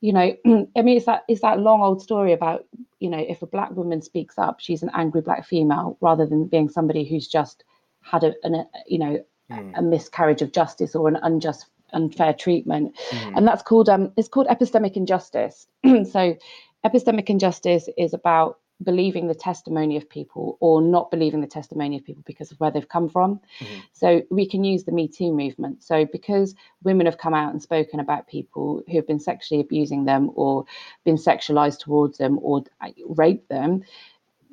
you 0.00 0.12
know 0.12 0.36
i 0.76 0.82
mean 0.82 0.96
it's 0.96 1.06
that 1.06 1.24
it's 1.28 1.40
that 1.40 1.60
long 1.60 1.80
old 1.80 2.02
story 2.02 2.32
about 2.32 2.66
you 3.00 3.08
know 3.08 3.18
if 3.18 3.42
a 3.42 3.46
black 3.46 3.70
woman 3.72 4.02
speaks 4.02 4.38
up 4.38 4.60
she's 4.60 4.82
an 4.82 4.90
angry 4.94 5.20
black 5.20 5.46
female 5.46 5.96
rather 6.00 6.26
than 6.26 6.46
being 6.46 6.68
somebody 6.68 7.04
who's 7.04 7.26
just 7.26 7.64
had 8.02 8.24
a, 8.24 8.34
an, 8.42 8.54
a 8.54 8.66
you 8.86 8.98
know 8.98 9.24
mm. 9.50 9.72
a 9.78 9.82
miscarriage 9.82 10.42
of 10.42 10.52
justice 10.52 10.94
or 10.94 11.08
an 11.08 11.16
unjust 11.22 11.66
unfair 11.92 12.32
treatment 12.32 12.96
mm. 13.10 13.36
and 13.36 13.46
that's 13.46 13.62
called 13.62 13.88
um 13.88 14.12
it's 14.16 14.28
called 14.28 14.46
epistemic 14.48 14.94
injustice 14.94 15.66
so 15.84 16.36
epistemic 16.84 17.28
injustice 17.28 17.88
is 17.96 18.12
about 18.12 18.58
believing 18.82 19.26
the 19.26 19.34
testimony 19.34 19.96
of 19.96 20.08
people 20.08 20.56
or 20.60 20.82
not 20.82 21.10
believing 21.10 21.40
the 21.40 21.46
testimony 21.46 21.96
of 21.96 22.04
people 22.04 22.22
because 22.26 22.50
of 22.52 22.60
where 22.60 22.70
they've 22.70 22.88
come 22.88 23.08
from. 23.08 23.40
Mm-hmm. 23.60 23.80
So 23.92 24.22
we 24.30 24.48
can 24.48 24.64
use 24.64 24.84
the 24.84 24.92
Me 24.92 25.08
Too 25.08 25.32
movement. 25.32 25.82
So 25.82 26.04
because 26.04 26.54
women 26.82 27.06
have 27.06 27.18
come 27.18 27.34
out 27.34 27.52
and 27.52 27.62
spoken 27.62 28.00
about 28.00 28.26
people 28.26 28.82
who 28.86 28.96
have 28.96 29.06
been 29.06 29.20
sexually 29.20 29.60
abusing 29.60 30.04
them 30.04 30.30
or 30.34 30.64
been 31.04 31.16
sexualized 31.16 31.80
towards 31.80 32.18
them 32.18 32.38
or 32.42 32.64
raped 33.06 33.48
them, 33.48 33.84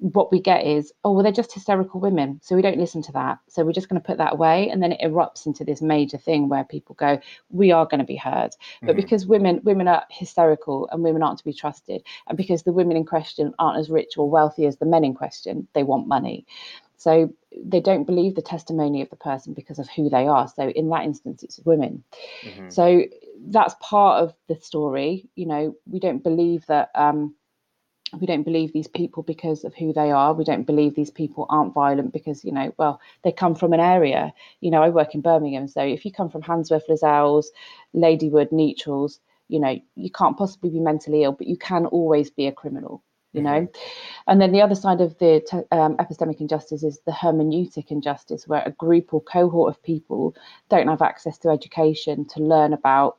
what 0.01 0.31
we 0.31 0.39
get 0.39 0.65
is, 0.65 0.93
oh, 1.03 1.12
well, 1.12 1.23
they're 1.23 1.31
just 1.31 1.53
hysterical 1.53 1.99
women. 1.99 2.39
So 2.41 2.55
we 2.55 2.62
don't 2.62 2.77
listen 2.77 3.01
to 3.03 3.12
that. 3.13 3.39
So 3.49 3.65
we're 3.65 3.73
just 3.73 3.89
going 3.89 4.01
to 4.01 4.05
put 4.05 4.17
that 4.17 4.33
away. 4.33 4.69
And 4.69 4.81
then 4.81 4.93
it 4.93 5.01
erupts 5.01 5.45
into 5.45 5.65
this 5.65 5.81
major 5.81 6.17
thing 6.17 6.47
where 6.47 6.63
people 6.63 6.95
go, 6.95 7.19
we 7.49 7.71
are 7.71 7.85
going 7.85 7.99
to 7.99 8.05
be 8.05 8.15
heard. 8.15 8.51
But 8.81 8.91
mm-hmm. 8.91 8.95
because 8.95 9.25
women 9.25 9.59
women 9.63 9.88
are 9.88 10.05
hysterical 10.09 10.88
and 10.91 11.03
women 11.03 11.21
aren't 11.21 11.39
to 11.39 11.45
be 11.45 11.53
trusted, 11.53 12.03
and 12.27 12.38
because 12.38 12.63
the 12.63 12.71
women 12.71 12.95
in 12.95 13.05
question 13.05 13.53
aren't 13.59 13.77
as 13.77 13.89
rich 13.89 14.17
or 14.17 14.29
wealthy 14.29 14.65
as 14.65 14.77
the 14.77 14.85
men 14.85 15.03
in 15.03 15.13
question, 15.13 15.67
they 15.73 15.83
want 15.83 16.07
money. 16.07 16.45
So 16.95 17.33
they 17.55 17.79
don't 17.79 18.03
believe 18.03 18.35
the 18.35 18.41
testimony 18.41 19.01
of 19.01 19.09
the 19.09 19.15
person 19.15 19.53
because 19.53 19.79
of 19.79 19.89
who 19.89 20.09
they 20.09 20.27
are. 20.27 20.47
So 20.47 20.69
in 20.69 20.89
that 20.89 21.03
instance, 21.03 21.43
it's 21.43 21.59
women. 21.59 22.03
Mm-hmm. 22.43 22.69
So 22.69 23.03
that's 23.47 23.75
part 23.81 24.23
of 24.23 24.33
the 24.47 24.55
story. 24.55 25.27
You 25.35 25.45
know, 25.45 25.75
we 25.85 25.99
don't 25.99 26.23
believe 26.23 26.65
that. 26.67 26.89
Um, 26.95 27.35
we 28.19 28.27
don't 28.27 28.43
believe 28.43 28.73
these 28.73 28.87
people 28.87 29.23
because 29.23 29.63
of 29.63 29.75
who 29.75 29.93
they 29.93 30.11
are. 30.11 30.33
We 30.33 30.43
don't 30.43 30.65
believe 30.65 30.95
these 30.95 31.11
people 31.11 31.45
aren't 31.49 31.73
violent 31.73 32.13
because, 32.13 32.43
you 32.43 32.51
know, 32.51 32.73
well, 32.77 32.99
they 33.23 33.31
come 33.31 33.55
from 33.55 33.73
an 33.73 33.79
area. 33.79 34.33
You 34.61 34.71
know, 34.71 34.81
I 34.81 34.89
work 34.89 35.15
in 35.15 35.21
Birmingham. 35.21 35.67
So 35.67 35.81
if 35.81 36.05
you 36.05 36.11
come 36.11 36.29
from 36.29 36.41
Handsworth, 36.41 36.87
Lozells, 36.89 37.51
Ladywood, 37.95 38.51
Nechells, 38.51 39.19
you 39.47 39.59
know, 39.59 39.79
you 39.95 40.11
can't 40.11 40.37
possibly 40.37 40.69
be 40.69 40.79
mentally 40.79 41.23
ill, 41.23 41.33
but 41.33 41.47
you 41.47 41.57
can 41.57 41.85
always 41.87 42.29
be 42.29 42.47
a 42.47 42.51
criminal, 42.51 43.03
you 43.33 43.41
mm-hmm. 43.41 43.63
know. 43.63 43.67
And 44.27 44.39
then 44.39 44.51
the 44.51 44.61
other 44.61 44.75
side 44.75 45.01
of 45.01 45.17
the 45.17 45.43
um, 45.71 45.97
epistemic 45.97 46.39
injustice 46.39 46.83
is 46.83 46.99
the 47.05 47.11
hermeneutic 47.11 47.91
injustice, 47.91 48.47
where 48.47 48.63
a 48.65 48.71
group 48.71 49.13
or 49.13 49.21
cohort 49.21 49.75
of 49.75 49.83
people 49.83 50.35
don't 50.69 50.87
have 50.87 51.01
access 51.01 51.37
to 51.39 51.49
education 51.49 52.25
to 52.29 52.41
learn 52.41 52.73
about 52.73 53.17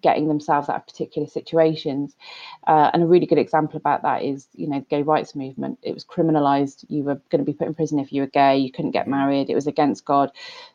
getting 0.00 0.28
themselves 0.28 0.68
out 0.68 0.76
of 0.76 0.86
particular 0.86 1.28
situations. 1.28 2.16
Uh, 2.66 2.90
and 2.92 3.02
a 3.02 3.06
really 3.06 3.26
good 3.26 3.38
example 3.38 3.76
about 3.76 4.02
that 4.02 4.22
is, 4.22 4.48
you 4.54 4.66
know, 4.66 4.80
the 4.80 4.86
gay 4.86 5.02
rights 5.02 5.34
movement. 5.34 5.78
It 5.82 5.94
was 5.94 6.04
criminalized. 6.04 6.84
You 6.88 7.04
were 7.04 7.20
going 7.30 7.44
to 7.44 7.44
be 7.44 7.52
put 7.52 7.66
in 7.66 7.74
prison 7.74 7.98
if 7.98 8.12
you 8.12 8.22
were 8.22 8.28
gay. 8.28 8.58
You 8.58 8.72
couldn't 8.72 8.92
get 8.92 9.08
married. 9.08 9.50
It 9.50 9.54
was 9.54 9.66
against 9.66 10.04
God. 10.04 10.30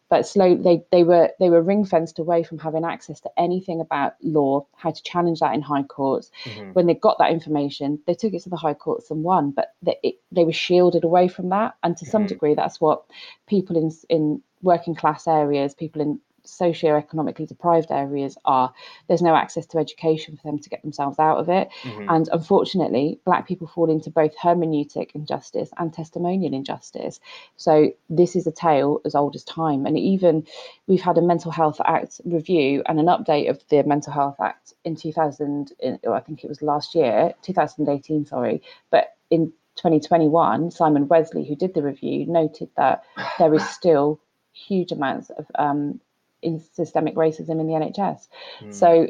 But 0.10 0.26
slowly, 0.26 0.56
they 0.56 0.84
they 0.92 1.04
were 1.04 1.32
they 1.40 1.50
were 1.50 1.62
ring 1.62 1.84
fenced 1.84 2.20
away 2.20 2.44
from 2.44 2.60
having 2.60 2.86
access 2.86 3.20
to 3.22 3.30
anything 3.38 3.82
about 3.82 4.14
law, 4.22 4.66
how 4.76 4.92
to 4.92 5.04
challenge 5.04 5.42
that 5.42 5.54
in 5.54 5.62
high 5.62 5.84
courts. 5.84 6.32
Mm-hmm. 6.46 6.72
When 6.72 6.86
they 6.86 6.94
got 6.94 7.18
that 7.20 7.32
information, 7.32 8.00
they 8.08 8.14
took 8.14 8.34
it 8.34 8.44
to 8.44 8.50
the 8.50 8.56
high 8.56 8.74
courts 8.74 9.12
and 9.12 9.24
won. 9.24 9.52
But 9.52 9.74
they, 9.82 9.98
it, 10.04 10.16
they 10.32 10.46
were 10.46 10.54
shielded 10.54 11.04
away 11.04 11.28
from 11.28 11.50
that. 11.50 11.76
And 11.84 11.98
to 11.98 12.06
some 12.06 12.22
mm-hmm. 12.22 12.28
degree, 12.30 12.56
that's 12.56 12.80
what 12.80 13.04
people 13.48 13.76
in 13.76 13.92
in 14.10 14.42
working 14.62 14.96
class 14.96 15.28
areas, 15.28 15.76
people 15.76 16.02
in 16.02 16.20
socioeconomically 16.48 17.48
deprived 17.48 17.92
areas 17.92 18.38
are, 18.46 18.74
there's 19.08 19.22
no 19.22 19.36
access 19.36 19.66
to 19.68 19.78
education 19.78 20.38
for 20.38 20.44
them 20.44 20.60
to 20.60 20.70
get 20.70 20.82
themselves 20.82 21.20
out 21.20 21.38
of 21.38 21.50
it. 21.50 21.70
Mm-hmm. 21.84 22.10
And 22.10 22.30
unfortunately, 22.32 23.20
Black 23.26 23.48
people 23.48 23.68
fall 23.68 23.90
into 23.90 24.10
both 24.10 24.36
hermeneutic 24.38 25.12
injustice 25.14 25.70
and 25.78 25.94
testimonial 25.94 26.54
injustice. 26.54 27.20
So 27.58 27.92
this 28.10 28.36
is 28.36 28.48
a 28.48 28.52
tale 28.52 29.02
as 29.06 29.16
old 29.16 29.36
as 29.36 29.44
time. 29.44 29.86
And 29.86 29.98
even 29.98 30.46
we've 30.88 31.02
had 31.02 31.18
a 31.18 31.22
Mental 31.22 31.52
Health 31.52 31.80
Act 31.86 32.22
review 32.26 32.84
and 32.88 33.00
an 33.00 33.08
update 33.08 33.50
of 33.50 33.62
the 33.70 33.84
Mental 33.84 34.14
Health 34.14 34.38
Act 34.40 34.74
in 34.84 34.96
2000, 34.96 35.74
in, 35.80 36.00
I 36.10 36.20
think 36.20 36.44
it 36.44 36.50
was 36.50 36.62
last 36.62 36.96
year, 36.96 37.34
2018, 37.42 38.26
sorry. 38.26 38.62
But 38.90 39.16
in 39.30 39.52
2021, 39.76 40.72
Simon 40.72 41.08
Wessely, 41.08 41.48
who 41.48 41.56
did 41.56 41.74
the 41.74 41.84
review, 41.84 42.26
noted 42.26 42.70
that 42.76 43.04
there 43.38 43.54
is 43.54 43.68
still 43.70 44.20
huge 44.52 44.92
amounts 44.92 45.30
of 45.30 45.46
um, 45.56 46.00
in 46.48 46.60
systemic 46.74 47.16
racism 47.16 47.60
in 47.60 47.68
the 47.68 47.74
NHS. 47.74 48.28
Mm. 48.62 48.74
So 48.74 49.08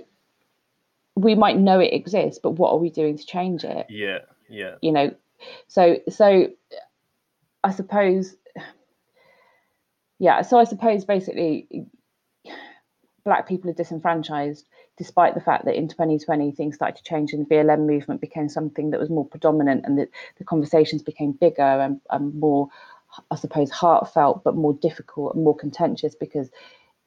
we 1.15 1.34
might 1.34 1.58
know 1.58 1.80
it 1.80 1.93
exists, 1.93 2.39
but 2.41 2.52
what 2.52 2.71
are 2.71 2.78
we 2.78 2.91
doing 2.91 3.17
to 3.17 3.26
change 3.26 3.63
it? 3.63 3.88
Yeah, 3.89 4.19
yeah. 4.50 4.76
You 4.82 4.91
know, 4.91 5.15
so 5.67 5.97
so 6.10 6.47
I 7.63 7.71
suppose, 7.71 8.36
yeah. 10.19 10.41
So 10.43 10.60
I 10.60 10.63
suppose 10.65 11.06
basically, 11.06 11.88
black 13.26 13.47
people 13.47 13.69
are 13.69 13.73
disenfranchised, 13.73 14.67
despite 14.97 15.34
the 15.34 15.41
fact 15.41 15.65
that 15.65 15.76
in 15.76 15.88
2020 15.88 16.52
things 16.52 16.76
started 16.76 16.97
to 16.97 17.04
change 17.04 17.34
and 17.34 17.45
the 17.45 17.56
BLM 17.56 17.88
movement 17.88 18.21
became 18.21 18.47
something 18.47 18.91
that 18.91 19.00
was 19.00 19.10
more 19.10 19.26
predominant, 19.26 19.86
and 19.86 19.97
that 19.97 20.10
the 20.38 20.43
conversations 20.43 21.02
became 21.02 21.32
bigger 21.32 21.63
and, 21.63 22.00
and 22.12 22.36
more. 22.36 22.69
I 23.32 23.36
suppose 23.38 23.71
heartfelt, 23.71 24.43
but 24.43 24.56
more 24.56 24.73
difficult 24.73 25.34
and 25.34 25.43
more 25.43 25.56
contentious 25.56 26.13
because 26.13 26.52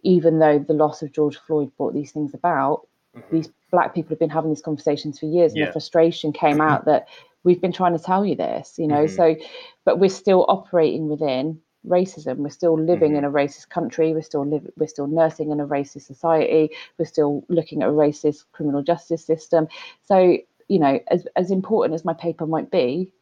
even 0.02 0.38
though 0.38 0.58
the 0.58 0.74
loss 0.74 1.02
of 1.02 1.12
George 1.12 1.36
Floyd 1.36 1.70
brought 1.76 1.94
these 1.94 2.12
things 2.12 2.34
about, 2.34 2.86
mm-hmm. 3.16 3.34
these 3.34 3.50
black 3.70 3.94
people 3.94 4.10
have 4.10 4.18
been 4.18 4.30
having 4.30 4.50
these 4.50 4.62
conversations 4.62 5.18
for 5.18 5.26
years, 5.26 5.52
and 5.52 5.60
yeah. 5.60 5.66
the 5.66 5.72
frustration 5.72 6.32
came 6.32 6.60
out 6.70 6.84
that 6.86 7.08
we've 7.44 7.60
been 7.60 7.72
trying 7.72 7.96
to 7.96 8.02
tell 8.02 8.24
you 8.24 8.34
this, 8.34 8.74
you 8.78 8.86
know. 8.86 9.04
Mm-hmm. 9.04 9.14
So, 9.14 9.36
but 9.84 9.98
we're 9.98 10.10
still 10.10 10.44
operating 10.48 11.08
within 11.08 11.60
racism. 11.86 12.38
We're 12.38 12.50
still 12.50 12.78
living 12.78 13.16
in 13.16 13.24
mm-hmm. 13.24 13.36
a 13.36 13.38
racist 13.38 13.68
country. 13.68 14.12
We're 14.12 14.22
still 14.22 14.46
living. 14.46 14.72
We're 14.76 14.86
still 14.86 15.06
nursing 15.06 15.50
in 15.50 15.60
a 15.60 15.66
racist 15.66 16.02
society. 16.02 16.70
We're 16.98 17.06
still 17.06 17.44
looking 17.48 17.82
at 17.82 17.88
a 17.88 17.92
racist 17.92 18.44
criminal 18.52 18.82
justice 18.82 19.24
system. 19.24 19.68
So, 20.02 20.38
you 20.68 20.78
know, 20.78 21.00
as 21.08 21.26
as 21.36 21.50
important 21.50 21.94
as 21.94 22.04
my 22.04 22.14
paper 22.14 22.46
might 22.46 22.70
be, 22.70 23.12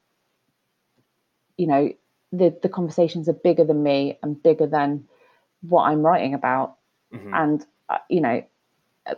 you 1.56 1.66
know, 1.66 1.92
the 2.32 2.56
the 2.62 2.68
conversations 2.68 3.28
are 3.28 3.34
bigger 3.34 3.64
than 3.64 3.82
me 3.82 4.18
and 4.22 4.42
bigger 4.42 4.66
than 4.66 5.06
what 5.62 5.85
I'm 5.85 6.03
writing 6.03 6.35
about. 6.35 6.77
Mm-hmm. 7.12 7.35
And, 7.35 7.66
uh, 7.88 7.99
you 8.09 8.21
know, 8.21 8.42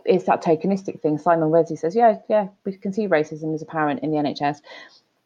it's 0.05 0.25
that 0.25 0.43
tokenistic 0.43 1.01
thing. 1.01 1.17
Simon 1.17 1.49
Wessely 1.49 1.77
says, 1.77 1.95
yeah, 1.95 2.19
yeah, 2.29 2.47
we 2.65 2.73
can 2.77 2.93
see 2.93 3.07
racism 3.07 3.53
is 3.53 3.61
apparent 3.61 4.01
in 4.01 4.11
the 4.11 4.17
NHS. 4.17 4.57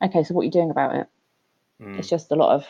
Okay, 0.03 0.23
so 0.23 0.33
what 0.33 0.41
are 0.41 0.45
you 0.45 0.51
doing 0.51 0.71
about 0.71 0.95
it? 0.95 1.07
Mm. 1.81 1.99
It's 1.99 2.09
just 2.09 2.31
a 2.31 2.35
lot 2.35 2.55
of, 2.55 2.65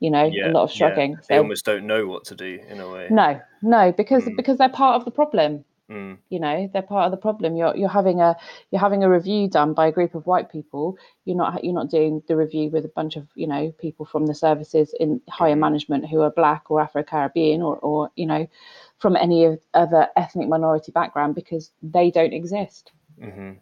you 0.00 0.10
know, 0.10 0.24
yeah, 0.24 0.48
a 0.48 0.52
lot 0.52 0.64
of 0.64 0.72
shrugging. 0.72 1.12
Yeah. 1.12 1.16
They 1.28 1.34
so, 1.36 1.42
almost 1.42 1.64
don't 1.64 1.86
know 1.86 2.06
what 2.06 2.24
to 2.24 2.34
do 2.34 2.58
in 2.68 2.80
a 2.80 2.90
way. 2.90 3.08
No, 3.10 3.40
no, 3.62 3.92
because 3.92 4.24
mm. 4.24 4.36
because 4.36 4.58
they're 4.58 4.68
part 4.68 4.96
of 4.96 5.04
the 5.04 5.10
problem. 5.10 5.64
Mm. 5.90 6.18
You 6.28 6.38
know, 6.38 6.70
they're 6.72 6.82
part 6.82 7.06
of 7.06 7.10
the 7.10 7.16
problem. 7.16 7.56
You're 7.56 7.76
you're 7.76 7.88
having 7.88 8.20
a 8.20 8.36
you're 8.70 8.80
having 8.80 9.02
a 9.02 9.10
review 9.10 9.48
done 9.48 9.74
by 9.74 9.88
a 9.88 9.92
group 9.92 10.14
of 10.14 10.24
white 10.24 10.50
people. 10.50 10.96
You're 11.24 11.36
not 11.36 11.64
you're 11.64 11.74
not 11.74 11.90
doing 11.90 12.22
the 12.28 12.36
review 12.36 12.70
with 12.70 12.84
a 12.84 12.88
bunch 12.88 13.16
of 13.16 13.26
you 13.34 13.48
know 13.48 13.72
people 13.72 14.06
from 14.06 14.26
the 14.26 14.34
services 14.34 14.94
in 15.00 15.20
higher 15.28 15.56
mm. 15.56 15.60
management 15.60 16.08
who 16.08 16.20
are 16.20 16.30
black 16.30 16.70
or 16.70 16.80
Afro 16.80 17.02
Caribbean 17.02 17.60
or 17.60 17.76
or 17.78 18.10
you 18.14 18.26
know 18.26 18.46
from 18.98 19.16
any 19.16 19.58
other 19.74 20.06
ethnic 20.16 20.48
minority 20.48 20.92
background 20.92 21.34
because 21.34 21.72
they 21.82 22.10
don't 22.10 22.34
exist. 22.34 22.92
Mm-hmm. 23.20 23.52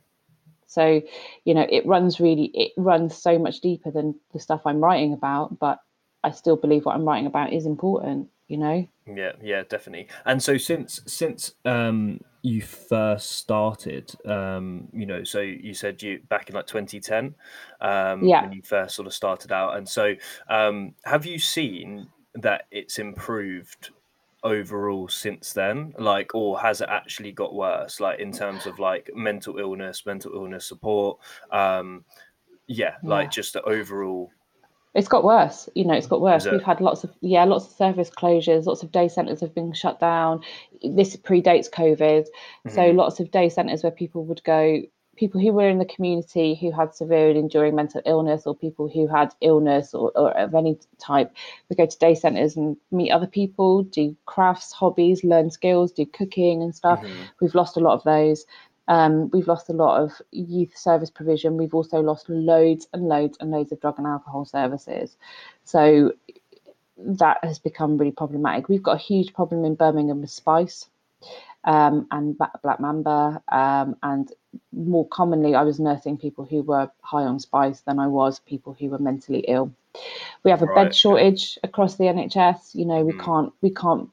So, 0.67 1.01
you 1.45 1.55
know, 1.55 1.67
it 1.71 1.87
runs 1.87 2.21
really 2.21 2.51
it 2.55 2.73
runs 2.77 3.17
so 3.17 3.39
much 3.39 3.61
deeper 3.61 3.91
than 3.91 4.15
the 4.35 4.39
stuff 4.39 4.67
I'm 4.67 4.85
writing 4.85 5.15
about, 5.15 5.59
but 5.59 5.79
I 6.23 6.33
still 6.33 6.57
believe 6.57 6.85
what 6.85 6.95
I'm 6.95 7.07
writing 7.07 7.27
about 7.27 7.55
is 7.55 7.65
important 7.65 8.29
you 8.49 8.57
know? 8.57 8.89
Yeah 9.07 9.33
yeah 9.43 9.63
definitely. 9.69 10.09
And 10.25 10.43
so 10.43 10.57
since 10.57 11.01
since 11.07 11.55
um 11.65 12.21
you 12.43 12.63
first 12.63 13.33
started 13.33 14.11
um 14.25 14.89
you 14.93 15.07
know 15.07 15.25
so 15.25 15.41
you 15.41 15.75
said 15.75 16.03
you 16.03 16.21
back 16.29 16.49
in 16.49 16.55
like 16.55 16.67
2010 16.67 17.35
um 17.81 18.25
yeah. 18.25 18.43
when 18.43 18.53
you 18.53 18.63
first 18.63 18.97
sort 18.97 19.07
of 19.07 19.15
started 19.15 19.53
out. 19.53 19.77
And 19.77 19.89
so 19.89 20.15
um 20.49 20.95
have 21.05 21.27
you 21.27 21.39
seen 21.39 22.09
that 22.35 22.67
it's 22.71 22.99
improved 22.99 23.91
overall 24.43 25.09
since 25.09 25.53
then? 25.53 25.95
Like 25.99 26.35
or 26.35 26.59
has 26.59 26.81
it 26.81 26.89
actually 26.91 27.33
got 27.33 27.55
worse? 27.55 28.01
Like 28.01 28.19
in 28.19 28.33
terms 28.33 28.67
of 28.67 28.79
like 28.79 29.11
mental 29.15 29.59
illness 29.59 30.07
mental 30.07 30.33
illness 30.35 30.67
support 30.67 31.19
um 31.51 32.05
yeah, 32.67 32.95
yeah. 33.03 33.09
like 33.09 33.31
just 33.31 33.55
the 33.55 33.63
overall 33.63 34.31
it's 34.95 35.09
got 35.09 35.25
worse. 35.25 35.69
You 35.75 35.85
know, 35.85 35.95
it's 35.95 36.07
got 36.07 36.21
worse. 36.21 36.47
We've 36.47 36.63
had 36.63 36.81
lots 36.81 37.05
of 37.05 37.11
yeah, 37.21 37.45
lots 37.45 37.67
of 37.67 37.73
service 37.73 38.11
closures. 38.11 38.67
Lots 38.67 38.83
of 38.83 38.91
day 38.91 39.09
centres 39.09 39.41
have 39.41 39.55
been 39.55 39.73
shut 39.73 40.01
down. 40.01 40.43
This 40.83 41.17
predates 41.17 41.71
COVID, 41.71 41.99
mm-hmm. 42.27 42.71
so 42.71 42.87
lots 42.91 43.21
of 43.21 43.31
day 43.31 43.49
centres 43.49 43.83
where 43.83 43.93
people 43.93 44.25
would 44.25 44.43
go. 44.45 44.83
People 45.17 45.41
who 45.41 45.53
were 45.53 45.69
in 45.69 45.79
the 45.79 45.85
community 45.85 46.55
who 46.55 46.71
had 46.71 46.95
severe 46.95 47.29
and 47.29 47.39
enduring 47.39 47.75
mental 47.75 48.01
illness, 48.07 48.47
or 48.47 48.55
people 48.55 48.89
who 48.89 49.09
had 49.09 49.35
illness 49.41 49.93
or, 49.93 50.13
or 50.15 50.31
of 50.39 50.55
any 50.55 50.79
type, 51.01 51.35
would 51.69 51.77
go 51.77 51.87
to 51.87 51.99
day 51.99 52.15
centres 52.15 52.57
and 52.57 52.77
meet 52.93 53.11
other 53.11 53.27
people, 53.27 53.83
do 53.83 54.17
crafts, 54.27 54.73
hobbies, 54.73 55.25
learn 55.25 55.51
skills, 55.51 55.91
do 55.91 56.07
cooking 56.07 56.63
and 56.63 56.73
stuff. 56.75 57.01
Mm-hmm. 57.01 57.23
We've 57.41 57.55
lost 57.55 57.77
a 57.77 57.81
lot 57.81 57.95
of 57.95 58.05
those. 58.05 58.47
Um, 58.89 59.31
we've 59.31 59.47
lost 59.47 59.69
a 59.69 59.75
lot 59.75 60.03
of 60.03 60.13
youth 60.33 60.77
service 60.77 61.11
provision. 61.11 61.57
We've 61.57 61.75
also 61.75 62.01
lost 62.01 62.29
loads 62.29 62.89
and 62.93 63.07
loads 63.07 63.37
and 63.41 63.51
loads 63.51 63.71
of 63.71 63.81
drug 63.81 63.99
and 63.99 64.07
alcohol 64.07 64.47
services. 64.47 65.17
So 65.65 66.15
that 66.97 67.39
has 67.43 67.59
become 67.59 67.99
really 67.99 68.13
problematic. 68.13 68.69
We've 68.69 68.83
got 68.83 68.97
a 68.97 69.03
huge 69.03 69.35
problem 69.35 69.65
in 69.65 69.75
Birmingham 69.75 70.23
with 70.23 70.31
spice 70.31 70.89
um, 71.65 72.07
and 72.11 72.37
black 72.37 72.81
mamba. 72.81 73.43
Um, 73.53 73.97
and 74.03 74.33
more 74.73 75.07
commonly, 75.07 75.55
I 75.55 75.63
was 75.63 75.79
nursing 75.79 76.17
people 76.17 76.47
who 76.47 76.63
were 76.63 76.91
high 77.03 77.25
on 77.25 77.39
spice 77.39 77.83
than 77.83 77.99
I 77.99 78.07
was 78.07 78.41
people 78.41 78.75
who 78.79 78.89
were 78.89 78.99
mentally 78.99 79.45
ill. 79.49 79.73
We 80.45 80.51
have 80.51 80.63
a 80.63 80.67
right. 80.67 80.87
bed 80.87 80.95
shortage 80.95 81.59
across 81.63 81.97
the 81.97 82.05
NHS. 82.05 82.75
You 82.75 82.87
know, 82.87 83.05
we 83.05 83.13
mm. 83.13 83.25
can't, 83.25 83.53
we 83.61 83.71
can't, 83.71 84.09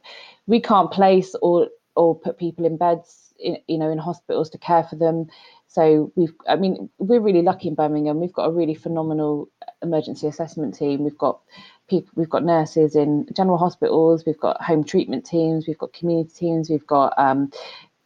we 0.48 0.60
can't 0.60 0.92
place 0.92 1.34
or 1.42 1.70
or 1.96 2.14
put 2.14 2.38
people 2.38 2.66
in 2.66 2.76
beds 2.76 3.25
in, 3.46 3.58
you 3.68 3.78
know 3.78 3.90
in 3.90 3.98
hospitals 3.98 4.50
to 4.50 4.58
care 4.58 4.84
for 4.84 4.96
them 4.96 5.28
so 5.68 6.12
we've 6.16 6.34
i 6.48 6.56
mean 6.56 6.90
we're 6.98 7.20
really 7.20 7.42
lucky 7.42 7.68
in 7.68 7.76
birmingham 7.76 8.20
we've 8.20 8.34
got 8.34 8.50
a 8.50 8.52
really 8.52 8.76
phenomenal 8.76 9.50
emergency 9.86 10.28
assessment 10.28 10.76
team. 10.76 11.04
We've 11.04 11.18
got 11.18 11.40
people, 11.88 12.12
we've 12.16 12.30
got 12.30 12.44
nurses 12.44 12.96
in 12.96 13.28
general 13.34 13.58
hospitals. 13.58 14.26
We've 14.26 14.40
got 14.40 14.62
home 14.62 14.84
treatment 14.84 15.26
teams. 15.26 15.68
We've 15.68 15.78
got 15.78 15.94
community 15.94 16.34
teams. 16.36 16.70
We've 16.70 16.86
got 16.88 17.14
um, 17.18 17.52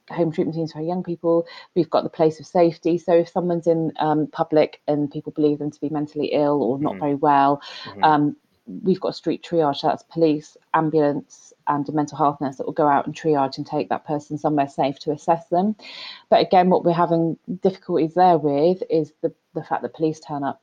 home 0.09 0.31
treatment 0.31 0.55
teams 0.55 0.73
for 0.73 0.81
young 0.81 1.03
people. 1.03 1.47
We've 1.75 1.89
got 1.89 2.03
the 2.03 2.09
place 2.09 2.39
of 2.39 2.45
safety. 2.45 2.97
So 2.97 3.13
if 3.13 3.29
someone's 3.29 3.67
in 3.67 3.91
um, 3.99 4.27
public 4.27 4.81
and 4.87 5.09
people 5.09 5.31
believe 5.31 5.59
them 5.59 5.71
to 5.71 5.81
be 5.81 5.89
mentally 5.89 6.27
ill 6.27 6.61
or 6.61 6.77
not 6.79 6.95
mm. 6.95 6.99
very 6.99 7.15
well, 7.15 7.61
mm-hmm. 7.85 8.03
um, 8.03 8.35
we've 8.83 9.01
got 9.01 9.15
street 9.15 9.43
triage. 9.43 9.81
that's 9.81 10.03
police, 10.03 10.55
ambulance, 10.73 11.53
and 11.67 11.87
a 11.89 11.91
mental 11.91 12.17
health 12.17 12.39
nurse 12.39 12.57
that 12.57 12.65
will 12.65 12.73
go 12.73 12.87
out 12.87 13.05
and 13.05 13.15
triage 13.15 13.57
and 13.57 13.65
take 13.65 13.89
that 13.89 14.05
person 14.05 14.37
somewhere 14.37 14.67
safe 14.67 14.99
to 14.99 15.11
assess 15.11 15.47
them. 15.49 15.75
But 16.29 16.41
again, 16.41 16.69
what 16.69 16.85
we're 16.85 16.93
having 16.93 17.37
difficulties 17.61 18.13
there 18.13 18.37
with 18.37 18.83
is 18.89 19.13
the 19.21 19.33
the 19.55 19.63
fact 19.63 19.81
that 19.81 19.95
police 19.95 20.19
turn 20.19 20.43
up 20.43 20.61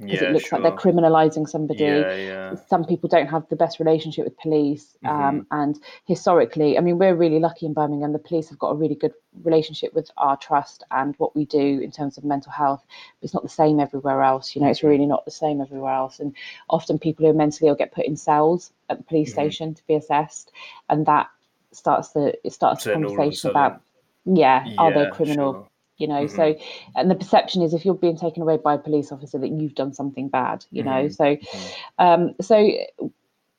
because 0.00 0.20
yeah, 0.20 0.28
it 0.28 0.32
looks 0.32 0.46
sure. 0.46 0.58
like 0.58 0.82
they're 0.82 0.92
criminalizing 0.92 1.48
somebody. 1.48 1.84
Yeah, 1.84 2.14
yeah. 2.14 2.54
Some 2.68 2.84
people 2.84 3.08
don't 3.08 3.26
have 3.26 3.48
the 3.48 3.56
best 3.56 3.78
relationship 3.78 4.24
with 4.24 4.36
police. 4.38 4.96
Um, 5.04 5.10
mm-hmm. 5.10 5.22
Um, 5.22 5.46
and 5.50 5.80
historically, 6.06 6.78
I 6.78 6.80
mean, 6.80 6.98
we're 6.98 7.14
really 7.14 7.38
lucky 7.38 7.66
in 7.66 7.74
Birmingham. 7.74 8.12
The 8.12 8.18
police 8.18 8.48
have 8.48 8.58
got 8.58 8.70
a 8.70 8.74
really 8.74 8.94
good 8.94 9.12
relationship 9.44 9.92
with 9.94 10.10
our 10.16 10.36
trust 10.36 10.84
and 10.90 11.14
what 11.18 11.36
we 11.36 11.44
do 11.44 11.80
in 11.80 11.90
terms 11.90 12.16
of 12.16 12.24
mental 12.24 12.50
health. 12.50 12.82
But 13.20 13.26
it's 13.26 13.34
not 13.34 13.42
the 13.42 13.48
same 13.48 13.78
everywhere 13.78 14.22
else. 14.22 14.56
You 14.56 14.62
know, 14.62 14.68
it's 14.68 14.82
really 14.82 15.06
not 15.06 15.24
the 15.24 15.30
same 15.30 15.60
everywhere 15.60 15.94
else. 15.94 16.18
And 16.18 16.34
often 16.68 16.98
people 16.98 17.24
who 17.24 17.30
are 17.30 17.34
mentally 17.34 17.68
ill 17.68 17.74
get 17.74 17.92
put 17.92 18.06
in 18.06 18.16
cells 18.16 18.72
at 18.88 18.98
the 18.98 19.04
police 19.04 19.30
mm-hmm. 19.30 19.40
station 19.40 19.74
to 19.74 19.86
be 19.86 19.94
assessed. 19.94 20.50
And 20.88 21.06
that 21.06 21.28
starts 21.72 22.10
the, 22.10 22.34
it 22.44 22.52
starts 22.52 22.84
the 22.84 22.94
conversation 22.94 23.50
about, 23.50 23.82
yeah, 24.24 24.66
are 24.78 24.92
they 24.92 25.10
criminal? 25.10 25.52
Sure 25.52 25.69
you 26.00 26.08
know 26.08 26.24
mm-hmm. 26.24 26.34
so 26.34 26.56
and 26.96 27.10
the 27.10 27.14
perception 27.14 27.62
is 27.62 27.74
if 27.74 27.84
you're 27.84 27.94
being 27.94 28.16
taken 28.16 28.42
away 28.42 28.56
by 28.56 28.74
a 28.74 28.78
police 28.78 29.12
officer 29.12 29.38
that 29.38 29.50
you've 29.50 29.74
done 29.74 29.92
something 29.92 30.28
bad 30.28 30.64
you 30.70 30.82
know 30.82 30.90
mm-hmm. 30.90 31.12
so 31.12 31.36
mm-hmm. 31.36 32.04
um 32.04 32.34
so 32.40 32.70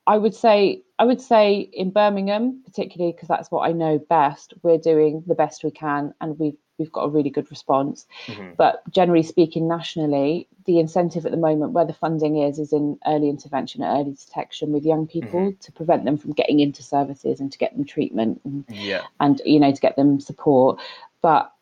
i 0.08 0.18
would 0.18 0.34
say 0.34 0.82
i 1.00 1.06
would 1.06 1.22
say 1.22 1.70
in 1.74 1.92
birmingham 1.92 2.62
particularly 2.66 3.14
because 3.14 3.28
that's 3.28 3.52
what 3.52 3.68
i 3.68 3.72
know 3.72 4.00
best 4.10 4.54
we're 4.64 4.78
doing 4.78 5.24
the 5.28 5.36
best 5.36 5.64
we 5.64 5.72
can 5.72 6.14
and 6.20 6.38
we've 6.40 6.58
we've 6.82 6.92
got 6.92 7.04
a 7.04 7.10
really 7.10 7.30
good 7.30 7.50
response 7.52 8.08
mm-hmm. 8.26 8.54
but 8.58 8.82
generally 8.90 9.22
speaking 9.22 9.68
nationally 9.68 10.48
the 10.66 10.80
incentive 10.80 11.26
at 11.26 11.32
the 11.32 11.38
moment 11.38 11.74
where 11.74 11.86
the 11.86 11.94
funding 11.94 12.38
is 12.38 12.58
is 12.58 12.74
in 12.74 12.98
early 13.06 13.30
intervention 13.30 13.84
early 13.84 14.14
detection 14.14 14.72
with 14.72 14.84
young 14.84 15.06
people 15.06 15.40
mm-hmm. 15.40 15.60
to 15.60 15.72
prevent 15.72 16.06
them 16.06 16.18
from 16.18 16.34
getting 16.34 16.60
into 16.60 16.82
services 16.82 17.40
and 17.40 17.52
to 17.52 17.60
get 17.60 17.76
them 17.76 17.86
treatment 17.86 18.42
and, 18.44 18.66
yeah. 18.70 19.04
and 19.20 19.42
you 19.46 19.60
know 19.60 19.72
to 19.72 19.80
get 19.80 19.96
them 19.96 20.20
support 20.20 20.80
but 21.22 21.54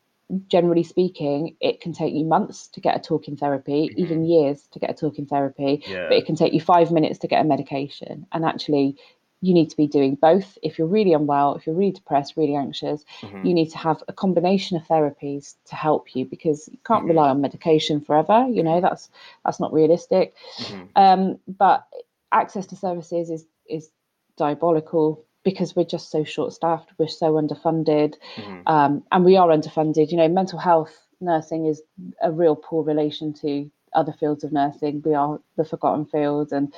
generally 0.47 0.83
speaking, 0.83 1.55
it 1.59 1.81
can 1.81 1.93
take 1.93 2.13
you 2.13 2.25
months 2.25 2.67
to 2.67 2.81
get 2.81 2.95
a 2.95 2.99
talking 2.99 3.35
therapy, 3.35 3.89
mm-hmm. 3.89 3.99
even 3.99 4.25
years 4.25 4.67
to 4.71 4.79
get 4.79 4.91
a 4.91 4.93
talking 4.93 5.25
therapy, 5.25 5.83
yeah. 5.87 6.07
but 6.07 6.17
it 6.17 6.25
can 6.25 6.35
take 6.35 6.53
you 6.53 6.61
five 6.61 6.91
minutes 6.91 7.19
to 7.19 7.27
get 7.27 7.41
a 7.41 7.47
medication. 7.47 8.27
And 8.31 8.45
actually, 8.45 8.97
you 9.41 9.53
need 9.53 9.69
to 9.69 9.77
be 9.77 9.87
doing 9.87 10.15
both. 10.15 10.57
If 10.61 10.77
you're 10.77 10.87
really 10.87 11.13
unwell, 11.13 11.55
if 11.55 11.65
you're 11.65 11.75
really 11.75 11.93
depressed, 11.93 12.35
really 12.35 12.55
anxious, 12.55 13.03
mm-hmm. 13.21 13.45
you 13.45 13.53
need 13.53 13.71
to 13.71 13.77
have 13.77 14.03
a 14.07 14.13
combination 14.13 14.77
of 14.77 14.83
therapies 14.83 15.55
to 15.65 15.75
help 15.75 16.15
you 16.15 16.25
because 16.25 16.67
you 16.71 16.77
can't 16.85 17.01
mm-hmm. 17.01 17.09
rely 17.09 17.29
on 17.29 17.41
medication 17.41 18.01
forever. 18.01 18.47
You 18.49 18.63
know 18.63 18.81
that's 18.81 19.09
that's 19.45 19.59
not 19.59 19.73
realistic. 19.73 20.35
Mm-hmm. 20.57 20.83
Um, 20.95 21.39
but 21.47 21.87
access 22.31 22.65
to 22.67 22.75
services 22.75 23.29
is 23.29 23.45
is 23.67 23.89
diabolical 24.37 25.25
because 25.43 25.75
we're 25.75 25.85
just 25.85 26.11
so 26.11 26.23
short 26.23 26.53
staffed, 26.53 26.91
we're 26.97 27.07
so 27.07 27.33
underfunded, 27.33 28.15
mm-hmm. 28.35 28.67
um, 28.67 29.03
and 29.11 29.23
we 29.23 29.37
are 29.37 29.47
underfunded. 29.47 30.11
You 30.11 30.17
know, 30.17 30.27
mental 30.27 30.59
health 30.59 30.95
nursing 31.21 31.65
is 31.65 31.81
a 32.21 32.31
real 32.31 32.55
poor 32.55 32.83
relation 32.83 33.33
to 33.33 33.69
other 33.93 34.13
fields 34.13 34.43
of 34.43 34.51
nursing. 34.51 35.01
We 35.03 35.13
are 35.13 35.39
the 35.55 35.65
forgotten 35.65 36.05
field, 36.05 36.51
and 36.51 36.73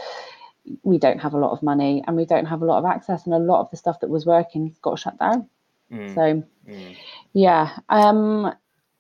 we 0.84 0.98
don't 0.98 1.20
have 1.20 1.34
a 1.34 1.40
lot 1.40 1.52
of 1.52 1.64
money, 1.64 2.04
and 2.06 2.16
we 2.16 2.26
don't 2.26 2.46
have 2.46 2.62
a 2.62 2.66
lot 2.66 2.80
of 2.80 2.86
access, 2.86 3.26
and 3.26 3.34
a 3.34 3.40
lot 3.40 3.62
of 3.62 3.72
the 3.72 3.78
stuff 3.78 4.00
that 4.02 4.10
was 4.10 4.26
working 4.26 4.76
got 4.82 5.00
shut 5.00 5.18
down. 5.18 5.50
Mm. 5.92 6.16
So, 6.16 6.44
mm. 6.72 6.96
yeah. 7.34 7.78
Um, 7.90 8.54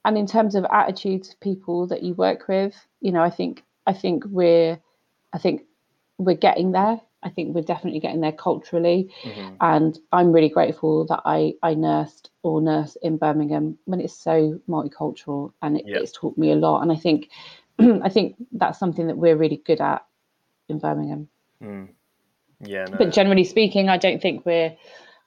and 0.03 0.17
in 0.17 0.25
terms 0.25 0.55
of 0.55 0.65
attitudes, 0.71 1.29
of 1.29 1.39
people 1.39 1.87
that 1.87 2.01
you 2.01 2.15
work 2.15 2.47
with, 2.47 2.75
you 3.01 3.11
know, 3.11 3.21
I 3.21 3.29
think 3.29 3.63
I 3.85 3.93
think 3.93 4.23
we're, 4.25 4.79
I 5.33 5.37
think 5.37 5.63
we're 6.17 6.35
getting 6.35 6.71
there 6.71 6.99
I 7.23 7.29
think 7.29 7.53
we're 7.53 7.61
definitely 7.61 7.99
getting 7.99 8.21
there 8.21 8.31
culturally. 8.31 9.11
Mm-hmm. 9.23 9.55
And 9.61 9.99
I'm 10.11 10.31
really 10.31 10.49
grateful 10.49 11.05
that 11.07 11.21
I, 11.25 11.53
I 11.61 11.73
nursed 11.73 12.31
or 12.43 12.61
nurse 12.61 12.97
in 13.01 13.17
Birmingham 13.17 13.77
when 13.85 14.01
it's 14.01 14.15
so 14.15 14.59
multicultural 14.67 15.53
and 15.61 15.77
it, 15.77 15.85
yep. 15.87 16.01
it's 16.01 16.11
taught 16.11 16.37
me 16.37 16.51
a 16.51 16.55
lot. 16.55 16.81
And 16.81 16.91
I 16.91 16.95
think 16.95 17.29
I 17.79 18.09
think 18.09 18.35
that's 18.51 18.79
something 18.79 19.07
that 19.07 19.17
we're 19.17 19.35
really 19.35 19.61
good 19.65 19.81
at 19.81 20.05
in 20.67 20.79
Birmingham. 20.79 21.27
Mm. 21.61 21.89
Yeah. 22.61 22.85
No. 22.85 22.97
But 22.97 23.11
generally 23.11 23.43
speaking, 23.43 23.89
I 23.89 23.97
don't 23.97 24.21
think 24.21 24.45
we're 24.45 24.75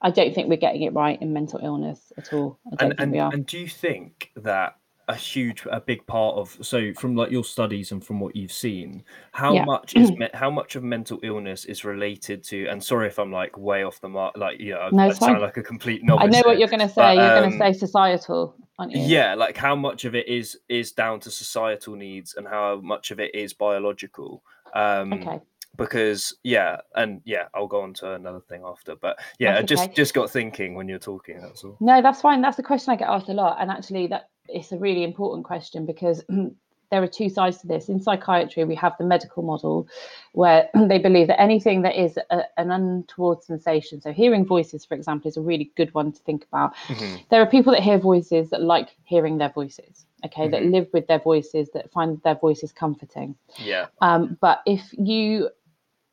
I 0.03 0.11
don't 0.11 0.35
think 0.35 0.49
we're 0.49 0.57
getting 0.57 0.83
it 0.83 0.93
right 0.93 1.21
in 1.21 1.33
mental 1.33 1.61
illness 1.63 2.13
at 2.19 2.33
all. 2.33 2.59
and, 2.79 2.95
and, 2.99 3.15
and 3.15 3.47
do 3.47 3.59
you 3.59 3.69
think 3.69 4.31
that 4.37 4.77
a 5.09 5.15
huge 5.15 5.67
a 5.71 5.81
big 5.81 6.07
part 6.07 6.37
of 6.37 6.57
so 6.63 6.93
from 6.95 7.15
like 7.15 7.31
your 7.31 7.45
studies 7.45 7.93
and 7.93 8.05
from 8.05 8.21
what 8.21 8.35
you've 8.35 8.53
seen 8.53 9.03
how 9.33 9.53
yeah. 9.53 9.65
much 9.65 9.95
is 9.97 10.11
how 10.35 10.51
much 10.51 10.77
of 10.77 10.83
mental 10.83 11.19
illness 11.23 11.65
is 11.67 11.85
related 11.85 12.43
to 12.43 12.67
and 12.69 12.83
sorry 12.83 13.07
if 13.07 13.19
i'm 13.19 13.31
like 13.31 13.57
way 13.59 13.85
off 13.85 14.01
the 14.01 14.09
mark 14.09 14.35
like 14.37 14.59
you 14.59 14.73
know 14.73 14.89
no, 14.93 15.05
i 15.05 15.13
sound 15.13 15.41
like 15.41 15.57
a 15.57 15.63
complete 15.63 16.03
novice 16.03 16.25
i 16.25 16.27
know 16.29 16.43
what 16.47 16.59
you're 16.59 16.69
going 16.69 16.81
to 16.81 16.89
say 16.89 16.95
but, 16.95 17.17
you're 17.17 17.37
um, 17.37 17.41
going 17.41 17.53
to 17.53 17.59
say 17.59 17.73
societal 17.79 18.55
aren't 18.79 18.93
you 18.93 19.03
yeah 19.03 19.35
like 19.35 19.57
how 19.57 19.77
much 19.77 20.05
of 20.05 20.15
it 20.15 20.27
is 20.27 20.59
is 20.69 20.93
down 20.93 21.21
to 21.21 21.31
societal 21.31 21.95
needs 21.95 22.35
and 22.37 22.49
how 22.49 22.81
much 22.83 23.11
of 23.11 23.21
it 23.21 23.35
is 23.35 23.53
biological 23.53 24.43
um 24.75 25.13
okay 25.13 25.41
because 25.77 26.35
yeah 26.45 26.77
and 26.95 27.21
yeah 27.25 27.47
i'll 27.55 27.67
go 27.67 27.81
on 27.81 27.93
to 27.93 28.13
another 28.13 28.41
thing 28.41 28.63
after 28.65 28.95
but 28.97 29.19
yeah 29.39 29.51
okay. 29.51 29.59
i 29.59 29.63
just 29.63 29.93
just 29.95 30.15
got 30.15 30.31
thinking 30.31 30.75
when 30.75 30.89
you're 30.89 30.99
talking 30.99 31.41
that's 31.41 31.65
all 31.65 31.77
no 31.81 32.01
that's 32.01 32.21
fine 32.21 32.41
that's 32.41 32.57
the 32.57 32.63
question 32.63 32.93
i 32.93 32.97
get 32.97 33.09
asked 33.09 33.29
a 33.29 33.33
lot 33.33 33.57
and 33.61 33.71
actually 33.71 34.07
that 34.07 34.29
it's 34.49 34.73
a 34.73 34.79
really 34.79 35.05
important 35.05 35.45
question 35.45 35.87
because 35.87 36.25
there 36.91 37.03
are 37.03 37.09
two 37.09 37.29
sides 37.29 37.59
to 37.59 37.67
this. 37.67 37.89
In 37.89 38.01
psychiatry, 38.01 38.65
we 38.65 38.75
have 38.77 38.95
the 38.99 39.05
medical 39.05 39.43
model 39.43 39.89
where 40.33 40.69
they 40.89 40.99
believe 40.99 41.27
that 41.27 41.41
anything 41.41 41.83
that 41.83 41.97
is 42.01 42.17
a, 42.31 42.43
an 42.57 42.71
untoward 42.71 43.43
sensation, 43.43 44.01
so 44.01 44.13
hearing 44.13 44.47
voices, 44.47 44.85
for 44.85 44.95
example, 44.95 45.29
is 45.29 45.37
a 45.37 45.41
really 45.41 45.73
good 45.77 45.93
one 45.95 46.13
to 46.13 46.23
think 46.23 46.45
about. 46.45 46.75
Mm-hmm. 46.87 47.17
There 47.31 47.41
are 47.43 47.47
people 47.47 47.73
that 47.73 47.83
hear 47.83 47.99
voices 47.99 48.51
that 48.51 48.63
like 48.63 48.97
hearing 49.05 49.39
their 49.39 49.51
voices, 49.51 50.07
okay, 50.25 50.43
mm-hmm. 50.43 50.51
that 50.53 50.65
live 50.67 50.89
with 50.93 51.07
their 51.07 51.19
voices, 51.19 51.71
that 51.75 51.91
find 51.91 52.21
their 52.23 52.37
voices 52.37 52.73
comforting. 52.73 53.35
Yeah. 53.59 53.87
Um, 54.01 54.39
but 54.41 54.63
if 54.67 54.83
you 54.93 55.51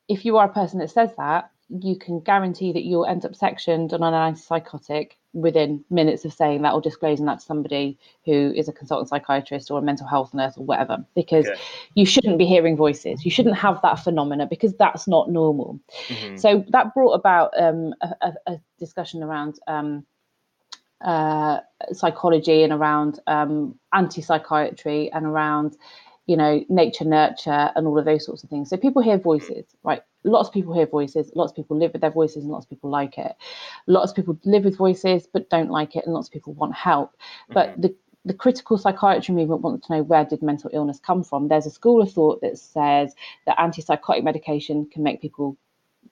if 0.08 0.26
you 0.26 0.38
are 0.38 0.46
a 0.46 0.54
person 0.54 0.80
that 0.80 0.90
says 0.90 1.12
that, 1.18 1.52
you 1.80 1.96
can 1.96 2.20
guarantee 2.20 2.74
that 2.74 2.84
you'll 2.84 3.06
end 3.06 3.26
up 3.26 3.36
sectioned 3.36 3.94
on 3.94 4.04
an 4.04 4.14
antipsychotic 4.14 5.12
within 5.34 5.84
minutes 5.90 6.26
of 6.26 6.34
saying 6.34 6.62
that 6.62 6.74
or 6.74 6.82
disclosing 6.82 7.26
that 7.26 7.40
to 7.40 7.46
somebody 7.46 7.98
who 8.26 8.52
is 8.56 8.68
a 8.68 8.74
consultant 8.74 9.08
psychiatrist 9.08 9.72
or 9.72 9.80
a 9.80 9.82
mental 9.82 10.06
health 10.06 10.34
nurse 10.34 10.58
or 10.58 10.66
whatever 10.66 10.98
because 11.16 11.48
okay. 11.48 11.60
you 11.96 12.06
shouldn't 12.06 12.38
be 12.38 12.46
hearing 12.46 12.76
voices 12.76 13.24
you 13.24 13.32
shouldn't 13.32 13.56
have 13.56 13.82
that 13.82 13.96
phenomena 13.96 14.46
because 14.46 14.76
that's 14.76 15.08
not 15.08 15.30
normal 15.30 15.80
mm-hmm. 16.08 16.36
so 16.36 16.66
that 16.70 16.94
brought 16.94 17.14
about 17.14 17.52
um, 17.58 17.94
a, 18.02 18.34
a, 18.48 18.58
discussion 18.78 19.24
around 19.24 19.60
um, 19.68 20.06
uh, 21.02 21.60
psychology 21.94 22.64
and 22.64 22.74
around 22.74 23.20
um, 23.28 23.80
anti-psychiatry 23.94 25.10
and 25.14 25.26
around 25.26 25.78
you 26.32 26.38
know 26.38 26.64
nature 26.70 27.04
nurture 27.04 27.72
and 27.76 27.86
all 27.86 28.00
of 28.00 28.06
those 28.06 28.26
sorts 28.26 28.44
of 28.44 28.50
things. 28.50 28.70
So 28.70 28.78
people 28.78 29.02
hear 29.02 29.18
voices 29.18 29.66
right? 29.84 30.02
Lots 30.24 30.48
of 30.48 30.54
people 30.54 30.74
hear 30.74 30.86
voices 30.86 31.32
lots 31.36 31.52
of 31.52 31.58
people 31.58 31.78
live 31.78 31.92
with 31.92 32.02
their 32.02 32.18
voices 32.22 32.44
and 32.44 32.52
lots 32.52 32.66
of 32.66 32.70
people 32.70 32.90
like 32.90 33.18
it. 33.18 33.34
Lots 33.88 34.12
of 34.12 34.16
people 34.16 34.40
live 34.46 34.64
with 34.64 34.78
voices 34.78 35.28
but 35.34 35.50
don't 35.50 35.70
like 35.70 35.96
it 35.98 36.06
and 36.06 36.14
lots 36.14 36.30
of 36.30 36.34
people 36.34 36.54
want 36.54 36.74
help. 36.74 37.16
But 37.50 37.72
mm-hmm. 37.72 37.82
the 37.82 37.96
the 38.24 38.34
critical 38.34 38.78
psychiatry 38.78 39.34
movement 39.34 39.62
wants 39.62 39.88
to 39.88 39.94
know 39.94 40.04
where 40.04 40.24
did 40.24 40.44
mental 40.44 40.70
illness 40.74 41.00
come 41.00 41.24
from. 41.24 41.48
There's 41.48 41.66
a 41.66 41.72
school 41.72 42.02
of 42.04 42.14
thought 42.14 42.42
that 42.42 42.58
says 42.58 43.16
that 43.48 43.58
antipsychotic 43.58 44.24
medication 44.24 44.88
can 44.94 45.04
make 45.04 45.22
people 45.22 45.58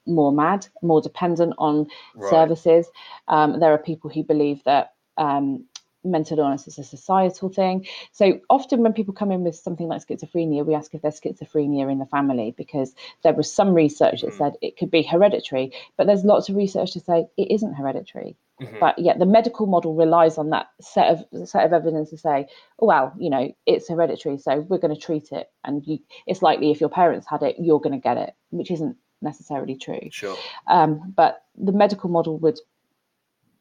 more 0.06 0.32
mad 0.32 0.68
more 0.82 1.02
dependent 1.02 1.54
on 1.58 1.88
right. 2.16 2.30
services. 2.30 2.90
Um, 3.28 3.60
there 3.60 3.74
are 3.74 3.78
people 3.78 4.10
who 4.10 4.24
believe 4.24 4.64
that 4.64 4.94
um, 5.18 5.66
mental 6.04 6.40
illness 6.40 6.68
is 6.68 6.80
a 6.80 6.84
societal 6.84 7.50
thing. 7.50 7.86
So 8.12 8.40
often 8.50 8.82
when 8.82 8.94
people 8.94 9.14
come 9.14 9.32
in 9.32 9.44
with 9.44 9.56
something 9.56 9.88
like 9.88 10.06
schizophrenia, 10.06 10.66
we 10.66 10.76
ask 10.76 10.94
if 10.94 11.02
there's 11.02 11.20
schizophrenia 11.20 11.92
in 11.92 12.00
the 12.00 12.06
family 12.06 12.54
because 12.58 12.94
there 13.24 13.34
was 13.34 13.52
some 13.52 13.74
research 13.74 14.22
that 14.22 14.28
mm-hmm. 14.28 14.38
said 14.38 14.54
it 14.62 14.78
could 14.78 14.92
be 14.92 15.04
hereditary, 15.04 15.74
but 15.98 16.08
there's 16.08 16.24
lots 16.24 16.50
of 16.50 16.56
research 16.56 16.94
to 16.94 17.00
say 17.00 17.28
it 17.38 17.52
isn't 17.52 17.74
hereditary. 17.74 18.38
Mm-hmm. 18.62 18.80
But 18.80 19.00
yet 19.00 19.20
the 19.20 19.26
medical 19.26 19.68
model 19.68 19.96
relies 19.96 20.38
on 20.38 20.50
that 20.50 20.68
set 20.82 21.08
of 21.08 21.48
set 21.48 21.66
of 21.66 21.72
evidence 21.72 22.10
to 22.10 22.18
say, 22.18 22.48
oh 22.80 22.88
well, 22.88 23.14
you 23.18 23.30
know, 23.30 23.54
it's 23.66 23.88
hereditary, 23.88 24.38
so 24.38 24.60
we're 24.60 24.80
going 24.80 24.94
to 24.94 25.00
treat 25.00 25.32
it, 25.32 25.50
and 25.64 25.86
you, 25.88 26.00
it's 26.28 26.42
likely 26.42 26.72
if 26.72 26.82
your 26.82 26.90
parents 26.90 27.26
had 27.30 27.42
it, 27.42 27.56
you're 27.58 27.80
going 27.80 27.94
to 27.94 28.04
get 28.04 28.18
it, 28.18 28.34
which 28.50 28.70
isn't 28.72 28.98
necessarily 29.22 29.76
true. 29.76 30.10
Sure. 30.12 30.38
Um, 30.68 31.14
but 31.16 31.44
the 31.58 31.72
medical 31.72 32.10
model 32.10 32.38
would 32.40 32.60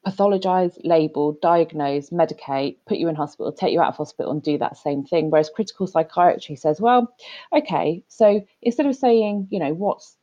pathologize, 0.07 0.79
label, 0.85 1.39
diagnose, 1.41 2.11
medicate, 2.11 2.77
put 2.87 2.99
you 2.99 3.09
in 3.09 3.15
hospital, 3.15 3.53
take 3.53 3.73
you 3.73 3.81
out 3.81 3.89
of 3.89 3.97
hospital, 3.97 4.33
and 4.33 4.43
do 4.43 4.59
that 4.59 4.77
same 4.77 5.05
thing. 5.05 5.31
Whereas 5.31 5.51
critical 5.51 5.87
psychiatry 5.87 6.57
says, 6.57 6.81
well, 6.81 7.15
okay, 7.53 8.03
so 8.09 8.43
instead 8.63 8.87
of 8.87 8.97
saying, 8.97 9.49
you 9.51 9.59
know, 9.59 9.73
what's 9.73 10.18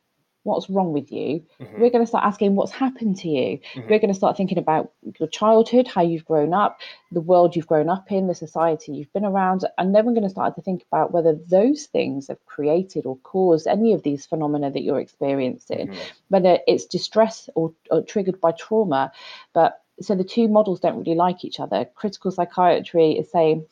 what's 0.45 0.69
wrong 0.69 0.93
with 0.93 1.11
you 1.11 1.43
mm-hmm. 1.59 1.81
we're 1.81 1.89
going 1.89 2.03
to 2.03 2.07
start 2.07 2.23
asking 2.23 2.55
what's 2.55 2.71
happened 2.71 3.17
to 3.17 3.27
you 3.27 3.57
mm-hmm. 3.57 3.81
we're 3.89 3.99
going 3.99 4.13
to 4.13 4.13
start 4.13 4.37
thinking 4.37 4.59
about 4.59 4.91
your 5.19 5.27
childhood 5.27 5.87
how 5.87 6.01
you've 6.01 6.25
grown 6.25 6.53
up 6.53 6.79
the 7.11 7.19
world 7.19 7.55
you've 7.55 7.67
grown 7.67 7.89
up 7.89 8.11
in 8.11 8.27
the 8.27 8.35
society 8.35 8.93
you've 8.93 9.11
been 9.11 9.25
around 9.25 9.65
and 9.77 9.93
then 9.93 10.05
we're 10.05 10.13
going 10.13 10.23
to 10.23 10.29
start 10.29 10.55
to 10.55 10.61
think 10.61 10.83
about 10.91 11.11
whether 11.11 11.35
those 11.47 11.85
things 11.87 12.27
have 12.27 12.43
created 12.45 13.05
or 13.05 13.17
caused 13.17 13.67
any 13.67 13.91
of 13.93 14.03
these 14.03 14.25
phenomena 14.25 14.69
that 14.69 14.83
you're 14.83 14.99
experiencing 14.99 15.87
mm-hmm. 15.87 16.09
whether 16.29 16.59
it's 16.67 16.85
distress 16.85 17.49
or, 17.55 17.73
or 17.89 18.03
triggered 18.03 18.39
by 18.39 18.51
trauma 18.51 19.11
but 19.53 19.81
so 19.99 20.13
the 20.13 20.23
two 20.23 20.47
models 20.47 20.79
don't 20.79 20.97
really 20.97 21.15
like 21.15 21.43
each 21.43 21.59
other 21.59 21.85
critical 21.95 22.29
psychiatry 22.29 23.13
is 23.13 23.31
saying 23.31 23.65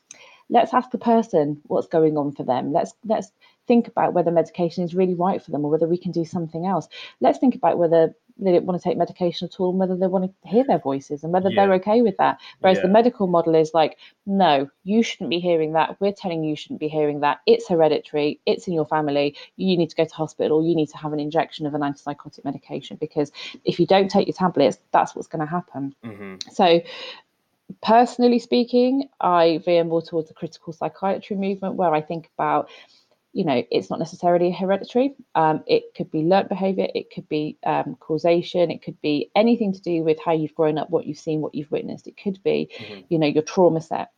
let's 0.50 0.74
ask 0.74 0.90
the 0.92 0.98
person 0.98 1.62
what's 1.64 1.88
going 1.88 2.18
on 2.18 2.32
for 2.32 2.44
them 2.44 2.74
let's 2.74 2.94
let's 3.06 3.32
think 3.68 3.88
about 3.88 4.14
whether 4.14 4.32
medication 4.32 4.84
is 4.84 4.96
really 4.96 5.14
right 5.16 5.42
for 5.42 5.52
them 5.52 5.64
or 5.66 5.72
whether 5.72 5.88
we 5.88 5.98
can 5.98 6.12
do 6.12 6.26
something 6.26 6.66
else. 6.66 6.88
Let's 7.22 7.40
think 7.40 7.56
about 7.56 7.78
whether 7.78 8.14
they 8.38 8.52
don't 8.52 8.66
want 8.66 8.82
to 8.82 8.88
take 8.88 8.98
medication 8.98 9.48
at 9.48 9.60
all 9.60 9.70
and 9.70 9.80
whether 9.80 9.96
they 9.96 10.08
want 10.08 10.26
to 10.26 10.50
hear 10.50 10.64
their 10.64 10.80
voices 10.80 11.24
and 11.24 11.32
whether 11.32 11.50
yeah. 11.50 11.66
they're 11.66 11.76
okay 11.76 12.02
with 12.02 12.18
that. 12.18 12.40
Whereas 12.60 12.78
yeah. 12.78 12.84
the 12.84 12.90
medical 12.90 13.28
model 13.28 13.54
is 13.56 13.74
like, 13.74 13.98
no, 14.26 14.70
you 14.84 15.04
shouldn't 15.04 15.30
be 15.30 15.40
hearing 15.40 15.74
that. 15.74 16.00
We're 16.02 16.14
telling 16.14 16.44
you 16.44 16.52
you 16.52 16.56
shouldn't 16.56 16.80
be 16.80 16.88
hearing 16.88 17.20
that. 17.20 17.42
It's 17.46 17.70
hereditary. 17.70 18.40
It's 18.46 18.68
in 18.68 18.74
your 18.74 18.88
family. 18.88 19.36
You 19.58 19.78
need 19.78 19.92
to 19.92 19.96
go 19.96 20.06
to 20.06 20.14
hospital. 20.14 20.66
You 20.66 20.76
need 20.76 20.90
to 20.90 20.98
have 20.98 21.14
an 21.14 21.20
injection 21.20 21.68
of 21.68 21.76
an 21.76 21.82
antipsychotic 21.82 22.44
medication 22.44 22.98
because 23.00 23.32
if 23.66 23.80
you 23.80 23.86
don't 23.86 24.10
take 24.10 24.28
your 24.28 24.36
tablets, 24.36 24.80
that's 24.92 25.16
what's 25.16 25.28
going 25.28 25.46
to 25.46 25.52
happen. 25.52 25.94
Mm-hmm. 26.04 26.50
So 26.52 26.82
personally 27.82 28.40
speaking, 28.40 29.10
I 29.22 29.60
veer 29.64 29.84
more 29.84 30.02
towards 30.02 30.28
the 30.28 30.34
critical 30.34 30.74
psychiatry 30.74 31.36
movement 31.36 31.76
where 31.76 31.94
I 31.94 32.02
think 32.02 32.30
about 32.38 32.70
you 33.34 33.44
know, 33.44 33.64
it's 33.72 33.90
not 33.90 34.00
necessarily 34.00 34.52
hereditary. 34.52 35.16
Um, 35.34 35.64
it 35.66 35.96
could 35.96 36.12
be 36.12 36.20
learnt 36.20 36.50
behavior, 36.50 36.88
it 36.94 37.12
could 37.12 37.28
be 37.28 37.58
um, 37.66 37.96
causation, 38.00 38.70
it 38.70 38.84
could 38.84 39.02
be 39.02 39.32
anything 39.36 39.74
to 39.74 39.82
do 39.82 40.04
with 40.04 40.20
how 40.24 40.34
you've 40.34 40.56
grown 40.56 40.78
up, 40.78 40.92
what 40.92 41.08
you've 41.08 41.18
seen, 41.18 41.42
what 41.42 41.56
you've 41.56 41.72
witnessed. 41.72 42.08
It 42.08 42.16
could 42.16 42.42
be, 42.44 42.70
mm-hmm. 42.78 43.02
you 43.10 43.18
know, 43.18 43.28
your 43.28 43.44
trauma 43.44 43.82
set. 43.82 44.12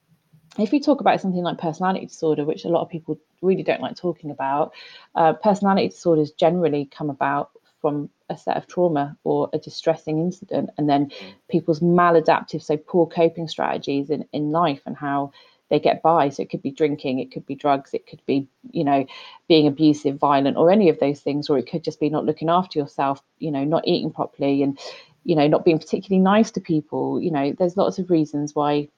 If 0.57 0.72
we 0.72 0.80
talk 0.80 1.01
about 1.01 1.20
something 1.22 1.43
like 1.43 1.57
personality 1.57 2.05
disorder, 2.05 2.45
which 2.45 2.66
a 2.66 2.70
lot 2.70 2.82
of 2.82 2.89
people 2.89 3.18
really 3.41 3.63
don't 3.63 3.82
like 3.82 3.95
talking 3.95 4.32
about, 4.32 4.74
uh, 5.16 5.34
personality 5.34 5.89
disorders 5.89 6.32
generally 6.32 6.86
come 6.86 7.09
about 7.09 7.51
from 7.82 8.09
a 8.30 8.38
set 8.38 8.57
of 8.57 8.68
trauma 8.68 9.16
or 9.24 9.49
a 9.53 9.59
distressing 9.59 10.20
incident, 10.20 10.70
and 10.78 10.89
then 10.89 11.05
mm-hmm. 11.05 11.30
people's 11.49 11.80
maladaptive, 11.80 12.61
so 12.61 12.76
poor 12.76 13.07
coping 13.07 13.47
strategies 13.47 14.09
in, 14.09 14.26
in 14.34 14.51
life 14.51 14.82
and 14.86 14.97
how 14.97 15.32
they 15.70 15.80
get 15.80 16.01
by. 16.01 16.30
So 16.30 16.43
it 16.43 16.49
could 16.49 16.61
be 16.61 16.72
drinking, 16.72 17.20
it 17.20 17.32
could 17.32 17.45
be 17.45 17.55
drugs, 17.55 17.93
it 17.93 18.07
could 18.07 18.22
be, 18.26 18.47
you 18.72 18.84
know, 18.84 19.05
being 19.47 19.68
abusive, 19.68 20.18
violent, 20.18 20.57
or 20.57 20.72
any 20.72 20.89
of 20.89 20.99
those 20.99 21.20
things, 21.20 21.49
or 21.49 21.57
it 21.57 21.70
could 21.70 21.84
just 21.84 21.99
be 21.99 22.09
not 22.09 22.26
looking 22.26 22.49
after 22.49 22.80
yourself, 22.80 23.22
you 23.39 23.51
know, 23.51 23.63
not 23.63 23.88
eating 23.88 24.11
properly 24.11 24.63
and, 24.63 24.80
you 25.24 25.36
know, 25.36 25.47
not 25.47 25.66
being 25.66 25.80
particularly 25.80 26.24
nice 26.24 26.51
to 26.51 26.61
people. 26.61 27.22
You 27.22 27.32
know, 27.32 27.55
there's 27.57 27.78
lots 27.78 27.99
of 27.99 28.09
reasons 28.09 28.53
why 28.53 28.89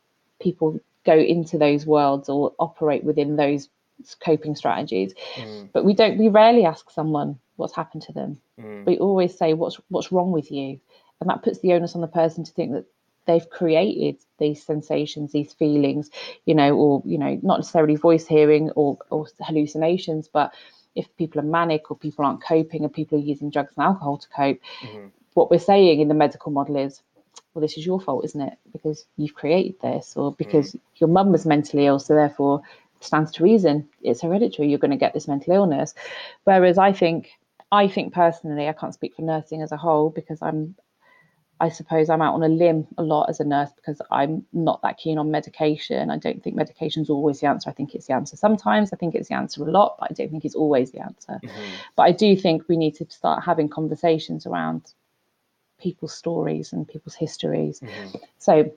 people 0.41 0.79
go 1.05 1.17
into 1.17 1.57
those 1.57 1.85
worlds 1.85 2.27
or 2.27 2.53
operate 2.59 3.03
within 3.03 3.37
those 3.37 3.69
coping 4.23 4.55
strategies. 4.55 5.13
Mm. 5.35 5.69
But 5.71 5.85
we 5.85 5.93
don't 5.93 6.17
we 6.17 6.27
rarely 6.27 6.65
ask 6.65 6.89
someone 6.91 7.39
what's 7.55 7.75
happened 7.75 8.03
to 8.03 8.13
them. 8.13 8.39
Mm. 8.59 8.85
We 8.85 8.97
always 8.97 9.35
say 9.37 9.53
what's 9.53 9.79
what's 9.89 10.11
wrong 10.11 10.31
with 10.31 10.51
you. 10.51 10.79
And 11.19 11.29
that 11.29 11.41
puts 11.41 11.59
the 11.59 11.73
onus 11.73 11.95
on 11.95 12.01
the 12.01 12.07
person 12.07 12.43
to 12.43 12.51
think 12.51 12.73
that 12.73 12.85
they've 13.27 13.49
created 13.49 14.17
these 14.39 14.63
sensations, 14.63 15.31
these 15.31 15.53
feelings, 15.53 16.09
you 16.45 16.55
know, 16.55 16.75
or 16.75 17.03
you 17.05 17.17
know, 17.17 17.39
not 17.43 17.59
necessarily 17.59 17.95
voice 17.95 18.25
hearing 18.25 18.71
or, 18.71 18.97
or 19.09 19.27
hallucinations, 19.41 20.27
but 20.27 20.53
if 20.95 21.15
people 21.17 21.39
are 21.39 21.45
manic 21.45 21.91
or 21.91 21.97
people 21.97 22.25
aren't 22.25 22.43
coping 22.43 22.83
and 22.83 22.91
people 22.91 23.19
are 23.19 23.21
using 23.21 23.51
drugs 23.51 23.73
and 23.77 23.85
alcohol 23.85 24.17
to 24.17 24.27
cope, 24.29 24.59
mm-hmm. 24.81 25.07
what 25.35 25.51
we're 25.51 25.59
saying 25.59 25.99
in 25.99 26.07
the 26.07 26.13
medical 26.15 26.51
model 26.51 26.77
is, 26.77 27.03
well, 27.53 27.61
this 27.61 27.77
is 27.77 27.85
your 27.85 27.99
fault, 27.99 28.25
isn't 28.25 28.41
it? 28.41 28.57
Because 28.71 29.05
you've 29.17 29.35
created 29.35 29.79
this, 29.81 30.13
or 30.15 30.33
because 30.33 30.69
mm-hmm. 30.69 30.77
your 30.95 31.09
mum 31.09 31.31
was 31.31 31.45
mentally 31.45 31.85
ill, 31.85 31.99
so 31.99 32.15
therefore 32.15 32.61
stands 32.99 33.31
to 33.31 33.43
reason 33.43 33.87
it's 34.01 34.21
hereditary. 34.21 34.69
You're 34.69 34.79
going 34.79 34.91
to 34.91 34.97
get 34.97 35.13
this 35.13 35.27
mental 35.27 35.53
illness. 35.53 35.93
Whereas 36.45 36.77
I 36.77 36.93
think, 36.93 37.29
I 37.71 37.87
think 37.87 38.13
personally, 38.13 38.67
I 38.67 38.73
can't 38.73 38.93
speak 38.93 39.15
for 39.15 39.21
nursing 39.21 39.61
as 39.61 39.71
a 39.71 39.77
whole 39.77 40.09
because 40.09 40.41
I'm 40.41 40.75
I 41.59 41.69
suppose 41.69 42.09
I'm 42.09 42.21
out 42.21 42.35
on 42.35 42.43
a 42.43 42.47
limb 42.47 42.87
a 42.97 43.03
lot 43.03 43.29
as 43.29 43.39
a 43.39 43.43
nurse 43.43 43.71
because 43.75 44.01
I'm 44.11 44.45
not 44.53 44.81
that 44.83 44.97
keen 44.97 45.17
on 45.17 45.31
medication. 45.31 46.11
I 46.11 46.17
don't 46.17 46.43
think 46.43 46.55
medication 46.55 47.01
is 47.01 47.09
always 47.09 47.39
the 47.39 47.47
answer. 47.47 47.69
I 47.69 47.73
think 47.73 47.95
it's 47.95 48.07
the 48.07 48.13
answer 48.13 48.37
sometimes. 48.37 48.93
I 48.93 48.97
think 48.97 49.15
it's 49.15 49.29
the 49.29 49.35
answer 49.35 49.63
a 49.63 49.71
lot, 49.71 49.95
but 49.99 50.11
I 50.11 50.13
don't 50.13 50.29
think 50.29 50.45
it's 50.45 50.55
always 50.55 50.91
the 50.91 50.99
answer. 50.99 51.39
Mm-hmm. 51.43 51.71
But 51.95 52.03
I 52.03 52.11
do 52.11 52.35
think 52.35 52.67
we 52.67 52.77
need 52.77 52.95
to 52.95 53.05
start 53.09 53.43
having 53.43 53.69
conversations 53.69 54.45
around 54.45 54.93
people's 55.79 56.13
stories 56.13 56.73
and 56.73 56.87
people's 56.87 57.15
histories. 57.15 57.79
Mm-hmm. 57.79 58.17
So 58.37 58.71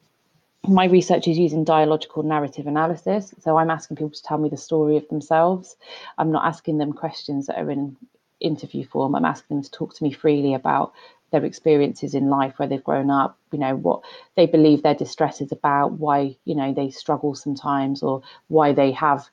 my 0.66 0.86
research 0.86 1.28
is 1.28 1.38
using 1.38 1.64
dialogical 1.64 2.22
narrative 2.22 2.66
analysis. 2.66 3.34
So 3.40 3.56
I'm 3.58 3.70
asking 3.70 3.96
people 3.96 4.10
to 4.10 4.22
tell 4.22 4.38
me 4.38 4.48
the 4.48 4.56
story 4.56 4.96
of 4.96 5.08
themselves. 5.08 5.76
I'm 6.18 6.30
not 6.30 6.46
asking 6.46 6.78
them 6.78 6.92
questions 6.92 7.46
that 7.46 7.58
are 7.58 7.70
in 7.70 7.96
interview 8.40 8.84
form. 8.84 9.14
I'm 9.14 9.24
asking 9.24 9.58
them 9.58 9.64
to 9.64 9.70
talk 9.70 9.94
to 9.94 10.04
me 10.04 10.12
freely 10.12 10.54
about 10.54 10.92
their 11.30 11.44
experiences 11.44 12.14
in 12.14 12.28
life 12.28 12.54
where 12.58 12.68
they've 12.68 12.84
grown 12.84 13.10
up 13.10 13.38
you 13.52 13.58
know 13.58 13.76
what 13.76 14.02
they 14.36 14.46
believe 14.46 14.82
their 14.82 14.94
distress 14.94 15.40
is 15.40 15.52
about 15.52 15.92
why 15.92 16.36
you 16.44 16.54
know 16.54 16.72
they 16.72 16.90
struggle 16.90 17.34
sometimes 17.34 18.02
or 18.02 18.22
why 18.48 18.72
they 18.72 18.92
have 18.92 19.28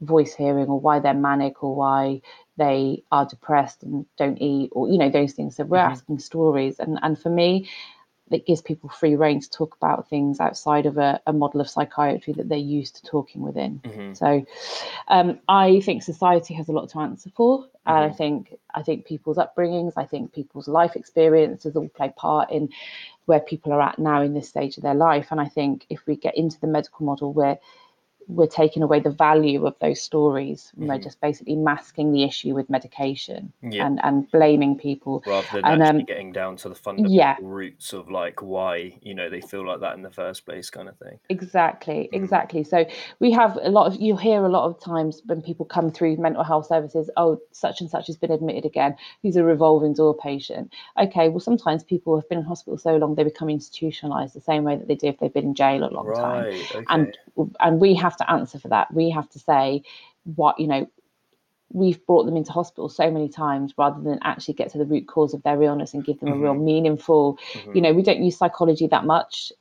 voice 0.00 0.34
hearing 0.34 0.66
or 0.66 0.78
why 0.78 0.98
they're 0.98 1.14
manic 1.14 1.62
or 1.62 1.74
why 1.74 2.20
they 2.58 3.02
are 3.10 3.24
depressed 3.24 3.82
and 3.82 4.04
don't 4.16 4.38
eat 4.38 4.68
or 4.72 4.88
you 4.88 4.98
know 4.98 5.10
those 5.10 5.32
things 5.32 5.56
so 5.56 5.64
we're 5.64 5.78
mm-hmm. 5.78 5.92
asking 5.92 6.18
stories 6.18 6.78
and 6.78 6.98
and 7.02 7.18
for 7.18 7.30
me 7.30 7.68
that 8.30 8.46
gives 8.46 8.60
people 8.60 8.88
free 8.88 9.14
reign 9.14 9.40
to 9.40 9.50
talk 9.50 9.76
about 9.76 10.08
things 10.08 10.40
outside 10.40 10.86
of 10.86 10.98
a, 10.98 11.20
a 11.26 11.32
model 11.32 11.60
of 11.60 11.70
psychiatry 11.70 12.32
that 12.32 12.48
they're 12.48 12.58
used 12.58 12.96
to 12.96 13.02
talking 13.06 13.42
within. 13.42 13.80
Mm-hmm. 13.84 14.14
So 14.14 14.44
um, 15.08 15.38
I 15.48 15.80
think 15.80 16.02
society 16.02 16.54
has 16.54 16.68
a 16.68 16.72
lot 16.72 16.88
to 16.90 16.98
answer 16.98 17.30
for. 17.36 17.60
Mm-hmm. 17.60 17.68
And 17.86 17.98
I 17.98 18.08
mm-hmm. 18.08 18.16
think 18.16 18.54
I 18.74 18.82
think 18.82 19.06
people's 19.06 19.36
upbringings, 19.36 19.92
I 19.96 20.04
think 20.04 20.32
people's 20.32 20.66
life 20.66 20.96
experiences 20.96 21.76
all 21.76 21.88
play 21.88 22.12
part 22.16 22.50
in 22.50 22.70
where 23.26 23.40
people 23.40 23.72
are 23.72 23.82
at 23.82 23.98
now 23.98 24.22
in 24.22 24.34
this 24.34 24.48
stage 24.48 24.76
of 24.76 24.82
their 24.82 24.94
life. 24.94 25.28
And 25.30 25.40
I 25.40 25.46
think 25.46 25.86
if 25.88 26.04
we 26.06 26.16
get 26.16 26.36
into 26.36 26.60
the 26.60 26.66
medical 26.66 27.06
model 27.06 27.32
where 27.32 27.58
we're 28.28 28.46
taking 28.46 28.82
away 28.82 29.00
the 29.00 29.10
value 29.10 29.66
of 29.66 29.74
those 29.80 30.00
stories. 30.00 30.72
Mm-hmm. 30.76 30.88
We're 30.88 30.98
just 30.98 31.20
basically 31.20 31.56
masking 31.56 32.12
the 32.12 32.24
issue 32.24 32.54
with 32.54 32.68
medication 32.68 33.52
yeah. 33.62 33.86
and, 33.86 34.00
and 34.02 34.30
blaming 34.30 34.76
people 34.76 35.22
rather 35.26 35.46
than 35.52 35.64
and, 35.64 35.82
actually 35.82 36.00
um, 36.00 36.06
getting 36.06 36.32
down 36.32 36.56
to 36.56 36.68
the 36.68 36.74
fundamental 36.74 37.16
yeah. 37.16 37.36
roots 37.40 37.92
of 37.92 38.10
like 38.10 38.42
why 38.42 38.98
you 39.02 39.14
know 39.14 39.30
they 39.30 39.40
feel 39.40 39.66
like 39.66 39.80
that 39.80 39.94
in 39.94 40.02
the 40.02 40.10
first 40.10 40.44
place, 40.44 40.70
kind 40.70 40.88
of 40.88 40.96
thing. 40.98 41.18
Exactly, 41.28 42.08
mm. 42.12 42.16
exactly. 42.16 42.64
So 42.64 42.84
we 43.20 43.30
have 43.32 43.58
a 43.62 43.70
lot 43.70 43.86
of 43.86 44.00
you 44.00 44.16
hear 44.16 44.44
a 44.44 44.48
lot 44.48 44.64
of 44.64 44.80
times 44.80 45.22
when 45.26 45.42
people 45.42 45.66
come 45.66 45.90
through 45.90 46.16
mental 46.16 46.44
health 46.44 46.66
services, 46.66 47.10
oh, 47.16 47.40
such 47.52 47.80
and 47.80 47.90
such 47.90 48.06
has 48.08 48.16
been 48.16 48.30
admitted 48.30 48.64
again. 48.64 48.96
He's 49.22 49.36
a 49.36 49.44
revolving 49.44 49.94
door 49.94 50.16
patient? 50.16 50.72
Okay, 51.00 51.28
well 51.28 51.40
sometimes 51.40 51.84
people 51.84 52.18
have 52.18 52.28
been 52.28 52.38
in 52.38 52.44
hospital 52.44 52.78
so 52.78 52.96
long 52.96 53.14
they 53.14 53.24
become 53.24 53.48
institutionalized 53.48 54.34
the 54.34 54.40
same 54.40 54.64
way 54.64 54.76
that 54.76 54.88
they 54.88 54.94
do 54.94 55.08
if 55.08 55.18
they've 55.18 55.32
been 55.32 55.44
in 55.44 55.54
jail 55.54 55.84
a 55.84 55.90
long 55.90 56.06
right, 56.06 56.16
time, 56.16 56.44
okay. 56.44 56.84
and 56.88 57.18
and 57.60 57.80
we 57.80 57.94
have 57.94 58.15
to 58.18 58.30
answer 58.30 58.58
for 58.58 58.68
that. 58.68 58.92
We 58.92 59.10
have 59.10 59.28
to 59.30 59.38
say 59.38 59.82
what, 60.24 60.58
you 60.58 60.66
know, 60.66 60.88
we've 61.72 62.04
brought 62.06 62.24
them 62.24 62.36
into 62.36 62.52
hospital 62.52 62.88
so 62.88 63.10
many 63.10 63.28
times 63.28 63.74
rather 63.76 64.00
than 64.00 64.18
actually 64.22 64.54
get 64.54 64.70
to 64.70 64.78
the 64.78 64.84
root 64.84 65.08
cause 65.08 65.34
of 65.34 65.42
their 65.42 65.60
illness 65.62 65.94
and 65.94 66.04
give 66.04 66.20
them 66.20 66.28
mm-hmm. 66.28 66.38
a 66.38 66.42
real 66.42 66.54
mm-hmm. 66.54 66.64
meaningful, 66.64 67.38
mm-hmm. 67.52 67.72
you 67.74 67.80
know, 67.80 67.92
we 67.92 68.02
don't 68.02 68.22
use 68.22 68.36
psychology 68.36 68.86
that 68.86 69.04
much 69.04 69.52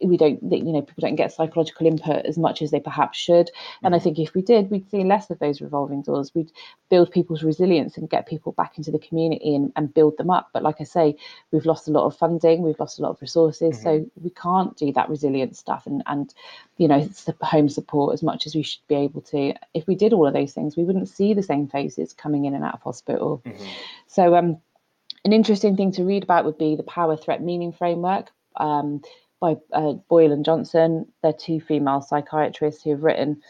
we 0.00 0.16
don't 0.16 0.40
you 0.42 0.72
know 0.72 0.82
people 0.82 1.00
don't 1.00 1.16
get 1.16 1.32
psychological 1.32 1.86
input 1.86 2.24
as 2.24 2.38
much 2.38 2.62
as 2.62 2.70
they 2.70 2.78
perhaps 2.78 3.18
should 3.18 3.50
and 3.82 3.94
i 3.94 3.98
mm. 3.98 4.02
think 4.02 4.18
if 4.18 4.32
we 4.34 4.42
did 4.42 4.70
we'd 4.70 4.88
see 4.90 5.02
less 5.02 5.28
of 5.30 5.38
those 5.40 5.60
revolving 5.60 6.02
doors 6.02 6.32
we'd 6.34 6.52
build 6.88 7.10
people's 7.10 7.42
resilience 7.42 7.96
and 7.96 8.08
get 8.08 8.26
people 8.26 8.52
back 8.52 8.78
into 8.78 8.92
the 8.92 8.98
community 8.98 9.54
and, 9.54 9.72
and 9.74 9.92
build 9.92 10.16
them 10.16 10.30
up 10.30 10.50
but 10.52 10.62
like 10.62 10.76
i 10.80 10.84
say 10.84 11.16
we've 11.50 11.66
lost 11.66 11.88
a 11.88 11.90
lot 11.90 12.06
of 12.06 12.16
funding 12.16 12.62
we've 12.62 12.78
lost 12.78 12.98
a 12.98 13.02
lot 13.02 13.10
of 13.10 13.20
resources 13.20 13.74
mm-hmm. 13.76 13.82
so 13.82 14.10
we 14.22 14.30
can't 14.30 14.76
do 14.76 14.92
that 14.92 15.08
resilient 15.08 15.56
stuff 15.56 15.86
and 15.86 16.02
and 16.06 16.32
you 16.76 16.86
know 16.86 17.08
home 17.40 17.68
support 17.68 18.14
as 18.14 18.22
much 18.22 18.46
as 18.46 18.54
we 18.54 18.62
should 18.62 18.86
be 18.88 18.94
able 18.94 19.20
to 19.20 19.52
if 19.74 19.86
we 19.88 19.96
did 19.96 20.12
all 20.12 20.26
of 20.26 20.34
those 20.34 20.52
things 20.52 20.76
we 20.76 20.84
wouldn't 20.84 21.08
see 21.08 21.34
the 21.34 21.42
same 21.42 21.66
faces 21.66 22.12
coming 22.12 22.44
in 22.44 22.54
and 22.54 22.64
out 22.64 22.74
of 22.74 22.82
hospital 22.82 23.42
mm-hmm. 23.44 23.64
so 24.06 24.36
um 24.36 24.58
an 25.24 25.32
interesting 25.32 25.76
thing 25.76 25.90
to 25.90 26.04
read 26.04 26.22
about 26.22 26.44
would 26.44 26.56
be 26.56 26.76
the 26.76 26.84
power 26.84 27.16
threat 27.16 27.42
meaning 27.42 27.72
framework 27.72 28.30
um, 28.56 29.02
by 29.40 29.56
uh, 29.72 29.94
Boyle 30.08 30.32
and 30.32 30.44
Johnson. 30.44 31.06
They're 31.22 31.32
two 31.32 31.60
female 31.60 32.00
psychiatrists 32.00 32.82
who 32.82 32.90
have 32.90 33.02
written 33.02 33.42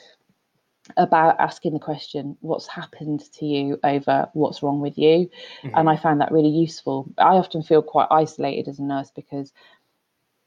about 0.96 1.38
asking 1.38 1.74
the 1.74 1.78
question, 1.78 2.36
What's 2.40 2.66
happened 2.66 3.22
to 3.34 3.46
you 3.46 3.78
over 3.84 4.28
what's 4.32 4.62
wrong 4.62 4.80
with 4.80 4.98
you? 4.98 5.30
Mm-hmm. 5.62 5.70
And 5.74 5.88
I 5.88 5.96
found 5.96 6.20
that 6.20 6.32
really 6.32 6.48
useful. 6.48 7.12
I 7.18 7.34
often 7.34 7.62
feel 7.62 7.82
quite 7.82 8.08
isolated 8.10 8.68
as 8.68 8.78
a 8.78 8.84
nurse 8.84 9.10
because 9.14 9.52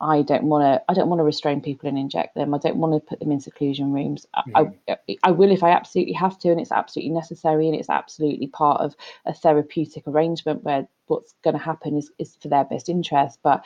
I 0.01 0.23
don't 0.23 0.45
want 0.45 0.63
to. 0.63 0.81
I 0.89 0.95
don't 0.95 1.09
want 1.09 1.19
to 1.19 1.23
restrain 1.23 1.61
people 1.61 1.87
and 1.87 1.97
inject 1.97 2.33
them. 2.33 2.55
I 2.55 2.57
don't 2.57 2.77
want 2.77 2.93
to 2.93 3.07
put 3.07 3.19
them 3.19 3.31
in 3.31 3.39
seclusion 3.39 3.93
rooms. 3.93 4.25
Mm-hmm. 4.35 4.93
I, 5.07 5.17
I 5.23 5.31
will 5.31 5.51
if 5.51 5.61
I 5.61 5.69
absolutely 5.69 6.13
have 6.13 6.39
to, 6.39 6.49
and 6.49 6.59
it's 6.59 6.71
absolutely 6.71 7.13
necessary, 7.13 7.67
and 7.67 7.75
it's 7.75 7.89
absolutely 7.89 8.47
part 8.47 8.81
of 8.81 8.95
a 9.27 9.33
therapeutic 9.33 10.07
arrangement 10.07 10.63
where 10.63 10.87
what's 11.05 11.35
going 11.43 11.55
to 11.55 11.63
happen 11.63 11.97
is 11.97 12.11
is 12.17 12.35
for 12.41 12.47
their 12.47 12.65
best 12.65 12.89
interest. 12.89 13.39
But 13.43 13.63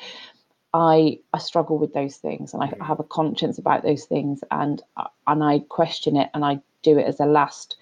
I 0.76 1.19
I 1.32 1.38
struggle 1.38 1.78
with 1.78 1.93
those 1.93 2.17
things, 2.17 2.53
and 2.53 2.61
I, 2.61 2.73
I 2.82 2.86
have 2.86 2.99
a 2.99 3.03
conscience 3.03 3.57
about 3.57 3.84
those 3.84 4.03
things, 4.03 4.43
and 4.51 4.84
and 5.26 5.43
I 5.43 5.59
question 5.69 6.17
it, 6.17 6.30
and 6.34 6.43
I 6.43 6.59
do 6.84 6.97
it 6.97 7.05
as 7.05 7.21
a 7.21 7.26
last 7.26 7.78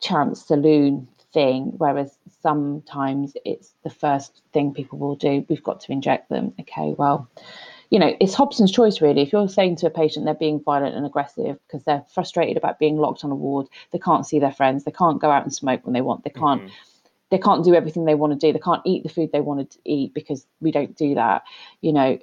chance 0.00 0.46
saloon 0.46 1.08
thing, 1.32 1.72
whereas 1.78 2.16
sometimes 2.40 3.34
it's 3.44 3.74
the 3.82 3.90
first 3.90 4.40
thing 4.52 4.72
people 4.72 5.00
will 5.00 5.16
do. 5.16 5.44
We've 5.48 5.64
got 5.64 5.80
to 5.80 5.92
inject 5.92 6.28
them. 6.28 6.54
Okay, 6.60 6.94
well, 6.96 7.28
you 7.90 7.98
know, 7.98 8.16
it's 8.20 8.34
Hobson's 8.34 8.70
choice 8.70 9.00
really. 9.00 9.22
If 9.22 9.32
you're 9.32 9.48
saying 9.48 9.76
to 9.76 9.88
a 9.88 9.90
patient 9.90 10.24
they're 10.24 10.34
being 10.34 10.60
violent 10.60 10.94
and 10.94 11.04
aggressive 11.04 11.58
because 11.66 11.82
they're 11.82 12.04
frustrated 12.14 12.56
about 12.56 12.78
being 12.78 12.98
locked 12.98 13.24
on 13.24 13.32
a 13.32 13.34
ward, 13.34 13.66
they 13.90 13.98
can't 13.98 14.26
see 14.26 14.38
their 14.38 14.52
friends, 14.52 14.84
they 14.84 14.92
can't 14.92 15.20
go 15.20 15.30
out 15.30 15.42
and 15.42 15.52
smoke 15.52 15.84
when 15.84 15.92
they 15.92 16.02
want, 16.02 16.22
they 16.22 16.30
can't. 16.30 16.62
Mm-hmm. 16.62 16.74
They 17.32 17.38
can't 17.38 17.64
do 17.64 17.74
everything 17.74 18.04
they 18.04 18.14
want 18.14 18.32
to 18.32 18.38
do. 18.38 18.52
They 18.52 18.60
can't 18.60 18.82
eat 18.86 19.02
the 19.02 19.08
food 19.08 19.30
they 19.32 19.40
wanted 19.40 19.72
to 19.72 19.78
eat 19.84 20.14
because 20.14 20.46
we 20.60 20.70
don't 20.70 20.96
do 20.96 21.16
that. 21.16 21.42
You 21.80 21.92
know, 21.92 22.18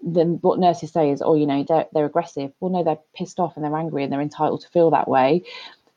then 0.00 0.38
what 0.42 0.60
nurses 0.60 0.92
say 0.92 1.10
is, 1.10 1.20
oh, 1.20 1.34
you 1.34 1.46
know, 1.46 1.64
they're, 1.66 1.86
they're 1.92 2.04
aggressive. 2.04 2.52
Well, 2.60 2.70
no, 2.70 2.84
they're 2.84 2.98
pissed 3.16 3.40
off 3.40 3.56
and 3.56 3.64
they're 3.64 3.76
angry 3.76 4.04
and 4.04 4.12
they're 4.12 4.20
entitled 4.20 4.60
to 4.60 4.68
feel 4.68 4.90
that 4.92 5.08
way 5.08 5.42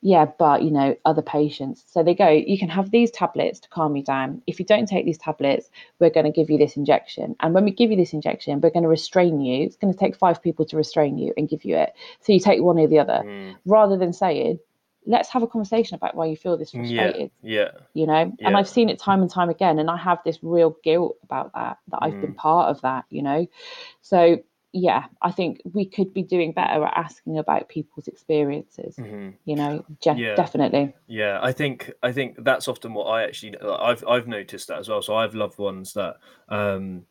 yeah, 0.01 0.25
but 0.37 0.61
you 0.63 0.71
know, 0.71 0.95
other 1.05 1.21
patients. 1.21 1.83
So 1.87 2.03
they 2.03 2.13
go, 2.13 2.29
you 2.29 2.57
can 2.59 2.69
have 2.69 2.91
these 2.91 3.09
tablets 3.09 3.59
to 3.61 3.69
calm 3.69 3.95
you 3.95 4.03
down. 4.03 4.41
If 4.45 4.59
you 4.59 4.65
don't 4.65 4.87
take 4.87 5.05
these 5.05 5.17
tablets, 5.17 5.69
we're 5.99 6.11
going 6.11 6.25
to 6.25 6.31
give 6.31 6.49
you 6.49 6.57
this 6.57 6.77
injection. 6.77 7.35
And 7.39 7.53
when 7.53 7.65
we 7.65 7.71
give 7.71 7.89
you 7.89 7.97
this 7.97 8.13
injection, 8.13 8.61
we're 8.61 8.69
going 8.69 8.83
to 8.83 8.89
restrain 8.89 9.41
you. 9.41 9.65
It's 9.65 9.75
going 9.75 9.91
to 9.91 9.99
take 9.99 10.15
five 10.15 10.41
people 10.41 10.65
to 10.65 10.77
restrain 10.77 11.17
you 11.17 11.33
and 11.35 11.49
give 11.49 11.65
you 11.65 11.75
it. 11.75 11.93
So 12.21 12.31
you 12.31 12.39
take 12.39 12.61
one 12.61 12.77
or 12.77 12.87
the 12.87 12.99
other, 12.99 13.23
mm. 13.25 13.55
rather 13.65 13.97
than 13.97 14.13
saying, 14.13 14.59
let's 15.07 15.29
have 15.29 15.41
a 15.41 15.47
conversation 15.47 15.95
about 15.95 16.15
why 16.15 16.25
you 16.25 16.35
feel 16.35 16.57
this 16.57 16.71
frustrated. 16.71 17.31
Yeah. 17.41 17.61
yeah. 17.61 17.71
You 17.93 18.05
know, 18.05 18.33
yeah. 18.39 18.47
and 18.47 18.57
I've 18.57 18.67
seen 18.67 18.89
it 18.89 18.99
time 18.99 19.21
and 19.21 19.31
time 19.31 19.49
again. 19.49 19.79
And 19.79 19.89
I 19.89 19.97
have 19.97 20.19
this 20.23 20.39
real 20.43 20.77
guilt 20.83 21.17
about 21.23 21.53
that, 21.53 21.77
that 21.87 21.99
I've 22.01 22.13
mm. 22.13 22.21
been 22.21 22.33
part 22.33 22.69
of 22.69 22.81
that, 22.81 23.05
you 23.09 23.23
know. 23.23 23.47
So 24.01 24.43
yeah, 24.73 25.05
I 25.21 25.31
think 25.31 25.61
we 25.73 25.85
could 25.85 26.13
be 26.13 26.23
doing 26.23 26.51
better 26.51 26.85
at 26.85 26.93
asking 26.95 27.37
about 27.37 27.69
people's 27.69 28.07
experiences. 28.07 28.97
Mm-hmm. 28.97 29.29
You 29.45 29.55
know, 29.55 29.85
je- 30.01 30.15
yeah. 30.17 30.35
definitely. 30.35 30.93
Yeah, 31.07 31.39
I 31.41 31.53
think 31.53 31.91
I 32.03 32.11
think 32.11 32.43
that's 32.43 32.67
often 32.67 32.93
what 32.93 33.05
I 33.05 33.23
actually 33.23 33.57
I've 33.59 34.03
I've 34.07 34.27
noticed 34.27 34.67
that 34.67 34.77
as 34.79 34.89
well. 34.89 35.01
So 35.01 35.15
I've 35.15 35.35
loved 35.35 35.57
ones 35.57 35.93
that 35.93 36.17
um 36.49 37.05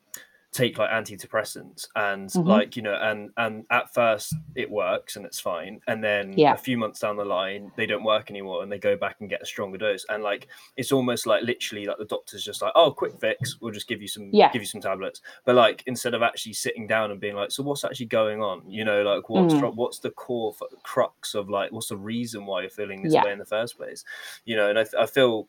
take 0.56 0.78
like 0.78 0.88
antidepressants 0.88 1.86
and 1.96 2.30
mm-hmm. 2.30 2.48
like 2.48 2.76
you 2.76 2.82
know 2.82 2.94
and 3.02 3.30
and 3.36 3.66
at 3.70 3.92
first 3.92 4.34
it 4.54 4.70
works 4.70 5.16
and 5.16 5.26
it's 5.26 5.38
fine 5.38 5.78
and 5.86 6.02
then 6.02 6.32
yeah. 6.32 6.54
a 6.54 6.56
few 6.56 6.78
months 6.78 6.98
down 6.98 7.14
the 7.14 7.24
line 7.24 7.70
they 7.76 7.84
don't 7.84 8.02
work 8.02 8.30
anymore 8.30 8.62
and 8.62 8.72
they 8.72 8.78
go 8.78 8.96
back 8.96 9.16
and 9.20 9.28
get 9.28 9.42
a 9.42 9.44
stronger 9.44 9.76
dose 9.76 10.06
and 10.08 10.22
like 10.22 10.48
it's 10.78 10.92
almost 10.92 11.26
like 11.26 11.42
literally 11.42 11.84
like 11.84 11.98
the 11.98 12.06
doctor's 12.06 12.42
just 12.42 12.62
like 12.62 12.72
oh 12.74 12.90
quick 12.90 13.12
fix 13.20 13.60
we'll 13.60 13.70
just 13.70 13.86
give 13.86 14.00
you 14.00 14.08
some 14.08 14.30
yeah. 14.32 14.50
give 14.50 14.62
you 14.62 14.66
some 14.66 14.80
tablets 14.80 15.20
but 15.44 15.54
like 15.54 15.82
instead 15.86 16.14
of 16.14 16.22
actually 16.22 16.54
sitting 16.54 16.86
down 16.86 17.10
and 17.10 17.20
being 17.20 17.36
like 17.36 17.50
so 17.50 17.62
what's 17.62 17.84
actually 17.84 18.06
going 18.06 18.42
on 18.42 18.62
you 18.66 18.82
know 18.82 19.02
like 19.02 19.28
what's 19.28 19.52
mm. 19.52 19.74
what's 19.74 19.98
the 19.98 20.10
core 20.12 20.54
crux 20.84 21.34
of 21.34 21.50
like 21.50 21.70
what's 21.70 21.88
the 21.88 21.96
reason 21.96 22.46
why 22.46 22.62
you're 22.62 22.70
feeling 22.70 23.02
this 23.02 23.12
yeah. 23.12 23.22
way 23.22 23.32
in 23.32 23.38
the 23.38 23.44
first 23.44 23.76
place 23.76 24.06
you 24.46 24.56
know 24.56 24.70
and 24.70 24.78
I, 24.78 24.86
I 24.98 25.04
feel 25.04 25.48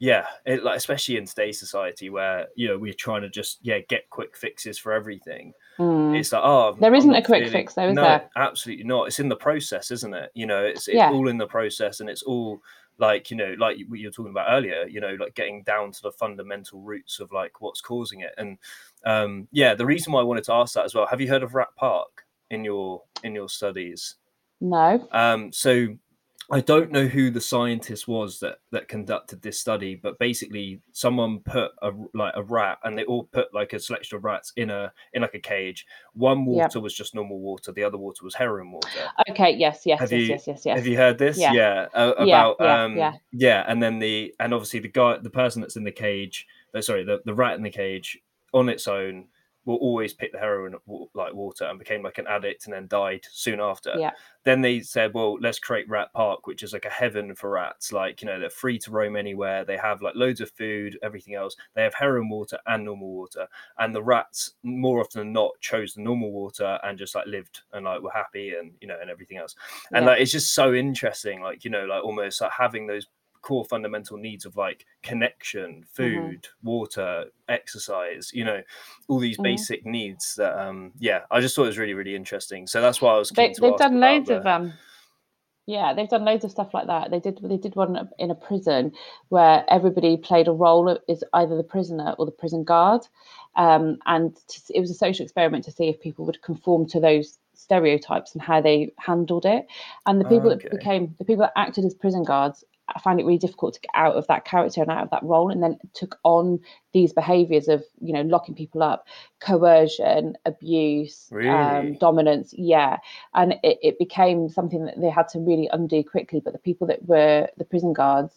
yeah 0.00 0.26
it, 0.46 0.62
like 0.62 0.76
especially 0.76 1.16
in 1.16 1.26
today's 1.26 1.58
society 1.58 2.08
where 2.08 2.46
you 2.54 2.68
know 2.68 2.78
we're 2.78 2.92
trying 2.92 3.22
to 3.22 3.28
just 3.28 3.58
yeah 3.62 3.78
get 3.88 4.08
quick 4.10 4.36
fixes 4.36 4.78
for 4.78 4.92
everything 4.92 5.52
mm. 5.78 6.16
it's 6.16 6.32
like 6.32 6.42
oh 6.44 6.76
there 6.80 6.94
isn't 6.94 7.14
a 7.14 7.22
quick 7.22 7.40
feeling... 7.40 7.52
fix 7.52 7.74
though 7.74 7.88
is 7.88 7.94
no, 7.94 8.02
there? 8.02 8.30
absolutely 8.36 8.84
not. 8.84 9.08
It's 9.08 9.18
in 9.18 9.28
the 9.28 9.36
process 9.36 9.90
isn't 9.90 10.14
it? 10.14 10.30
You 10.34 10.46
know 10.46 10.64
it's, 10.64 10.86
it's 10.86 10.96
yeah. 10.96 11.10
all 11.10 11.28
in 11.28 11.36
the 11.36 11.46
process 11.46 12.00
and 12.00 12.08
it's 12.08 12.22
all 12.22 12.60
like 12.98 13.30
you 13.30 13.36
know 13.36 13.54
like 13.58 13.78
what 13.88 13.98
you 13.98 14.08
were 14.08 14.12
talking 14.12 14.30
about 14.30 14.48
earlier 14.50 14.84
you 14.88 15.00
know 15.00 15.16
like 15.20 15.34
getting 15.34 15.62
down 15.62 15.92
to 15.92 16.02
the 16.02 16.12
fundamental 16.12 16.80
roots 16.80 17.20
of 17.20 17.32
like 17.32 17.60
what's 17.60 17.80
causing 17.80 18.20
it. 18.20 18.34
And 18.38 18.58
um 19.04 19.48
yeah 19.50 19.74
the 19.74 19.86
reason 19.86 20.12
why 20.12 20.20
i 20.20 20.24
wanted 20.24 20.44
to 20.44 20.54
ask 20.54 20.74
that 20.74 20.84
as 20.84 20.94
well 20.94 21.06
have 21.06 21.20
you 21.20 21.28
heard 21.28 21.42
of 21.42 21.54
rat 21.54 21.74
park 21.76 22.24
in 22.50 22.64
your 22.64 23.02
in 23.24 23.34
your 23.34 23.48
studies? 23.48 24.14
No. 24.60 25.08
Um 25.10 25.52
so 25.52 25.88
I 26.50 26.60
don't 26.60 26.90
know 26.90 27.06
who 27.06 27.30
the 27.30 27.42
scientist 27.42 28.08
was 28.08 28.40
that 28.40 28.60
that 28.72 28.88
conducted 28.88 29.42
this 29.42 29.60
study, 29.60 29.94
but 29.94 30.18
basically 30.18 30.80
someone 30.92 31.40
put 31.40 31.72
a 31.82 31.90
like 32.14 32.32
a 32.36 32.42
rat, 32.42 32.78
and 32.84 32.96
they 32.96 33.04
all 33.04 33.24
put 33.24 33.52
like 33.52 33.74
a 33.74 33.78
selection 33.78 34.16
of 34.16 34.24
rats 34.24 34.52
in 34.56 34.70
a 34.70 34.90
in 35.12 35.22
like 35.22 35.34
a 35.34 35.40
cage. 35.40 35.84
One 36.14 36.46
water 36.46 36.78
yep. 36.78 36.82
was 36.82 36.94
just 36.94 37.14
normal 37.14 37.38
water, 37.40 37.70
the 37.72 37.84
other 37.84 37.98
water 37.98 38.24
was 38.24 38.34
heroin 38.34 38.72
water. 38.72 38.88
Okay, 39.30 39.56
yes, 39.56 39.82
yes, 39.84 40.00
have 40.00 40.10
yes, 40.10 40.20
you, 40.20 40.26
yes, 40.26 40.46
yes, 40.46 40.62
yes. 40.64 40.78
Have 40.78 40.86
you 40.86 40.96
heard 40.96 41.18
this? 41.18 41.36
Yeah, 41.38 41.52
yeah 41.52 41.86
uh, 41.92 42.14
about 42.16 42.56
yeah, 42.60 42.66
yeah, 42.66 42.84
um 42.84 42.96
yeah. 42.96 43.12
yeah, 43.32 43.64
and 43.68 43.82
then 43.82 43.98
the 43.98 44.34
and 44.40 44.54
obviously 44.54 44.80
the 44.80 44.88
guy, 44.88 45.18
the 45.18 45.30
person 45.30 45.60
that's 45.60 45.76
in 45.76 45.84
the 45.84 45.92
cage, 45.92 46.46
uh, 46.74 46.80
sorry, 46.80 47.04
the 47.04 47.20
the 47.26 47.34
rat 47.34 47.56
in 47.56 47.62
the 47.62 47.70
cage 47.70 48.18
on 48.54 48.70
its 48.70 48.88
own 48.88 49.26
will 49.68 49.76
always 49.76 50.14
pick 50.14 50.32
the 50.32 50.38
heroin 50.38 50.74
like 51.12 51.34
water 51.34 51.66
and 51.66 51.78
became 51.78 52.02
like 52.02 52.16
an 52.16 52.26
addict 52.26 52.64
and 52.64 52.72
then 52.72 52.86
died 52.88 53.20
soon 53.30 53.60
after. 53.60 53.92
Yeah. 53.98 54.12
Then 54.44 54.62
they 54.62 54.80
said, 54.80 55.12
well, 55.12 55.36
let's 55.42 55.58
create 55.58 55.86
Rat 55.90 56.10
Park, 56.14 56.46
which 56.46 56.62
is 56.62 56.72
like 56.72 56.86
a 56.86 56.90
heaven 56.90 57.34
for 57.34 57.50
rats. 57.50 57.92
Like, 57.92 58.22
you 58.22 58.26
know, 58.26 58.40
they're 58.40 58.48
free 58.48 58.78
to 58.78 58.90
roam 58.90 59.14
anywhere. 59.14 59.66
They 59.66 59.76
have 59.76 60.00
like 60.00 60.14
loads 60.14 60.40
of 60.40 60.50
food, 60.52 60.98
everything 61.02 61.34
else. 61.34 61.54
They 61.74 61.82
have 61.82 61.92
heroin 61.92 62.30
water 62.30 62.58
and 62.66 62.82
normal 62.82 63.12
water. 63.12 63.46
And 63.78 63.94
the 63.94 64.02
rats, 64.02 64.52
more 64.62 65.00
often 65.00 65.20
than 65.20 65.32
not, 65.34 65.60
chose 65.60 65.92
the 65.92 66.00
normal 66.00 66.32
water 66.32 66.78
and 66.82 66.96
just 66.96 67.14
like 67.14 67.26
lived 67.26 67.60
and 67.74 67.84
like 67.84 68.00
were 68.00 68.10
happy 68.10 68.54
and, 68.54 68.72
you 68.80 68.88
know, 68.88 68.96
and 68.98 69.10
everything 69.10 69.36
else. 69.36 69.54
And 69.92 70.04
yeah. 70.04 70.12
like, 70.12 70.22
it's 70.22 70.32
just 70.32 70.54
so 70.54 70.72
interesting, 70.72 71.42
like, 71.42 71.62
you 71.62 71.70
know, 71.70 71.84
like 71.84 72.02
almost 72.02 72.40
like 72.40 72.52
having 72.52 72.86
those 72.86 73.06
core 73.42 73.64
fundamental 73.64 74.16
needs 74.16 74.44
of 74.44 74.56
like 74.56 74.86
connection, 75.02 75.70
mm-hmm. 75.70 75.82
food, 75.82 76.42
mm-hmm. 76.42 76.68
water, 76.68 77.24
exercise, 77.48 78.30
you 78.32 78.44
know, 78.44 78.62
all 79.08 79.18
these 79.18 79.36
mm-hmm. 79.36 79.44
basic 79.44 79.86
needs 79.86 80.34
that 80.36 80.58
um 80.58 80.92
yeah, 80.98 81.20
I 81.30 81.40
just 81.40 81.56
thought 81.56 81.64
it 81.64 81.68
was 81.68 81.78
really, 81.78 81.94
really 81.94 82.14
interesting. 82.14 82.66
So 82.66 82.80
that's 82.80 83.00
why 83.00 83.14
I 83.14 83.18
was 83.18 83.30
they, 83.30 83.54
have 83.60 83.76
done 83.76 84.00
loads 84.00 84.28
the... 84.28 84.38
of 84.38 84.46
um 84.46 84.72
yeah, 85.68 85.92
they've 85.92 86.08
done 86.08 86.24
loads 86.24 86.46
of 86.46 86.50
stuff 86.50 86.72
like 86.72 86.86
that. 86.86 87.10
They 87.10 87.20
did 87.20 87.40
they 87.42 87.58
did 87.58 87.76
one 87.76 88.08
in 88.18 88.30
a 88.30 88.34
prison 88.34 88.90
where 89.28 89.66
everybody 89.68 90.16
played 90.16 90.48
a 90.48 90.52
role 90.52 90.98
as 91.10 91.22
either 91.34 91.58
the 91.58 91.62
prisoner 91.62 92.14
or 92.18 92.24
the 92.24 92.32
prison 92.32 92.64
guard, 92.64 93.02
um, 93.54 93.98
and 94.06 94.34
to, 94.34 94.60
it 94.74 94.80
was 94.80 94.90
a 94.90 94.94
social 94.94 95.24
experiment 95.24 95.64
to 95.64 95.70
see 95.70 95.88
if 95.88 96.00
people 96.00 96.24
would 96.24 96.40
conform 96.40 96.86
to 96.88 97.00
those 97.00 97.38
stereotypes 97.52 98.32
and 98.32 98.40
how 98.40 98.62
they 98.62 98.94
handled 98.98 99.44
it. 99.44 99.66
And 100.06 100.18
the 100.18 100.24
people 100.24 100.50
okay. 100.50 100.62
that 100.62 100.70
became 100.70 101.14
the 101.18 101.24
people 101.26 101.42
that 101.42 101.52
acted 101.54 101.84
as 101.84 101.92
prison 101.92 102.24
guards 102.24 102.64
I 102.94 103.00
find 103.00 103.20
it 103.20 103.26
really 103.26 103.38
difficult 103.38 103.74
to 103.74 103.80
get 103.80 103.90
out 103.94 104.14
of 104.16 104.26
that 104.28 104.44
character 104.44 104.82
and 104.82 104.90
out 104.90 105.02
of 105.04 105.10
that 105.10 105.22
role, 105.22 105.50
and 105.50 105.62
then 105.62 105.78
took 105.94 106.18
on 106.24 106.60
these 106.92 107.12
behaviours 107.12 107.68
of 107.68 107.84
you 108.00 108.12
know 108.12 108.22
locking 108.22 108.54
people 108.54 108.82
up, 108.82 109.06
coercion, 109.40 110.36
abuse, 110.44 111.28
um, 111.32 111.38
really? 111.38 111.48
um, 111.48 111.94
dominance. 111.98 112.54
Yeah, 112.56 112.98
and 113.34 113.54
it, 113.62 113.78
it 113.82 113.98
became 113.98 114.48
something 114.48 114.84
that 114.84 115.00
they 115.00 115.10
had 115.10 115.28
to 115.28 115.38
really 115.38 115.68
undo 115.72 116.02
quickly. 116.02 116.40
But 116.40 116.52
the 116.52 116.58
people 116.58 116.86
that 116.88 117.06
were 117.06 117.48
the 117.56 117.64
prison 117.64 117.92
guards 117.92 118.34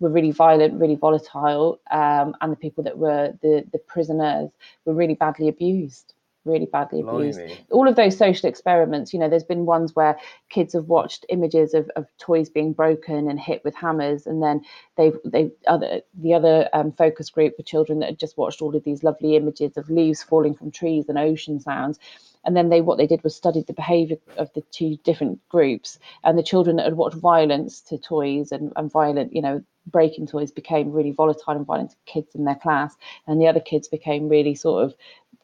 were 0.00 0.10
really 0.10 0.32
violent, 0.32 0.80
really 0.80 0.96
volatile, 0.96 1.80
um, 1.90 2.34
and 2.40 2.52
the 2.52 2.56
people 2.56 2.84
that 2.84 2.98
were 2.98 3.34
the 3.42 3.64
the 3.72 3.78
prisoners 3.78 4.50
were 4.84 4.94
really 4.94 5.14
badly 5.14 5.48
abused 5.48 6.13
really 6.44 6.66
badly 6.66 7.00
abused. 7.00 7.38
Blimey. 7.38 7.58
All 7.70 7.88
of 7.88 7.96
those 7.96 8.16
social 8.16 8.48
experiments, 8.48 9.12
you 9.12 9.18
know, 9.18 9.28
there's 9.28 9.44
been 9.44 9.66
ones 9.66 9.94
where 9.94 10.18
kids 10.50 10.72
have 10.74 10.86
watched 10.86 11.26
images 11.28 11.74
of, 11.74 11.90
of 11.96 12.06
toys 12.18 12.48
being 12.48 12.72
broken 12.72 13.28
and 13.28 13.40
hit 13.40 13.62
with 13.64 13.74
hammers, 13.74 14.26
and 14.26 14.42
then 14.42 14.62
they've 14.96 15.16
they 15.24 15.50
other 15.66 16.02
the 16.14 16.34
other 16.34 16.68
um, 16.72 16.92
focus 16.92 17.30
group 17.30 17.56
for 17.56 17.62
children 17.62 17.98
that 18.00 18.10
had 18.10 18.18
just 18.18 18.36
watched 18.36 18.62
all 18.62 18.76
of 18.76 18.84
these 18.84 19.02
lovely 19.02 19.36
images 19.36 19.76
of 19.76 19.90
leaves 19.90 20.22
falling 20.22 20.54
from 20.54 20.70
trees 20.70 21.08
and 21.08 21.18
ocean 21.18 21.60
sounds. 21.60 21.98
And 22.46 22.54
then 22.54 22.68
they 22.68 22.82
what 22.82 22.98
they 22.98 23.06
did 23.06 23.24
was 23.24 23.34
studied 23.34 23.66
the 23.66 23.72
behaviour 23.72 24.16
of 24.36 24.52
the 24.54 24.62
two 24.70 24.96
different 25.04 25.40
groups, 25.48 25.98
and 26.22 26.38
the 26.38 26.42
children 26.42 26.76
that 26.76 26.84
had 26.84 26.96
watched 26.96 27.16
violence 27.16 27.80
to 27.82 27.98
toys 27.98 28.52
and, 28.52 28.72
and 28.76 28.90
violent, 28.90 29.32
you 29.34 29.40
know, 29.40 29.62
breaking 29.86 30.26
toys 30.26 30.50
became 30.50 30.92
really 30.92 31.10
volatile 31.10 31.54
and 31.54 31.66
violent 31.66 31.90
to 31.90 31.96
kids 32.06 32.34
in 32.34 32.44
their 32.44 32.54
class, 32.54 32.96
and 33.26 33.40
the 33.40 33.46
other 33.46 33.60
kids 33.60 33.88
became 33.88 34.28
really 34.28 34.54
sort 34.54 34.84
of 34.84 34.94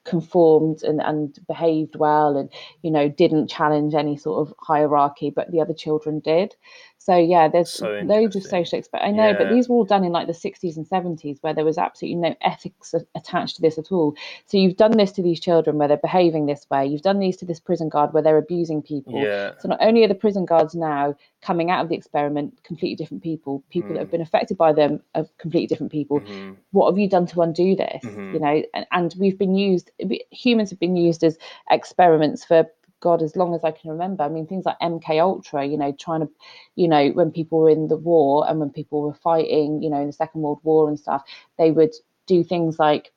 conformed 0.05 0.83
and, 0.83 1.01
and 1.03 1.39
behaved 1.47 1.95
well 1.95 2.35
and 2.39 2.49
you 2.81 2.91
know 2.91 3.07
didn't 3.07 3.49
challenge 3.49 3.95
any 3.95 4.17
sort 4.17 4.41
of 4.49 4.55
hierarchy 4.59 5.29
but 5.29 5.51
the 5.51 5.61
other 5.61 5.75
children 5.75 6.21
did 6.21 6.57
So 7.03 7.17
yeah, 7.17 7.49
there's 7.49 7.73
so 7.73 8.03
loads 8.05 8.37
of 8.37 8.43
social 8.43 8.79
experiments. 8.79 9.15
I 9.15 9.17
know, 9.17 9.31
yeah. 9.31 9.39
but 9.39 9.49
these 9.49 9.71
were 9.71 9.77
all 9.77 9.85
done 9.85 10.05
in 10.05 10.13
like 10.13 10.27
the 10.27 10.35
60s 10.35 10.77
and 10.77 10.87
70s 10.87 11.39
where 11.41 11.55
there 11.55 11.65
was 11.65 11.79
absolutely 11.79 12.17
no 12.17 12.37
ethics 12.43 12.95
attached 13.15 13.57
to 13.57 13.63
this 13.63 13.79
at 13.79 13.91
all. 13.91 14.15
So 14.45 14.59
you've 14.59 14.77
done 14.77 14.99
this 14.99 15.11
to 15.13 15.23
these 15.23 15.41
children 15.41 15.79
where 15.79 15.89
they're 15.89 15.97
behaving 15.97 16.45
this 16.45 16.67
way. 16.71 16.87
You've 16.87 17.01
done 17.01 17.19
these 17.19 17.39
to 17.39 17.47
this 17.47 17.59
prison 17.59 17.89
guard 17.89 18.13
where 18.13 18.23
they're 18.23 18.37
abusing 18.37 18.83
people. 18.83 19.15
Yeah. 19.15 19.53
So 19.61 19.69
not 19.69 19.79
only 19.81 20.05
are 20.05 20.09
the 20.09 20.15
prison 20.15 20.45
guards 20.45 20.75
now 20.75 21.17
coming 21.41 21.71
out 21.71 21.83
of 21.83 21.89
the 21.89 21.97
experiment 21.97 22.63
completely 22.65 22.97
different 22.97 23.23
people, 23.23 23.65
people 23.71 23.93
mm. 23.93 23.95
that 23.95 24.01
have 24.01 24.09
mm. 24.09 24.13
been 24.13 24.21
affected 24.31 24.57
by 24.57 24.73
them 24.73 25.01
are 25.15 25.27
completely 25.39 25.67
different 25.67 25.93
people. 25.93 26.21
Mm-hmm. 26.21 26.53
What 26.71 26.91
have 26.91 26.99
you 26.99 27.09
done 27.09 27.27
to 27.27 27.43
undo 27.43 27.75
this? 27.75 28.03
Mm-hmm. 28.05 28.35
You 28.35 28.41
know, 28.41 28.63
and, 28.75 28.87
and 28.93 29.15
we've 29.19 29.39
been 29.39 29.55
used. 29.55 29.91
Humans 30.31 30.71
have 30.71 30.81
been 30.81 30.97
used 30.97 31.25
as 31.25 31.37
experiments 31.71 32.45
for 32.45 32.67
God, 33.01 33.23
as 33.23 33.35
long 33.35 33.55
as 33.55 33.65
I 33.65 33.73
can 33.73 33.91
remember. 33.91 34.23
I 34.23 34.29
mean, 34.29 34.47
things 34.47 34.67
like 34.67 34.79
MK 34.81 35.21
Ultra, 35.21 35.65
you 35.65 35.77
know, 35.77 35.93
trying 35.93 36.21
to, 36.21 36.29
you 36.77 36.87
know, 36.87 37.09
when 37.11 37.31
people 37.31 37.59
were 37.59 37.71
in 37.71 37.89
the 37.89 37.97
war 37.97 38.49
and 38.49 38.61
when 38.61 38.71
people 38.71 39.03
were 39.03 39.15
fighting, 39.15 39.83
you 39.83 39.91
know, 39.91 40.01
in 40.01 40.07
the 40.07 40.13
Second 40.13 40.43
World 40.43 40.61
War 40.63 40.89
and 40.89 40.99
stuff, 40.99 41.25
they 41.59 41.71
would 41.71 41.95
do 42.27 42.45
things 42.45 42.79
like 42.79 43.13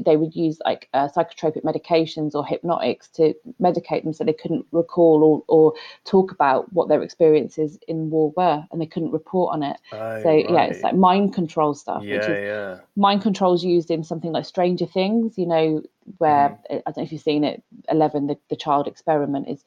they 0.00 0.16
would 0.16 0.34
use 0.34 0.58
like 0.64 0.88
uh, 0.94 1.08
psychotropic 1.08 1.62
medications 1.62 2.34
or 2.34 2.44
hypnotics 2.44 3.08
to 3.08 3.34
medicate 3.60 4.04
them 4.04 4.12
so 4.12 4.24
they 4.24 4.32
couldn't 4.32 4.64
recall 4.72 5.22
or, 5.22 5.44
or 5.48 5.74
talk 6.04 6.30
about 6.30 6.72
what 6.72 6.88
their 6.88 7.02
experiences 7.02 7.78
in 7.88 8.08
war 8.10 8.32
were 8.36 8.64
and 8.70 8.80
they 8.80 8.86
couldn't 8.86 9.10
report 9.10 9.52
on 9.52 9.62
it. 9.62 9.76
Oh, 9.92 10.22
so 10.22 10.28
right. 10.28 10.50
yeah, 10.50 10.64
it's 10.64 10.82
like 10.82 10.94
mind 10.94 11.34
control 11.34 11.74
stuff. 11.74 12.02
Yeah, 12.02 12.26
yeah. 12.28 12.78
Mind 12.96 13.22
control 13.22 13.54
is 13.54 13.64
used 13.64 13.90
in 13.90 14.02
something 14.02 14.32
like 14.32 14.46
Stranger 14.46 14.86
Things, 14.86 15.36
you 15.36 15.46
know, 15.46 15.82
where 16.18 16.48
mm. 16.48 16.58
I 16.70 16.82
don't 16.86 16.96
know 16.96 17.02
if 17.02 17.12
you've 17.12 17.20
seen 17.20 17.44
it. 17.44 17.62
Eleven, 17.88 18.28
the, 18.28 18.38
the 18.48 18.56
child 18.56 18.86
experiment 18.86 19.48
is 19.48 19.64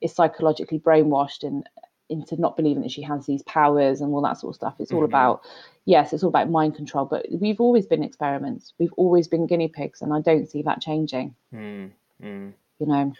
is 0.00 0.12
psychologically 0.12 0.78
brainwashed 0.78 1.42
and 1.42 1.68
into 2.08 2.40
not 2.40 2.56
believing 2.56 2.82
that 2.82 2.90
she 2.90 3.02
has 3.02 3.26
these 3.26 3.42
powers 3.42 4.00
and 4.00 4.12
all 4.12 4.22
that 4.22 4.38
sort 4.38 4.52
of 4.52 4.56
stuff. 4.56 4.74
It's 4.78 4.92
all 4.92 4.98
mm-hmm. 4.98 5.06
about 5.06 5.42
yes, 5.84 6.12
it's 6.12 6.22
all 6.22 6.28
about 6.28 6.50
mind 6.50 6.74
control, 6.74 7.04
but 7.04 7.26
we've 7.30 7.60
always 7.60 7.86
been 7.86 8.02
experiments. 8.02 8.74
We've 8.78 8.92
always 8.96 9.28
been 9.28 9.46
guinea 9.46 9.68
pigs, 9.68 10.02
and 10.02 10.12
I 10.12 10.20
don't 10.20 10.50
see 10.50 10.62
that 10.62 10.80
changing. 10.80 11.34
Mm, 11.54 11.90
mm. 12.22 12.52
You 12.78 12.86
know. 12.86 13.12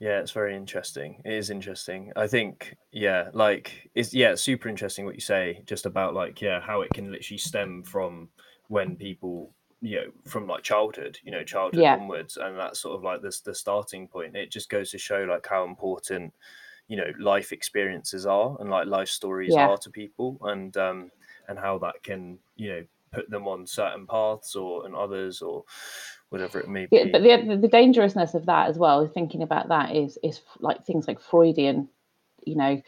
Yeah, 0.00 0.20
it's 0.20 0.30
very 0.30 0.54
interesting. 0.54 1.20
It 1.24 1.32
is 1.32 1.50
interesting. 1.50 2.12
I 2.14 2.28
think, 2.28 2.76
yeah, 2.92 3.30
like 3.32 3.90
it's 3.94 4.14
yeah, 4.14 4.30
it's 4.30 4.42
super 4.42 4.68
interesting 4.68 5.04
what 5.04 5.16
you 5.16 5.20
say 5.20 5.62
just 5.66 5.86
about 5.86 6.14
like 6.14 6.40
yeah, 6.40 6.60
how 6.60 6.82
it 6.82 6.90
can 6.94 7.10
literally 7.10 7.38
stem 7.38 7.82
from 7.82 8.28
when 8.68 8.96
people 8.96 9.52
you 9.80 9.96
know 9.96 10.06
from 10.26 10.46
like 10.46 10.62
childhood 10.62 11.18
you 11.22 11.30
know 11.30 11.44
childhood 11.44 11.80
yeah. 11.80 11.94
onwards 11.94 12.36
and 12.36 12.58
that's 12.58 12.80
sort 12.80 12.96
of 12.96 13.04
like 13.04 13.22
this 13.22 13.40
the 13.40 13.54
starting 13.54 14.08
point 14.08 14.34
it 14.34 14.50
just 14.50 14.68
goes 14.68 14.90
to 14.90 14.98
show 14.98 15.22
like 15.22 15.46
how 15.46 15.64
important 15.64 16.32
you 16.88 16.96
know 16.96 17.12
life 17.18 17.52
experiences 17.52 18.26
are 18.26 18.56
and 18.60 18.70
like 18.70 18.86
life 18.86 19.08
stories 19.08 19.52
yeah. 19.54 19.68
are 19.68 19.78
to 19.78 19.90
people 19.90 20.38
and 20.42 20.76
um 20.76 21.10
and 21.48 21.58
how 21.58 21.78
that 21.78 22.02
can 22.02 22.38
you 22.56 22.70
know 22.70 22.84
put 23.12 23.30
them 23.30 23.46
on 23.46 23.66
certain 23.66 24.06
paths 24.06 24.54
or 24.54 24.84
and 24.86 24.94
others 24.94 25.40
or 25.40 25.64
whatever 26.30 26.60
it 26.60 26.68
may 26.68 26.86
be. 26.86 26.96
Yeah, 26.96 27.06
but 27.10 27.22
the, 27.22 27.56
the 27.56 27.68
dangerousness 27.68 28.34
of 28.34 28.46
that 28.46 28.68
as 28.68 28.78
well, 28.78 29.06
thinking 29.06 29.42
about 29.42 29.68
that 29.68 29.94
is 29.94 30.18
is 30.22 30.40
like 30.60 30.84
things 30.84 31.08
like 31.08 31.20
Freudian, 31.20 31.88
you 32.44 32.56
know, 32.56 32.82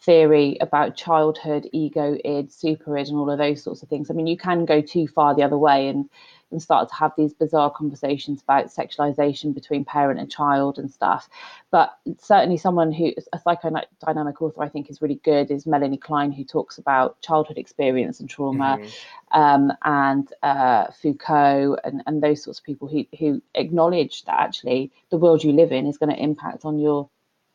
theory 0.00 0.56
about 0.60 0.96
childhood, 0.96 1.68
ego, 1.72 2.16
id, 2.24 2.52
super 2.52 2.96
id, 2.96 3.08
and 3.08 3.18
all 3.18 3.30
of 3.30 3.38
those 3.38 3.62
sorts 3.62 3.82
of 3.82 3.88
things. 3.88 4.10
I 4.10 4.14
mean, 4.14 4.26
you 4.26 4.36
can 4.36 4.64
go 4.64 4.80
too 4.80 5.08
far 5.08 5.34
the 5.34 5.42
other 5.42 5.58
way 5.58 5.88
and 5.88 6.08
and 6.50 6.62
start 6.62 6.88
to 6.88 6.94
have 6.94 7.12
these 7.16 7.34
bizarre 7.34 7.70
conversations 7.70 8.42
about 8.42 8.66
sexualization 8.66 9.54
between 9.54 9.84
parent 9.84 10.20
and 10.20 10.30
child 10.30 10.78
and 10.78 10.90
stuff. 10.90 11.28
But 11.70 11.96
certainly, 12.18 12.56
someone 12.56 12.92
who 12.92 13.12
a 13.32 13.38
psychodynamic 13.38 14.40
author 14.40 14.62
I 14.62 14.68
think 14.68 14.90
is 14.90 15.02
really 15.02 15.20
good 15.24 15.50
is 15.50 15.66
Melanie 15.66 15.96
Klein, 15.96 16.32
who 16.32 16.44
talks 16.44 16.78
about 16.78 17.20
childhood 17.20 17.58
experience 17.58 18.20
and 18.20 18.30
trauma, 18.30 18.78
mm-hmm. 18.80 19.40
um, 19.40 19.72
and 19.84 20.32
uh, 20.42 20.86
Foucault 21.02 21.76
and, 21.84 22.02
and 22.06 22.22
those 22.22 22.42
sorts 22.42 22.60
of 22.60 22.64
people 22.64 22.88
who, 22.88 23.04
who 23.18 23.42
acknowledge 23.54 24.24
that 24.24 24.38
actually 24.38 24.92
the 25.10 25.16
world 25.16 25.42
you 25.42 25.52
live 25.52 25.72
in 25.72 25.86
is 25.86 25.98
going 25.98 26.14
to 26.14 26.22
impact 26.22 26.64
on 26.64 26.78
your 26.78 27.08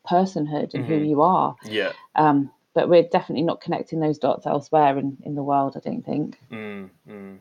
personhood 0.08 0.74
and 0.74 0.84
mm-hmm. 0.84 0.92
who 0.92 1.04
you 1.04 1.22
are. 1.22 1.56
Yeah. 1.64 1.92
Um, 2.14 2.50
but 2.74 2.88
we're 2.88 3.02
definitely 3.02 3.44
not 3.44 3.60
connecting 3.60 4.00
those 4.00 4.18
dots 4.18 4.46
elsewhere 4.46 4.98
in, 4.98 5.18
in 5.22 5.34
the 5.34 5.42
world, 5.42 5.76
I 5.76 5.80
don't 5.80 6.04
think. 6.04 6.38
Mm, 6.50 6.90
mm. 7.08 7.38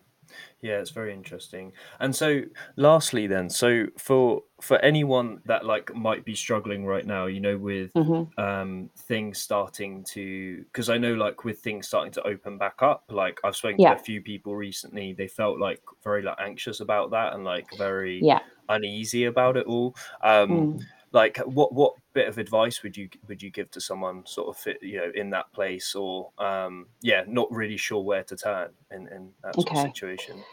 Yeah, 0.61 0.79
it's 0.79 0.91
very 0.91 1.13
interesting. 1.13 1.71
And 1.99 2.15
so, 2.15 2.41
lastly, 2.75 3.27
then, 3.27 3.49
so 3.49 3.87
for 3.97 4.41
for 4.61 4.77
anyone 4.79 5.41
that 5.45 5.65
like 5.65 5.93
might 5.95 6.23
be 6.23 6.35
struggling 6.35 6.85
right 6.85 7.05
now, 7.05 7.25
you 7.25 7.39
know, 7.39 7.57
with 7.57 7.91
mm-hmm. 7.93 8.39
um, 8.39 8.89
things 8.95 9.39
starting 9.39 10.03
to, 10.11 10.57
because 10.65 10.89
I 10.89 10.97
know 10.97 11.13
like 11.13 11.43
with 11.43 11.59
things 11.59 11.87
starting 11.87 12.11
to 12.13 12.27
open 12.27 12.57
back 12.57 12.81
up, 12.81 13.05
like 13.09 13.39
I've 13.43 13.55
spoken 13.55 13.79
yeah. 13.79 13.95
to 13.95 13.99
a 13.99 14.03
few 14.03 14.21
people 14.21 14.55
recently, 14.55 15.13
they 15.13 15.27
felt 15.27 15.59
like 15.59 15.81
very 16.03 16.21
like 16.21 16.37
anxious 16.39 16.79
about 16.79 17.11
that 17.11 17.33
and 17.33 17.43
like 17.43 17.75
very 17.77 18.19
yeah. 18.23 18.39
uneasy 18.69 19.25
about 19.25 19.57
it 19.57 19.65
all. 19.65 19.95
Um, 20.23 20.49
mm 20.49 20.81
like 21.13 21.37
what 21.39 21.73
what 21.73 21.93
bit 22.13 22.27
of 22.27 22.37
advice 22.37 22.83
would 22.83 22.97
you 22.97 23.09
would 23.27 23.41
you 23.41 23.49
give 23.49 23.71
to 23.71 23.79
someone 23.79 24.25
sort 24.25 24.49
of 24.49 24.61
fit 24.61 24.77
you 24.81 24.97
know 24.97 25.11
in 25.15 25.29
that 25.29 25.51
place 25.53 25.95
or 25.95 26.29
um 26.37 26.87
yeah 27.01 27.23
not 27.27 27.51
really 27.51 27.77
sure 27.77 28.03
where 28.03 28.23
to 28.23 28.35
turn 28.35 28.69
in 28.91 29.07
in 29.07 29.31
that 29.43 29.55
sort 29.55 29.69
okay. 29.69 29.79
of 29.79 29.95
situation 29.95 30.43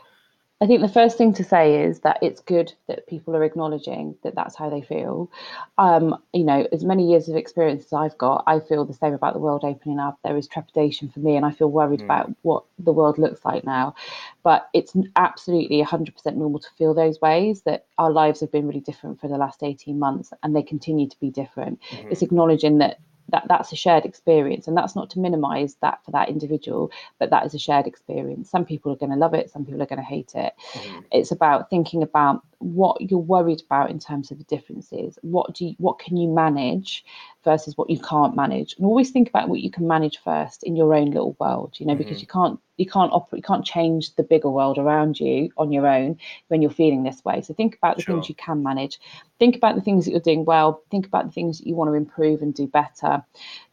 I 0.60 0.66
think 0.66 0.80
the 0.80 0.88
first 0.88 1.16
thing 1.16 1.32
to 1.34 1.44
say 1.44 1.84
is 1.84 2.00
that 2.00 2.18
it's 2.20 2.40
good 2.40 2.72
that 2.88 3.06
people 3.06 3.36
are 3.36 3.44
acknowledging 3.44 4.16
that 4.24 4.34
that's 4.34 4.56
how 4.56 4.68
they 4.68 4.82
feel. 4.82 5.30
Um, 5.78 6.16
you 6.32 6.42
know, 6.42 6.66
as 6.72 6.84
many 6.84 7.08
years 7.08 7.28
of 7.28 7.36
experience 7.36 7.84
as 7.84 7.92
I've 7.92 8.18
got, 8.18 8.42
I 8.48 8.58
feel 8.58 8.84
the 8.84 8.92
same 8.92 9.14
about 9.14 9.34
the 9.34 9.40
world 9.40 9.62
opening 9.62 10.00
up. 10.00 10.18
There 10.24 10.36
is 10.36 10.48
trepidation 10.48 11.10
for 11.10 11.20
me, 11.20 11.36
and 11.36 11.46
I 11.46 11.52
feel 11.52 11.70
worried 11.70 12.00
mm. 12.00 12.04
about 12.04 12.34
what 12.42 12.64
the 12.80 12.92
world 12.92 13.18
looks 13.18 13.44
like 13.44 13.62
now. 13.62 13.94
But 14.42 14.68
it's 14.74 14.96
absolutely 15.14 15.80
100% 15.80 16.34
normal 16.34 16.58
to 16.58 16.68
feel 16.76 16.92
those 16.92 17.20
ways 17.20 17.62
that 17.62 17.86
our 17.96 18.10
lives 18.10 18.40
have 18.40 18.50
been 18.50 18.66
really 18.66 18.80
different 18.80 19.20
for 19.20 19.28
the 19.28 19.38
last 19.38 19.62
18 19.62 19.96
months, 19.96 20.32
and 20.42 20.56
they 20.56 20.62
continue 20.64 21.08
to 21.08 21.20
be 21.20 21.30
different. 21.30 21.80
Mm-hmm. 21.90 22.08
It's 22.10 22.22
acknowledging 22.22 22.78
that 22.78 22.98
that 23.30 23.44
that's 23.48 23.72
a 23.72 23.76
shared 23.76 24.04
experience 24.04 24.66
and 24.66 24.76
that's 24.76 24.96
not 24.96 25.10
to 25.10 25.18
minimize 25.18 25.76
that 25.82 26.02
for 26.04 26.10
that 26.10 26.28
individual 26.28 26.90
but 27.18 27.30
that 27.30 27.44
is 27.44 27.54
a 27.54 27.58
shared 27.58 27.86
experience 27.86 28.50
some 28.50 28.64
people 28.64 28.92
are 28.92 28.96
going 28.96 29.12
to 29.12 29.16
love 29.18 29.34
it 29.34 29.50
some 29.50 29.64
people 29.64 29.82
are 29.82 29.86
going 29.86 29.98
to 29.98 30.04
hate 30.04 30.32
it 30.34 30.52
mm-hmm. 30.72 31.00
it's 31.12 31.30
about 31.30 31.70
thinking 31.70 32.02
about 32.02 32.42
what 32.60 33.00
you're 33.00 33.20
worried 33.20 33.62
about 33.62 33.90
in 33.90 33.98
terms 33.98 34.30
of 34.30 34.38
the 34.38 34.44
differences. 34.44 35.18
What 35.22 35.54
do 35.54 35.66
you 35.66 35.74
what 35.78 35.98
can 35.98 36.16
you 36.16 36.28
manage 36.28 37.04
versus 37.44 37.76
what 37.76 37.88
you 37.88 38.00
can't 38.00 38.34
manage? 38.34 38.74
And 38.76 38.86
always 38.86 39.10
think 39.10 39.28
about 39.28 39.48
what 39.48 39.60
you 39.60 39.70
can 39.70 39.86
manage 39.86 40.18
first 40.18 40.64
in 40.64 40.74
your 40.74 40.94
own 40.94 41.10
little 41.10 41.36
world 41.38 41.76
you 41.78 41.86
know 41.86 41.92
mm-hmm. 41.92 42.02
because 42.02 42.20
you 42.20 42.26
can't 42.26 42.58
you 42.76 42.86
can't 42.86 43.12
operate 43.12 43.38
you 43.38 43.46
can't 43.46 43.64
change 43.64 44.14
the 44.16 44.22
bigger 44.22 44.50
world 44.50 44.78
around 44.78 45.20
you 45.20 45.50
on 45.56 45.70
your 45.72 45.86
own 45.86 46.18
when 46.48 46.62
you're 46.62 46.70
feeling 46.70 47.02
this 47.02 47.24
way. 47.24 47.40
So 47.42 47.54
think 47.54 47.76
about 47.76 47.96
the 47.96 48.02
sure. 48.02 48.14
things 48.16 48.28
you 48.28 48.34
can 48.34 48.62
manage. 48.62 48.98
Think 49.38 49.54
about 49.54 49.76
the 49.76 49.80
things 49.80 50.04
that 50.04 50.10
you're 50.10 50.20
doing 50.20 50.44
well. 50.44 50.82
Think 50.90 51.06
about 51.06 51.26
the 51.26 51.32
things 51.32 51.58
that 51.58 51.66
you 51.66 51.76
want 51.76 51.90
to 51.90 51.94
improve 51.94 52.42
and 52.42 52.52
do 52.54 52.66
better. 52.66 53.24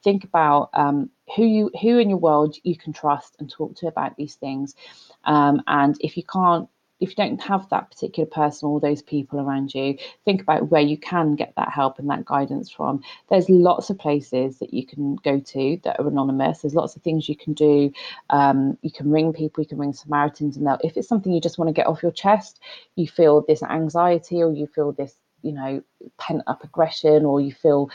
Think 0.03 0.23
about 0.23 0.69
um, 0.73 1.09
who 1.35 1.43
you 1.43 1.71
who 1.81 1.97
in 1.97 2.09
your 2.09 2.19
world 2.19 2.55
you 2.63 2.77
can 2.77 2.93
trust 2.93 3.35
and 3.39 3.49
talk 3.49 3.75
to 3.77 3.87
about 3.87 4.15
these 4.15 4.35
things. 4.35 4.75
Um, 5.23 5.61
and 5.67 5.97
if 6.01 6.17
you 6.17 6.23
can't 6.23 6.69
if 7.05 7.11
you 7.11 7.15
don't 7.23 7.41
have 7.41 7.69
that 7.69 7.91
particular 7.91 8.27
person 8.27 8.67
or 8.67 8.79
those 8.79 9.01
people 9.01 9.39
around 9.39 9.73
you, 9.73 9.97
think 10.25 10.41
about 10.41 10.69
where 10.69 10.81
you 10.81 10.97
can 10.97 11.35
get 11.35 11.53
that 11.55 11.69
help 11.69 11.99
and 11.99 12.09
that 12.09 12.25
guidance 12.25 12.71
from. 12.71 13.01
There's 13.29 13.49
lots 13.49 13.89
of 13.89 13.99
places 13.99 14.57
that 14.59 14.73
you 14.73 14.85
can 14.85 15.15
go 15.17 15.39
to 15.39 15.79
that 15.83 15.99
are 15.99 16.07
anonymous. 16.07 16.61
There's 16.61 16.73
lots 16.73 16.95
of 16.95 17.03
things 17.03 17.29
you 17.29 17.37
can 17.37 17.53
do. 17.53 17.91
Um, 18.31 18.77
you 18.81 18.91
can 18.91 19.11
ring 19.11 19.33
people, 19.33 19.63
you 19.63 19.67
can 19.67 19.77
ring 19.77 19.93
Samaritans, 19.93 20.57
and 20.57 20.65
they'll, 20.65 20.79
if 20.83 20.97
it's 20.97 21.07
something 21.07 21.31
you 21.31 21.39
just 21.39 21.59
want 21.59 21.69
to 21.69 21.73
get 21.73 21.87
off 21.87 22.01
your 22.01 22.11
chest, 22.11 22.59
you 22.95 23.07
feel 23.07 23.45
this 23.47 23.61
anxiety 23.61 24.41
or 24.41 24.51
you 24.51 24.65
feel 24.65 24.91
this, 24.91 25.15
you 25.43 25.51
know, 25.51 25.83
pent 26.17 26.41
up 26.47 26.63
aggression 26.63 27.23
or 27.23 27.39
you 27.39 27.53
feel 27.53 27.89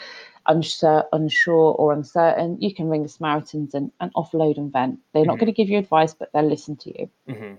unsure, 0.46 1.04
unsure 1.12 1.74
or 1.74 1.92
uncertain, 1.92 2.60
you 2.60 2.72
can 2.74 2.88
ring 2.88 3.02
the 3.02 3.08
Samaritans 3.08 3.74
and, 3.74 3.90
and 4.00 4.12
offload 4.14 4.56
and 4.56 4.72
vent. 4.72 5.00
They're 5.12 5.22
mm-hmm. 5.22 5.28
not 5.28 5.38
going 5.38 5.46
to 5.46 5.52
give 5.52 5.68
you 5.68 5.78
advice, 5.78 6.14
but 6.14 6.30
they'll 6.32 6.48
listen 6.48 6.76
to 6.76 6.98
you. 6.98 7.10
Mm-hmm. 7.28 7.54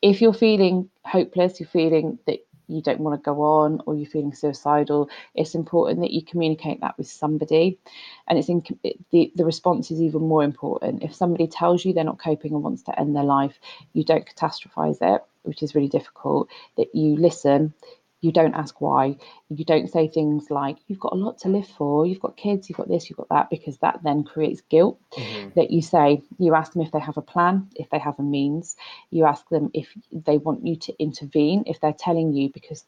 If 0.00 0.20
you're 0.20 0.34
feeling 0.34 0.90
hopeless, 1.04 1.60
you're 1.60 1.68
feeling 1.68 2.18
that 2.26 2.40
you 2.68 2.82
don't 2.82 3.00
want 3.00 3.20
to 3.20 3.24
go 3.24 3.42
on 3.42 3.80
or 3.86 3.94
you're 3.94 4.08
feeling 4.08 4.34
suicidal, 4.34 5.10
it's 5.34 5.54
important 5.54 6.00
that 6.00 6.12
you 6.12 6.24
communicate 6.24 6.80
that 6.80 6.96
with 6.96 7.06
somebody. 7.06 7.78
And 8.26 8.38
it's 8.38 8.48
in 8.48 8.62
the, 9.10 9.32
the 9.34 9.44
response 9.44 9.90
is 9.90 10.00
even 10.00 10.22
more 10.22 10.42
important. 10.42 11.02
If 11.02 11.14
somebody 11.14 11.46
tells 11.46 11.84
you 11.84 11.92
they're 11.92 12.04
not 12.04 12.22
coping 12.22 12.54
and 12.54 12.62
wants 12.62 12.82
to 12.84 12.98
end 12.98 13.14
their 13.14 13.24
life, 13.24 13.58
you 13.92 14.04
don't 14.04 14.26
catastrophize 14.26 14.98
it, 15.00 15.22
which 15.42 15.62
is 15.62 15.74
really 15.74 15.88
difficult, 15.88 16.48
that 16.76 16.94
you 16.94 17.16
listen, 17.16 17.74
you 18.22 18.32
don't 18.32 18.54
ask 18.54 18.80
why. 18.80 19.16
You 19.50 19.64
don't 19.64 19.90
say 19.90 20.08
things 20.08 20.46
like, 20.48 20.78
you've 20.86 21.00
got 21.00 21.12
a 21.12 21.16
lot 21.16 21.38
to 21.40 21.48
live 21.48 21.66
for, 21.66 22.06
you've 22.06 22.20
got 22.20 22.36
kids, 22.36 22.68
you've 22.68 22.78
got 22.78 22.88
this, 22.88 23.10
you've 23.10 23.16
got 23.18 23.28
that, 23.28 23.50
because 23.50 23.76
that 23.78 24.00
then 24.02 24.22
creates 24.22 24.62
guilt. 24.70 24.98
Mm-hmm. 25.12 25.50
That 25.56 25.70
you 25.72 25.82
say, 25.82 26.22
you 26.38 26.54
ask 26.54 26.72
them 26.72 26.82
if 26.82 26.92
they 26.92 27.00
have 27.00 27.18
a 27.18 27.22
plan, 27.22 27.68
if 27.74 27.90
they 27.90 27.98
have 27.98 28.18
a 28.18 28.22
means. 28.22 28.76
You 29.10 29.26
ask 29.26 29.46
them 29.48 29.70
if 29.74 29.88
they 30.12 30.38
want 30.38 30.64
you 30.64 30.76
to 30.76 30.94
intervene, 30.98 31.64
if 31.66 31.80
they're 31.80 31.92
telling 31.92 32.32
you 32.32 32.48
because 32.48 32.84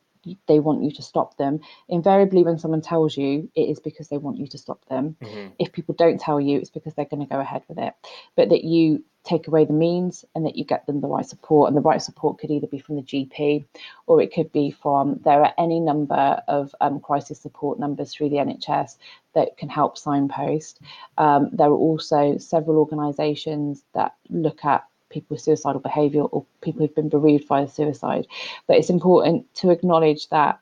they 0.46 0.60
want 0.60 0.82
you 0.82 0.90
to 0.92 1.02
stop 1.02 1.36
them. 1.36 1.60
Invariably, 1.88 2.42
when 2.42 2.58
someone 2.58 2.80
tells 2.80 3.16
you, 3.16 3.50
it 3.54 3.68
is 3.68 3.80
because 3.80 4.08
they 4.08 4.18
want 4.18 4.38
you 4.38 4.46
to 4.48 4.58
stop 4.58 4.84
them. 4.86 5.16
Mhm. 5.20 5.52
If 5.58 5.72
people 5.72 5.94
don't 5.94 6.20
tell 6.20 6.40
you, 6.40 6.58
it's 6.58 6.70
because 6.70 6.94
they're 6.94 7.04
going 7.04 7.26
to 7.26 7.32
go 7.32 7.40
ahead 7.40 7.62
with 7.68 7.78
it. 7.78 7.94
But 8.36 8.48
that 8.50 8.64
you 8.64 9.04
take 9.24 9.48
away 9.48 9.64
the 9.64 9.72
means 9.72 10.24
and 10.34 10.44
that 10.44 10.56
you 10.56 10.64
get 10.64 10.86
them 10.86 11.00
the 11.00 11.08
right 11.08 11.24
support. 11.26 11.68
And 11.68 11.76
the 11.76 11.80
right 11.80 12.00
support 12.00 12.38
could 12.38 12.50
either 12.50 12.66
be 12.66 12.78
from 12.78 12.96
the 12.96 13.02
GP 13.02 13.64
or 14.06 14.20
it 14.20 14.34
could 14.34 14.52
be 14.52 14.70
from, 14.70 15.18
there 15.24 15.42
are 15.42 15.54
any 15.56 15.80
number 15.80 16.42
of 16.46 16.74
um, 16.82 17.00
crisis 17.00 17.40
support 17.40 17.78
numbers 17.78 18.12
through 18.12 18.28
the 18.28 18.36
NHS 18.36 18.98
that 19.34 19.56
can 19.56 19.70
help 19.70 19.96
signpost. 19.96 20.80
Um, 21.16 21.48
there 21.52 21.68
are 21.68 21.74
also 21.74 22.36
several 22.36 22.76
organisations 22.76 23.82
that 23.94 24.14
look 24.28 24.64
at 24.64 24.84
people 25.14 25.34
with 25.34 25.40
suicidal 25.40 25.80
behaviour 25.80 26.22
or 26.22 26.44
people 26.60 26.80
who've 26.82 26.94
been 26.94 27.08
bereaved 27.08 27.48
by 27.48 27.64
suicide. 27.66 28.26
But 28.66 28.76
it's 28.76 28.90
important 28.90 29.52
to 29.56 29.70
acknowledge 29.70 30.28
that 30.28 30.60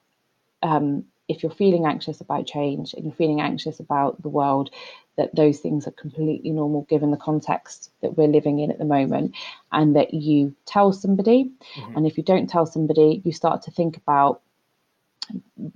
um, 0.63 1.05
if 1.29 1.43
you're 1.43 1.53
feeling 1.53 1.87
anxious 1.87 2.21
about 2.21 2.47
change 2.47 2.95
and 2.95 3.05
you're 3.05 3.15
feeling 3.15 3.41
anxious 3.41 3.81
about 3.81 4.23
the 4.23 4.29
world, 4.29 4.71
that 5.17 5.35
those 5.35 5.59
things 5.59 5.87
are 5.87 5.93
completely 5.93 6.51
normal 6.51 6.83
given 6.83 7.11
the 7.11 7.17
context 7.17 7.91
that 8.01 8.17
we're 8.17 8.29
living 8.29 8.59
in 8.61 8.71
at 8.71 8.79
the 8.79 8.85
moment, 8.85 9.35
and 9.73 9.97
that 9.97 10.15
you 10.15 10.55
tell 10.67 10.93
somebody. 10.93 11.51
Mhm. 11.77 11.97
And 11.97 12.07
if 12.07 12.17
you 12.17 12.23
don't 12.23 12.49
tell 12.49 12.67
somebody, 12.67 13.21
you 13.25 13.33
start 13.33 13.63
to 13.63 13.71
think 13.71 13.97
about 13.97 14.41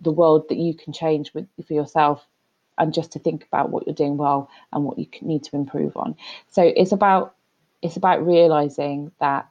the 0.02 0.12
world 0.12 0.48
that 0.48 0.58
you 0.58 0.74
can 0.74 0.92
change 0.92 1.32
with 1.34 1.46
for 1.66 1.74
yourself 1.74 2.26
and 2.78 2.92
just 2.92 3.12
to 3.12 3.18
think 3.18 3.44
about 3.44 3.70
what 3.70 3.86
you're 3.86 3.94
doing 3.94 4.16
well 4.16 4.48
and 4.72 4.84
what 4.84 4.98
you 4.98 5.06
need 5.22 5.42
to 5.44 5.56
improve 5.56 5.96
on 5.96 6.16
so 6.50 6.62
it's 6.62 6.92
about 6.92 7.34
it's 7.82 7.96
about 7.96 8.24
realizing 8.26 9.12
that 9.20 9.48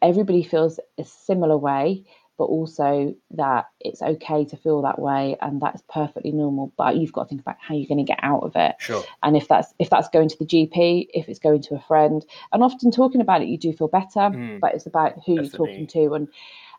everybody 0.00 0.42
feels 0.42 0.80
a 0.98 1.04
similar 1.04 1.56
way 1.56 2.04
but 2.38 2.44
also 2.44 3.12
that 3.32 3.66
it's 3.80 4.00
okay 4.00 4.44
to 4.44 4.56
feel 4.56 4.80
that 4.82 5.00
way 5.00 5.36
and 5.42 5.60
that's 5.60 5.82
perfectly 5.92 6.30
normal 6.30 6.72
but 6.78 6.96
you've 6.96 7.12
got 7.12 7.24
to 7.24 7.28
think 7.28 7.40
about 7.40 7.56
how 7.60 7.74
you're 7.74 7.86
going 7.88 7.98
to 7.98 8.04
get 8.04 8.18
out 8.22 8.42
of 8.44 8.52
it 8.56 8.76
Sure. 8.78 9.04
and 9.22 9.36
if 9.36 9.46
that's 9.48 9.74
if 9.78 9.90
that's 9.90 10.08
going 10.08 10.28
to 10.28 10.38
the 10.38 10.46
gp 10.46 11.06
if 11.12 11.28
it's 11.28 11.38
going 11.40 11.60
to 11.60 11.74
a 11.74 11.80
friend 11.80 12.24
and 12.52 12.62
often 12.62 12.90
talking 12.90 13.20
about 13.20 13.42
it 13.42 13.48
you 13.48 13.58
do 13.58 13.72
feel 13.72 13.88
better 13.88 14.08
Mm. 14.30 14.60
but 14.60 14.74
it's 14.74 14.86
about 14.86 15.14
who 15.26 15.34
you're 15.34 15.50
talking 15.50 15.86
to 15.88 16.14
and 16.14 16.28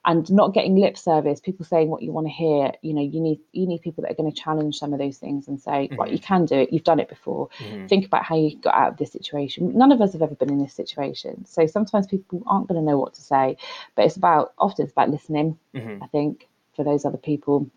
and 0.06 0.32
not 0.32 0.54
getting 0.54 0.76
lip 0.78 0.98
service 0.98 1.40
people 1.40 1.66
saying 1.66 1.90
what 1.90 2.02
you 2.02 2.12
want 2.12 2.26
to 2.28 2.32
hear 2.32 2.72
you 2.82 2.94
know 2.94 3.02
you 3.02 3.20
need 3.20 3.40
you 3.52 3.68
need 3.68 3.82
people 3.82 4.02
that 4.02 4.12
are 4.12 4.16
going 4.16 4.32
to 4.32 4.42
challenge 4.42 4.78
some 4.78 4.94
of 4.94 5.00
those 5.00 5.18
things 5.18 5.48
and 5.48 5.60
say 5.62 5.92
right 5.98 6.10
Mhm. 6.10 6.14
you 6.14 6.20
can 6.20 6.46
do 6.46 6.56
it 6.56 6.72
you've 6.72 6.84
done 6.84 7.00
it 7.00 7.10
before 7.10 7.50
Mhm. 7.60 7.90
think 7.90 8.06
about 8.06 8.24
how 8.24 8.36
you 8.36 8.56
got 8.58 8.76
out 8.76 8.92
of 8.92 8.98
this 8.98 9.12
situation 9.12 9.78
none 9.78 9.92
of 9.92 10.02
us 10.02 10.14
have 10.14 10.22
ever 10.22 10.36
been 10.36 10.50
in 10.52 10.62
this 10.62 10.74
situation 10.74 11.46
so 11.46 11.66
sometimes 11.66 12.08
people 12.08 12.42
aren't 12.48 12.68
going 12.68 12.80
to 12.80 12.86
know 12.86 12.98
what 12.98 13.14
to 13.14 13.22
say 13.22 13.58
but 13.96 14.06
it's 14.06 14.18
about 14.18 14.54
often 14.58 14.84
it's 14.86 14.92
about 14.94 15.10
listening 15.10 15.58
Mhm. 15.74 16.02
I 16.02 16.08
think, 16.08 16.48
for 16.76 16.84
those 16.84 17.06
other 17.06 17.18
people. 17.18 17.70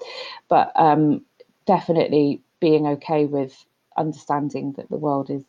But 0.49 0.73
um, 0.77 1.23
definitely 1.67 2.41
being 2.61 2.87
okay 2.87 3.25
with 3.27 3.65
understanding 3.97 4.73
that 4.75 4.89
the 4.89 4.97
world 4.97 5.29
is 5.31 5.45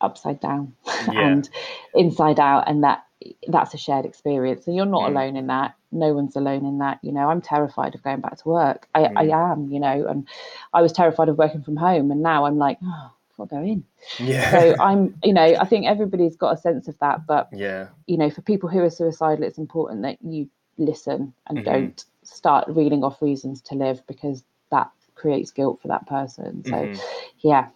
upside 0.00 0.40
down 0.40 0.74
Yeah. 1.12 1.26
and 1.26 1.48
inside 1.94 2.38
out, 2.40 2.68
and 2.68 2.82
that 2.84 3.04
that's 3.48 3.74
a 3.74 3.78
shared 3.78 4.04
experience. 4.06 4.66
And 4.66 4.76
you're 4.76 4.86
not 4.86 5.04
Mm. 5.04 5.08
alone 5.08 5.36
in 5.36 5.46
that. 5.48 5.74
No 5.90 6.12
one's 6.12 6.36
alone 6.36 6.64
in 6.64 6.78
that. 6.78 6.98
You 7.02 7.12
know, 7.12 7.28
I'm 7.28 7.40
terrified 7.40 7.94
of 7.94 8.02
going 8.02 8.20
back 8.20 8.36
to 8.38 8.48
work. 8.48 8.88
I, 8.94 9.00
Mm. 9.04 9.32
I 9.32 9.52
am, 9.52 9.68
you 9.72 9.80
know, 9.80 10.06
and 10.06 10.26
I 10.72 10.82
was 10.82 10.92
terrified 10.92 11.28
of 11.28 11.38
working 11.38 11.62
from 11.62 11.76
home, 11.76 12.10
and 12.10 12.22
now 12.22 12.44
I'm 12.44 12.58
like, 12.58 12.78
oh, 12.84 13.10
I'll 13.38 13.46
go 13.46 13.58
in. 13.58 13.84
Yeah. 14.18 14.50
So 14.50 14.76
I'm, 14.80 15.14
you 15.24 15.32
know, 15.32 15.56
I 15.60 15.64
think 15.64 15.86
everybody's 15.86 16.36
got 16.36 16.54
a 16.54 16.60
sense 16.60 16.86
of 16.88 16.98
that, 17.00 17.26
but 17.26 17.48
yeah. 17.52 17.88
you 18.06 18.16
know, 18.18 18.30
for 18.30 18.42
people 18.42 18.68
who 18.68 18.80
are 18.80 18.90
suicidal, 18.90 19.44
it's 19.44 19.58
important 19.58 20.02
that 20.02 20.18
you 20.22 20.48
listen 20.78 21.34
and 21.48 21.58
Mhm. 21.58 21.64
don't 21.64 22.04
start 22.22 22.66
reeling 22.68 23.02
off 23.02 23.20
reasons 23.20 23.60
to 23.62 23.74
live 23.74 24.06
because 24.06 24.44
that 24.70 24.90
creates 25.16 25.50
guilt 25.50 25.80
for 25.82 25.88
that 25.88 26.06
person. 26.06 26.64
So, 26.64 26.76
Mhm. 26.76 27.00
yeah, 27.40 27.68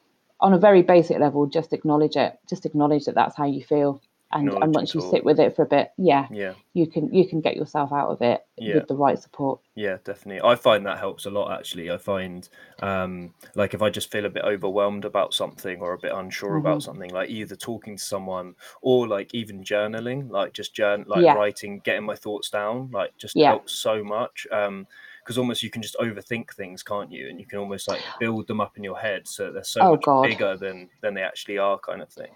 on 0.43 0.53
a 0.53 0.59
very 0.59 0.83
basic 0.83 1.19
level, 1.19 1.47
just 1.47 1.73
acknowledge 1.73 2.17
it. 2.17 2.39
Just 2.51 2.67
acknowledge 2.67 3.05
that 3.07 3.15
that's 3.15 3.37
how 3.37 3.47
you 3.47 3.63
feel, 3.65 4.03
and 4.33 4.51
and 4.51 4.75
once 4.75 4.95
you 4.95 5.01
sit 5.01 5.25
with 5.25 5.39
it 5.39 5.55
for 5.57 5.63
a 5.63 5.67
bit, 5.67 5.93
yeah, 5.97 6.27
Yeah. 6.31 6.55
you 6.75 6.87
can 6.87 7.13
you 7.15 7.27
can 7.29 7.41
get 7.41 7.57
yourself 7.57 7.93
out 7.93 8.09
of 8.11 8.21
it 8.23 8.45
Yeah. 8.59 8.75
with 8.77 8.89
the 8.89 8.97
right 8.97 9.19
support. 9.19 9.61
Yeah, 9.75 9.99
definitely. 10.05 10.43
I 10.43 10.55
find 10.57 10.85
that 10.85 10.99
helps 10.99 11.27
a 11.27 11.31
lot 11.31 11.53
actually. 11.59 11.91
I 11.91 11.97
find 11.97 12.49
um 12.83 13.33
like 13.55 13.73
if 13.73 13.83
I 13.83 13.89
just 13.91 14.11
feel 14.11 14.25
a 14.27 14.31
bit 14.31 14.45
overwhelmed 14.45 15.05
about 15.05 15.33
something 15.33 15.81
or 15.81 15.93
a 15.93 15.99
bit 15.99 16.13
unsure 16.13 16.57
about 16.57 16.79
Mhm. 16.79 16.83
something, 16.83 17.11
like 17.11 17.31
either 17.31 17.55
talking 17.57 17.97
to 17.97 18.05
someone 18.05 18.55
or 18.81 19.07
like 19.07 19.33
even 19.35 19.63
journaling, 19.63 20.31
like 20.31 20.53
just 20.55 20.75
journ 20.75 21.05
like 21.07 21.23
Yeah. 21.23 21.35
writing, 21.35 21.81
getting 21.85 22.05
my 22.05 22.17
thoughts 22.17 22.51
down, 22.51 22.91
like 22.93 23.17
just 23.17 23.37
Yeah. 23.37 23.49
helps 23.51 23.73
so 23.75 24.03
much. 24.03 24.47
Um 24.51 24.87
because 25.25 25.39
almost 25.39 25.63
you 25.63 25.71
can 25.71 25.83
just 25.83 25.97
overthink 26.01 26.53
things, 26.55 26.83
can't 26.83 27.11
you? 27.13 27.29
And 27.29 27.39
you 27.39 27.47
can 27.47 27.59
almost 27.59 27.89
like 27.89 28.03
build 28.19 28.47
them 28.47 28.61
up 28.61 28.77
in 28.77 28.85
your 28.85 28.99
head 28.99 29.29
so 29.29 29.45
that 29.47 29.55
they're 29.55 29.65
so 29.65 29.83
Oh, 29.83 29.93
much 29.93 30.05
God. 30.05 30.29
bigger 30.29 30.57
than 30.57 30.89
than 31.01 31.15
they 31.15 31.23
actually 31.23 31.59
are, 31.59 31.79
kind 31.79 32.03
of 32.03 32.09
thing. 32.09 32.33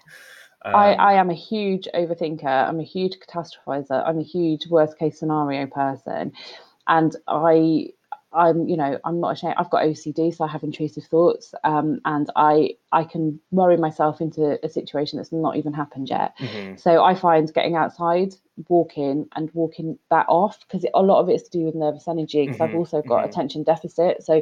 I, 0.73 0.93
Um, 0.93 0.99
I 0.99 1.13
am 1.13 1.29
a 1.29 1.35
huge 1.35 1.87
overthinker. 1.93 2.45
I'm 2.45 2.79
a 2.79 2.83
huge 2.83 3.17
catastrophizer. 3.19 4.03
I'm 4.05 4.19
a 4.19 4.23
huge 4.23 4.67
worst 4.67 4.97
case 4.97 5.19
scenario 5.19 5.67
person, 5.67 6.33
and 6.87 7.15
I 7.27 7.89
I'm 8.37 8.67
you 8.69 8.77
know 8.77 8.99
I'm 9.05 9.19
not 9.19 9.33
ashamed. 9.33 9.55
I've 9.57 9.69
got 9.71 9.83
OCD, 9.83 10.31
so 10.31 10.45
I 10.45 10.47
have 10.47 10.63
intrusive 10.63 11.05
thoughts, 11.05 11.53
um, 11.63 12.01
and 12.05 12.29
I 12.35 12.75
I 12.91 13.03
can 13.05 13.39
worry 13.51 13.77
myself 13.77 14.21
into 14.21 14.59
a 14.63 14.69
situation 14.69 15.17
that's 15.17 15.31
not 15.33 15.57
even 15.57 15.73
happened 15.73 16.09
yet. 16.09 16.35
mhm, 16.39 16.77
So 16.77 17.03
I 17.03 17.15
find 17.15 17.53
getting 17.53 17.75
outside, 17.75 18.35
walking, 18.69 19.27
and 19.35 19.51
walking 19.53 19.99
that 20.11 20.27
off 20.29 20.59
because 20.61 20.85
a 20.93 21.01
lot 21.01 21.21
of 21.21 21.29
it's 21.29 21.43
to 21.49 21.57
do 21.59 21.65
with 21.65 21.75
nervous 21.75 22.07
energy. 22.07 22.43
Because 22.45 22.61
I've 22.61 22.73
Mhm, 22.73 22.75
also 22.75 23.01
got 23.01 23.25
mhm. 23.25 23.25
attention 23.25 23.63
deficit, 23.63 24.23
so 24.23 24.41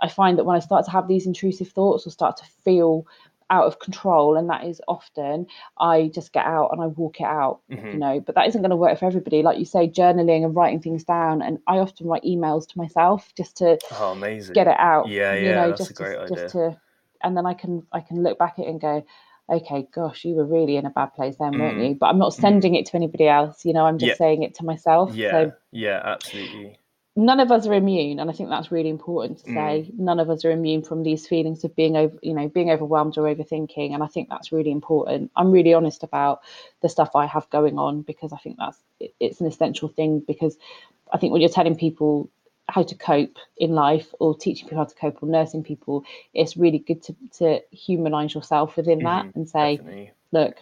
I 0.00 0.08
find 0.08 0.38
that 0.38 0.44
when 0.44 0.56
I 0.56 0.60
start 0.60 0.84
to 0.86 0.90
have 0.92 1.08
these 1.08 1.26
intrusive 1.26 1.68
thoughts 1.68 2.06
or 2.06 2.10
start 2.10 2.36
to 2.38 2.44
feel 2.64 3.06
out 3.54 3.66
of 3.66 3.78
control, 3.80 4.36
and 4.36 4.50
that 4.50 4.64
is 4.64 4.80
often, 4.88 5.46
I 5.78 6.10
just 6.14 6.32
get 6.32 6.46
out 6.46 6.70
and 6.72 6.82
I 6.82 6.86
walk 6.88 7.20
it 7.20 7.26
out. 7.26 7.60
You 7.92 7.98
mhm. 7.98 8.00
know, 8.00 8.20
but 8.20 8.34
that 8.34 8.48
isn't 8.48 8.62
going 8.62 8.70
to 8.70 8.76
work 8.76 8.98
for 8.98 9.06
everybody. 9.06 9.42
Like 9.42 9.58
you 9.58 9.64
say, 9.66 9.88
journaling 9.88 10.44
and 10.44 10.56
writing 10.56 10.80
things 10.82 11.04
down, 11.04 11.42
and 11.42 11.58
I 11.68 11.78
often 11.78 12.08
write 12.08 12.24
emails 12.24 12.66
to 12.68 12.78
myself 12.78 13.32
just 13.36 13.56
to 13.58 13.78
Oh, 13.90 14.12
amazing. 14.12 14.54
get 14.54 14.66
it 14.66 14.76
out. 14.78 15.12
Yeah, 15.12 15.34
you 15.40 15.52
yeah, 15.52 15.52
know, 15.52 15.70
that's 15.70 15.90
a 15.90 15.94
just 15.94 15.94
great 15.94 16.16
to, 16.16 16.18
idea. 16.18 16.34
just 16.34 16.50
to, 16.50 16.76
and 17.22 17.36
then 17.36 17.46
I 17.46 17.54
can 17.54 17.86
I 17.92 18.00
can 18.00 18.22
look 18.22 18.38
back 18.38 18.54
at 18.58 18.66
it 18.66 18.68
and 18.70 18.80
go, 18.80 19.04
okay, 19.50 19.86
gosh, 19.94 20.24
you 20.24 20.34
were 20.34 20.46
really 20.46 20.76
in 20.76 20.86
a 20.86 20.90
bad 20.90 21.14
place 21.14 21.36
then, 21.38 21.58
weren't 21.58 21.78
Mm, 21.78 21.80
you? 21.80 21.96
But 21.98 22.06
I'm 22.06 22.18
not 22.18 22.34
mm. 22.38 22.60
sending 22.62 22.74
it 22.74 22.86
to 22.86 22.96
anybody 22.96 23.28
else. 23.28 23.64
You 23.64 23.72
know, 23.74 23.86
I'm 23.86 23.98
just 23.98 24.16
Yeah. 24.16 24.18
saying 24.18 24.42
it 24.42 24.54
to 24.56 24.64
myself. 24.64 25.14
Yeah, 25.14 25.30
So 25.30 25.52
yeah, 25.72 26.00
absolutely. 26.04 26.78
None 27.16 27.38
of 27.40 27.52
us 27.52 27.66
are 27.66 27.74
immune, 27.74 28.18
and 28.18 28.28
I 28.28 28.32
think 28.32 28.48
that's 28.48 28.72
really 28.72 28.88
important 28.88 29.38
to 29.38 29.50
Mm. 29.50 29.54
say. 29.54 29.90
None 29.96 30.18
of 30.18 30.30
us 30.30 30.44
are 30.44 30.50
immune 30.50 30.82
from 30.82 31.02
these 31.02 31.26
feelings 31.28 31.62
of 31.64 31.74
being 31.76 31.96
over, 31.96 32.18
you 32.22 32.34
know, 32.34 32.48
being 32.48 32.70
overwhelmed 32.70 33.16
or 33.18 33.22
overthinking, 33.22 33.94
and 33.94 34.02
I 34.02 34.06
think 34.06 34.28
that's 34.28 34.52
really 34.52 34.72
important. 34.72 35.30
I'm 35.36 35.52
really 35.52 35.74
honest 35.74 36.02
about 36.02 36.40
the 36.80 36.88
stuff 36.88 37.14
I 37.14 37.26
have 37.26 37.48
going 37.50 37.78
on 37.78 38.02
because 38.02 38.32
I 38.32 38.38
think 38.38 38.56
that's 38.58 38.78
it- 38.98 39.14
it's 39.20 39.40
an 39.40 39.46
essential 39.46 39.88
thing. 39.88 40.20
Because 40.20 40.58
I 41.12 41.18
think 41.18 41.32
when 41.32 41.40
you're 41.40 41.50
telling 41.50 41.76
people 41.76 42.28
how 42.68 42.82
to 42.82 42.94
cope 42.96 43.36
in 43.58 43.74
life 43.74 44.12
or 44.18 44.34
teaching 44.34 44.66
people 44.66 44.78
how 44.78 44.84
to 44.84 44.94
cope 44.94 45.22
or 45.22 45.26
nursing 45.28 45.62
people, 45.62 46.04
it's 46.32 46.56
really 46.56 46.78
good 46.78 47.02
to 47.04 47.14
to 47.38 47.62
humanize 47.70 48.34
yourself 48.34 48.76
within 48.76 49.00
that 49.00 49.26
Mhm, 49.26 49.34
and 49.36 49.48
say, 49.48 49.76
Definitely. 49.76 50.10
look, 50.32 50.56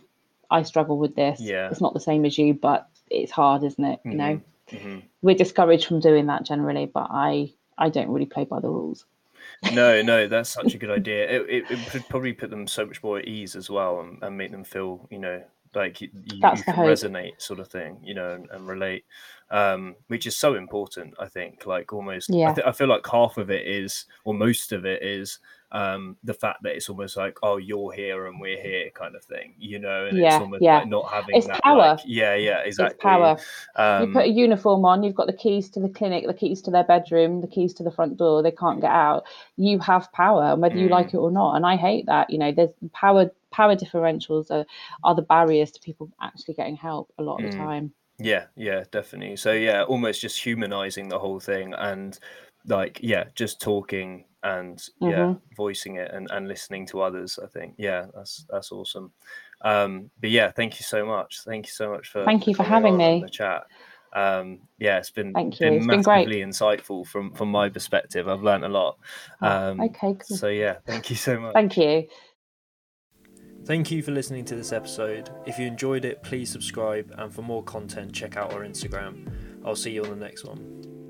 I 0.51 0.63
struggle 0.65 0.99
with 0.99 1.15
this. 1.15 1.41
Yeah. 1.41 1.71
It's 1.71 1.81
not 1.81 1.95
the 1.95 2.01
same 2.01 2.27
as 2.27 2.37
you, 2.37 2.53
but 2.53 2.89
it's 3.09 3.33
hard, 3.33 3.63
isn't 3.63 3.85
it? 3.85 4.01
You 4.05 4.15
know 4.15 4.41
hmm 4.73 4.99
we're 5.23 5.37
discouraged 5.37 5.87
from 5.87 6.01
doing 6.01 6.27
that 6.27 6.45
generally, 6.45 6.87
but 6.87 7.07
I 7.11 7.53
I 7.79 7.89
don't 7.89 8.09
really 8.11 8.27
play 8.27 8.45
by 8.45 8.61
the 8.61 8.69
rules. 8.69 9.05
No, 9.71 10.03
no, 10.03 10.27
that's 10.29 10.51
such 10.51 10.75
a 10.75 10.79
good 10.79 10.91
idea. 10.91 11.29
It, 11.31 11.49
it, 11.49 11.65
it 11.71 11.93
would 11.93 12.09
probably 12.09 12.33
put 12.33 12.51
them 12.51 12.67
so 12.67 12.87
much 12.87 13.03
more 13.03 13.19
at 13.19 13.27
ease 13.27 13.57
as 13.57 13.71
well 13.71 14.01
and, 14.01 14.23
and 14.23 14.37
make 14.37 14.51
them 14.51 14.65
feel, 14.65 15.07
you 15.11 15.19
know, 15.19 15.43
like 15.75 16.01
you, 16.01 16.11
you, 16.25 16.37
That's 16.43 16.59
you 16.59 16.65
can 16.65 16.77
resonate 16.77 17.41
sort 17.41 17.59
of 17.61 17.69
thing, 17.69 17.99
you 18.05 18.15
know, 18.15 18.35
and, 18.35 18.49
and 18.51 18.67
relate, 18.69 19.05
um, 19.51 19.97
which 20.09 20.27
is 20.27 20.37
so 20.37 20.55
important, 20.55 21.15
I 21.19 21.27
think. 21.29 21.65
Like 21.67 21.93
almost, 21.93 22.31
I, 22.31 22.37
Yeah. 22.37 22.53
th- 22.53 22.67
I 22.67 22.73
feel 22.73 22.89
like 22.89 23.07
half 23.07 23.39
of 23.39 23.51
it 23.51 23.67
is, 23.67 24.05
or 24.25 24.35
most 24.35 24.73
of 24.73 24.85
it 24.85 25.03
is, 25.03 25.39
um, 25.73 26.17
the 26.23 26.35
fact 26.35 26.63
that 26.63 26.77
it's 26.77 26.89
almost 26.89 27.17
like, 27.17 27.39
oh, 27.43 27.57
you're 27.57 27.93
here 27.93 28.27
and 28.27 28.39
we're 28.41 28.61
here 28.61 28.91
kind 28.91 29.17
of 29.17 29.25
thing, 29.25 29.55
you 29.59 29.79
know, 29.79 30.07
and 30.07 30.19
it's 30.19 30.37
almost 30.41 30.63
yeah. 30.63 30.79
like 30.79 30.89
not 30.89 31.11
having 31.11 31.35
It's 31.35 31.47
that. 31.47 31.63
power. 31.63 31.77
Like, 31.79 32.01
yeah, 32.05 32.35
yeah, 32.35 32.59
exactly. 32.59 32.95
It's 32.95 33.03
power. 33.03 33.37
Um, 33.77 34.03
you 34.07 34.13
put 34.13 34.27
a 34.27 34.29
uniform 34.29 34.85
on, 34.85 35.03
you've 35.03 35.15
got 35.15 35.27
the 35.27 35.33
keys 35.33 35.71
to 35.71 35.81
the 35.81 35.89
clinic, 35.89 36.27
the 36.27 36.35
keys 36.35 36.61
to 36.63 36.71
their 36.71 36.85
bedroom, 36.85 37.41
the 37.41 37.47
keys 37.47 37.73
to 37.75 37.83
the 37.83 37.91
front 37.91 38.19
door. 38.19 38.43
They 38.43 38.51
can't 38.51 38.83
get 38.83 38.91
out. 38.91 39.25
You 39.57 39.79
have 39.79 40.13
power, 40.13 40.55
whether 40.57 40.77
you 40.77 40.89
Mm. 40.89 40.91
like 40.91 41.15
it 41.15 41.19
or 41.19 41.31
not. 41.31 41.57
And 41.57 41.65
I 41.65 41.77
hate 41.77 42.07
that. 42.07 42.29
You 42.29 42.39
know, 42.39 42.53
there's 42.53 42.71
power 42.93 43.31
power 43.51 43.75
differentials 43.77 44.51
are, 44.51 44.67
are 45.05 45.15
the 45.15 45.23
barriers 45.23 45.71
to 45.73 45.81
people 45.81 46.11
actually 46.21 46.55
getting 46.55 46.77
help 46.77 47.13
a 47.19 47.23
lot 47.23 47.43
of 47.43 47.51
the 47.51 47.57
Mm. 47.57 47.61
time. 47.61 47.93
Yeah, 48.19 48.45
yeah, 48.57 48.85
definitely. 48.91 49.37
So 49.37 49.53
yeah, 49.53 49.83
almost 49.85 50.21
just 50.21 50.43
humanizing 50.45 51.09
the 51.09 51.19
whole 51.19 51.41
thing 51.41 51.75
and 51.75 52.19
like 52.67 53.01
yeah, 53.03 53.25
just 53.35 53.61
talking 53.61 54.25
and 54.45 54.83
yeah, 55.01 55.35
voicing 55.57 55.97
it 55.97 56.11
and, 56.13 56.29
and 56.31 56.49
listening 56.49 56.87
to 56.87 57.01
others. 57.01 57.39
I 57.43 57.47
think 57.47 57.75
yeah, 57.79 58.07
that's 58.15 58.45
that's 58.51 58.73
awesome. 58.73 59.13
Um, 59.63 60.11
but 60.21 60.31
yeah, 60.31 60.51
thank 60.51 60.81
you 60.81 60.85
so 60.85 61.07
much. 61.07 61.43
Thank 61.45 61.67
you 61.67 61.73
so 61.73 61.91
much 61.91 62.09
for 62.09 62.25
Thank 62.25 62.47
you 62.47 62.55
for 62.55 62.65
having 62.65 62.95
on 62.95 63.01
and 63.01 63.15
me. 63.21 63.23
The 63.23 63.31
chat. 63.31 63.65
um, 64.15 64.61
yeah, 64.79 64.99
it's 64.99 65.11
been 65.11 65.33
Thank 65.33 65.61
you. 65.61 65.67
been 65.67 65.75
It's 65.75 65.87
been 65.87 66.03
great. 66.03 66.27
massively 66.27 66.41
insightful 66.43 67.07
from 67.07 67.33
from 67.33 67.51
my 67.51 67.69
perspective. 67.69 68.29
I've 68.29 68.43
learned 68.43 68.65
a 68.65 68.69
lot. 68.69 68.99
Oh, 69.41 69.49
Um, 69.71 69.81
okay, 69.81 70.15
cool. 70.15 70.37
So 70.37 70.49
yeah, 70.49 70.79
thank 70.87 71.09
you 71.11 71.17
so 71.17 71.39
much. 71.39 71.55
Thank 71.55 71.77
you. 71.77 72.09
Thank 73.65 73.93
you 73.93 74.03
for 74.03 74.11
listening 74.11 74.45
to 74.47 74.57
this 74.57 74.73
episode. 74.73 75.31
If 75.47 75.57
you 75.57 75.69
enjoyed 75.69 76.05
it, 76.05 76.21
please 76.25 76.51
subscribe, 76.51 77.15
and 77.17 77.33
for 77.33 77.43
more 77.43 77.63
content, 77.63 78.13
check 78.13 78.37
out 78.37 78.53
our 78.53 78.63
Instagram. 78.63 79.33
I'll 79.65 79.77
see 79.77 79.93
you 79.93 80.03
on 80.03 80.11
the 80.11 80.17
next 80.17 80.45
one. 80.45 81.02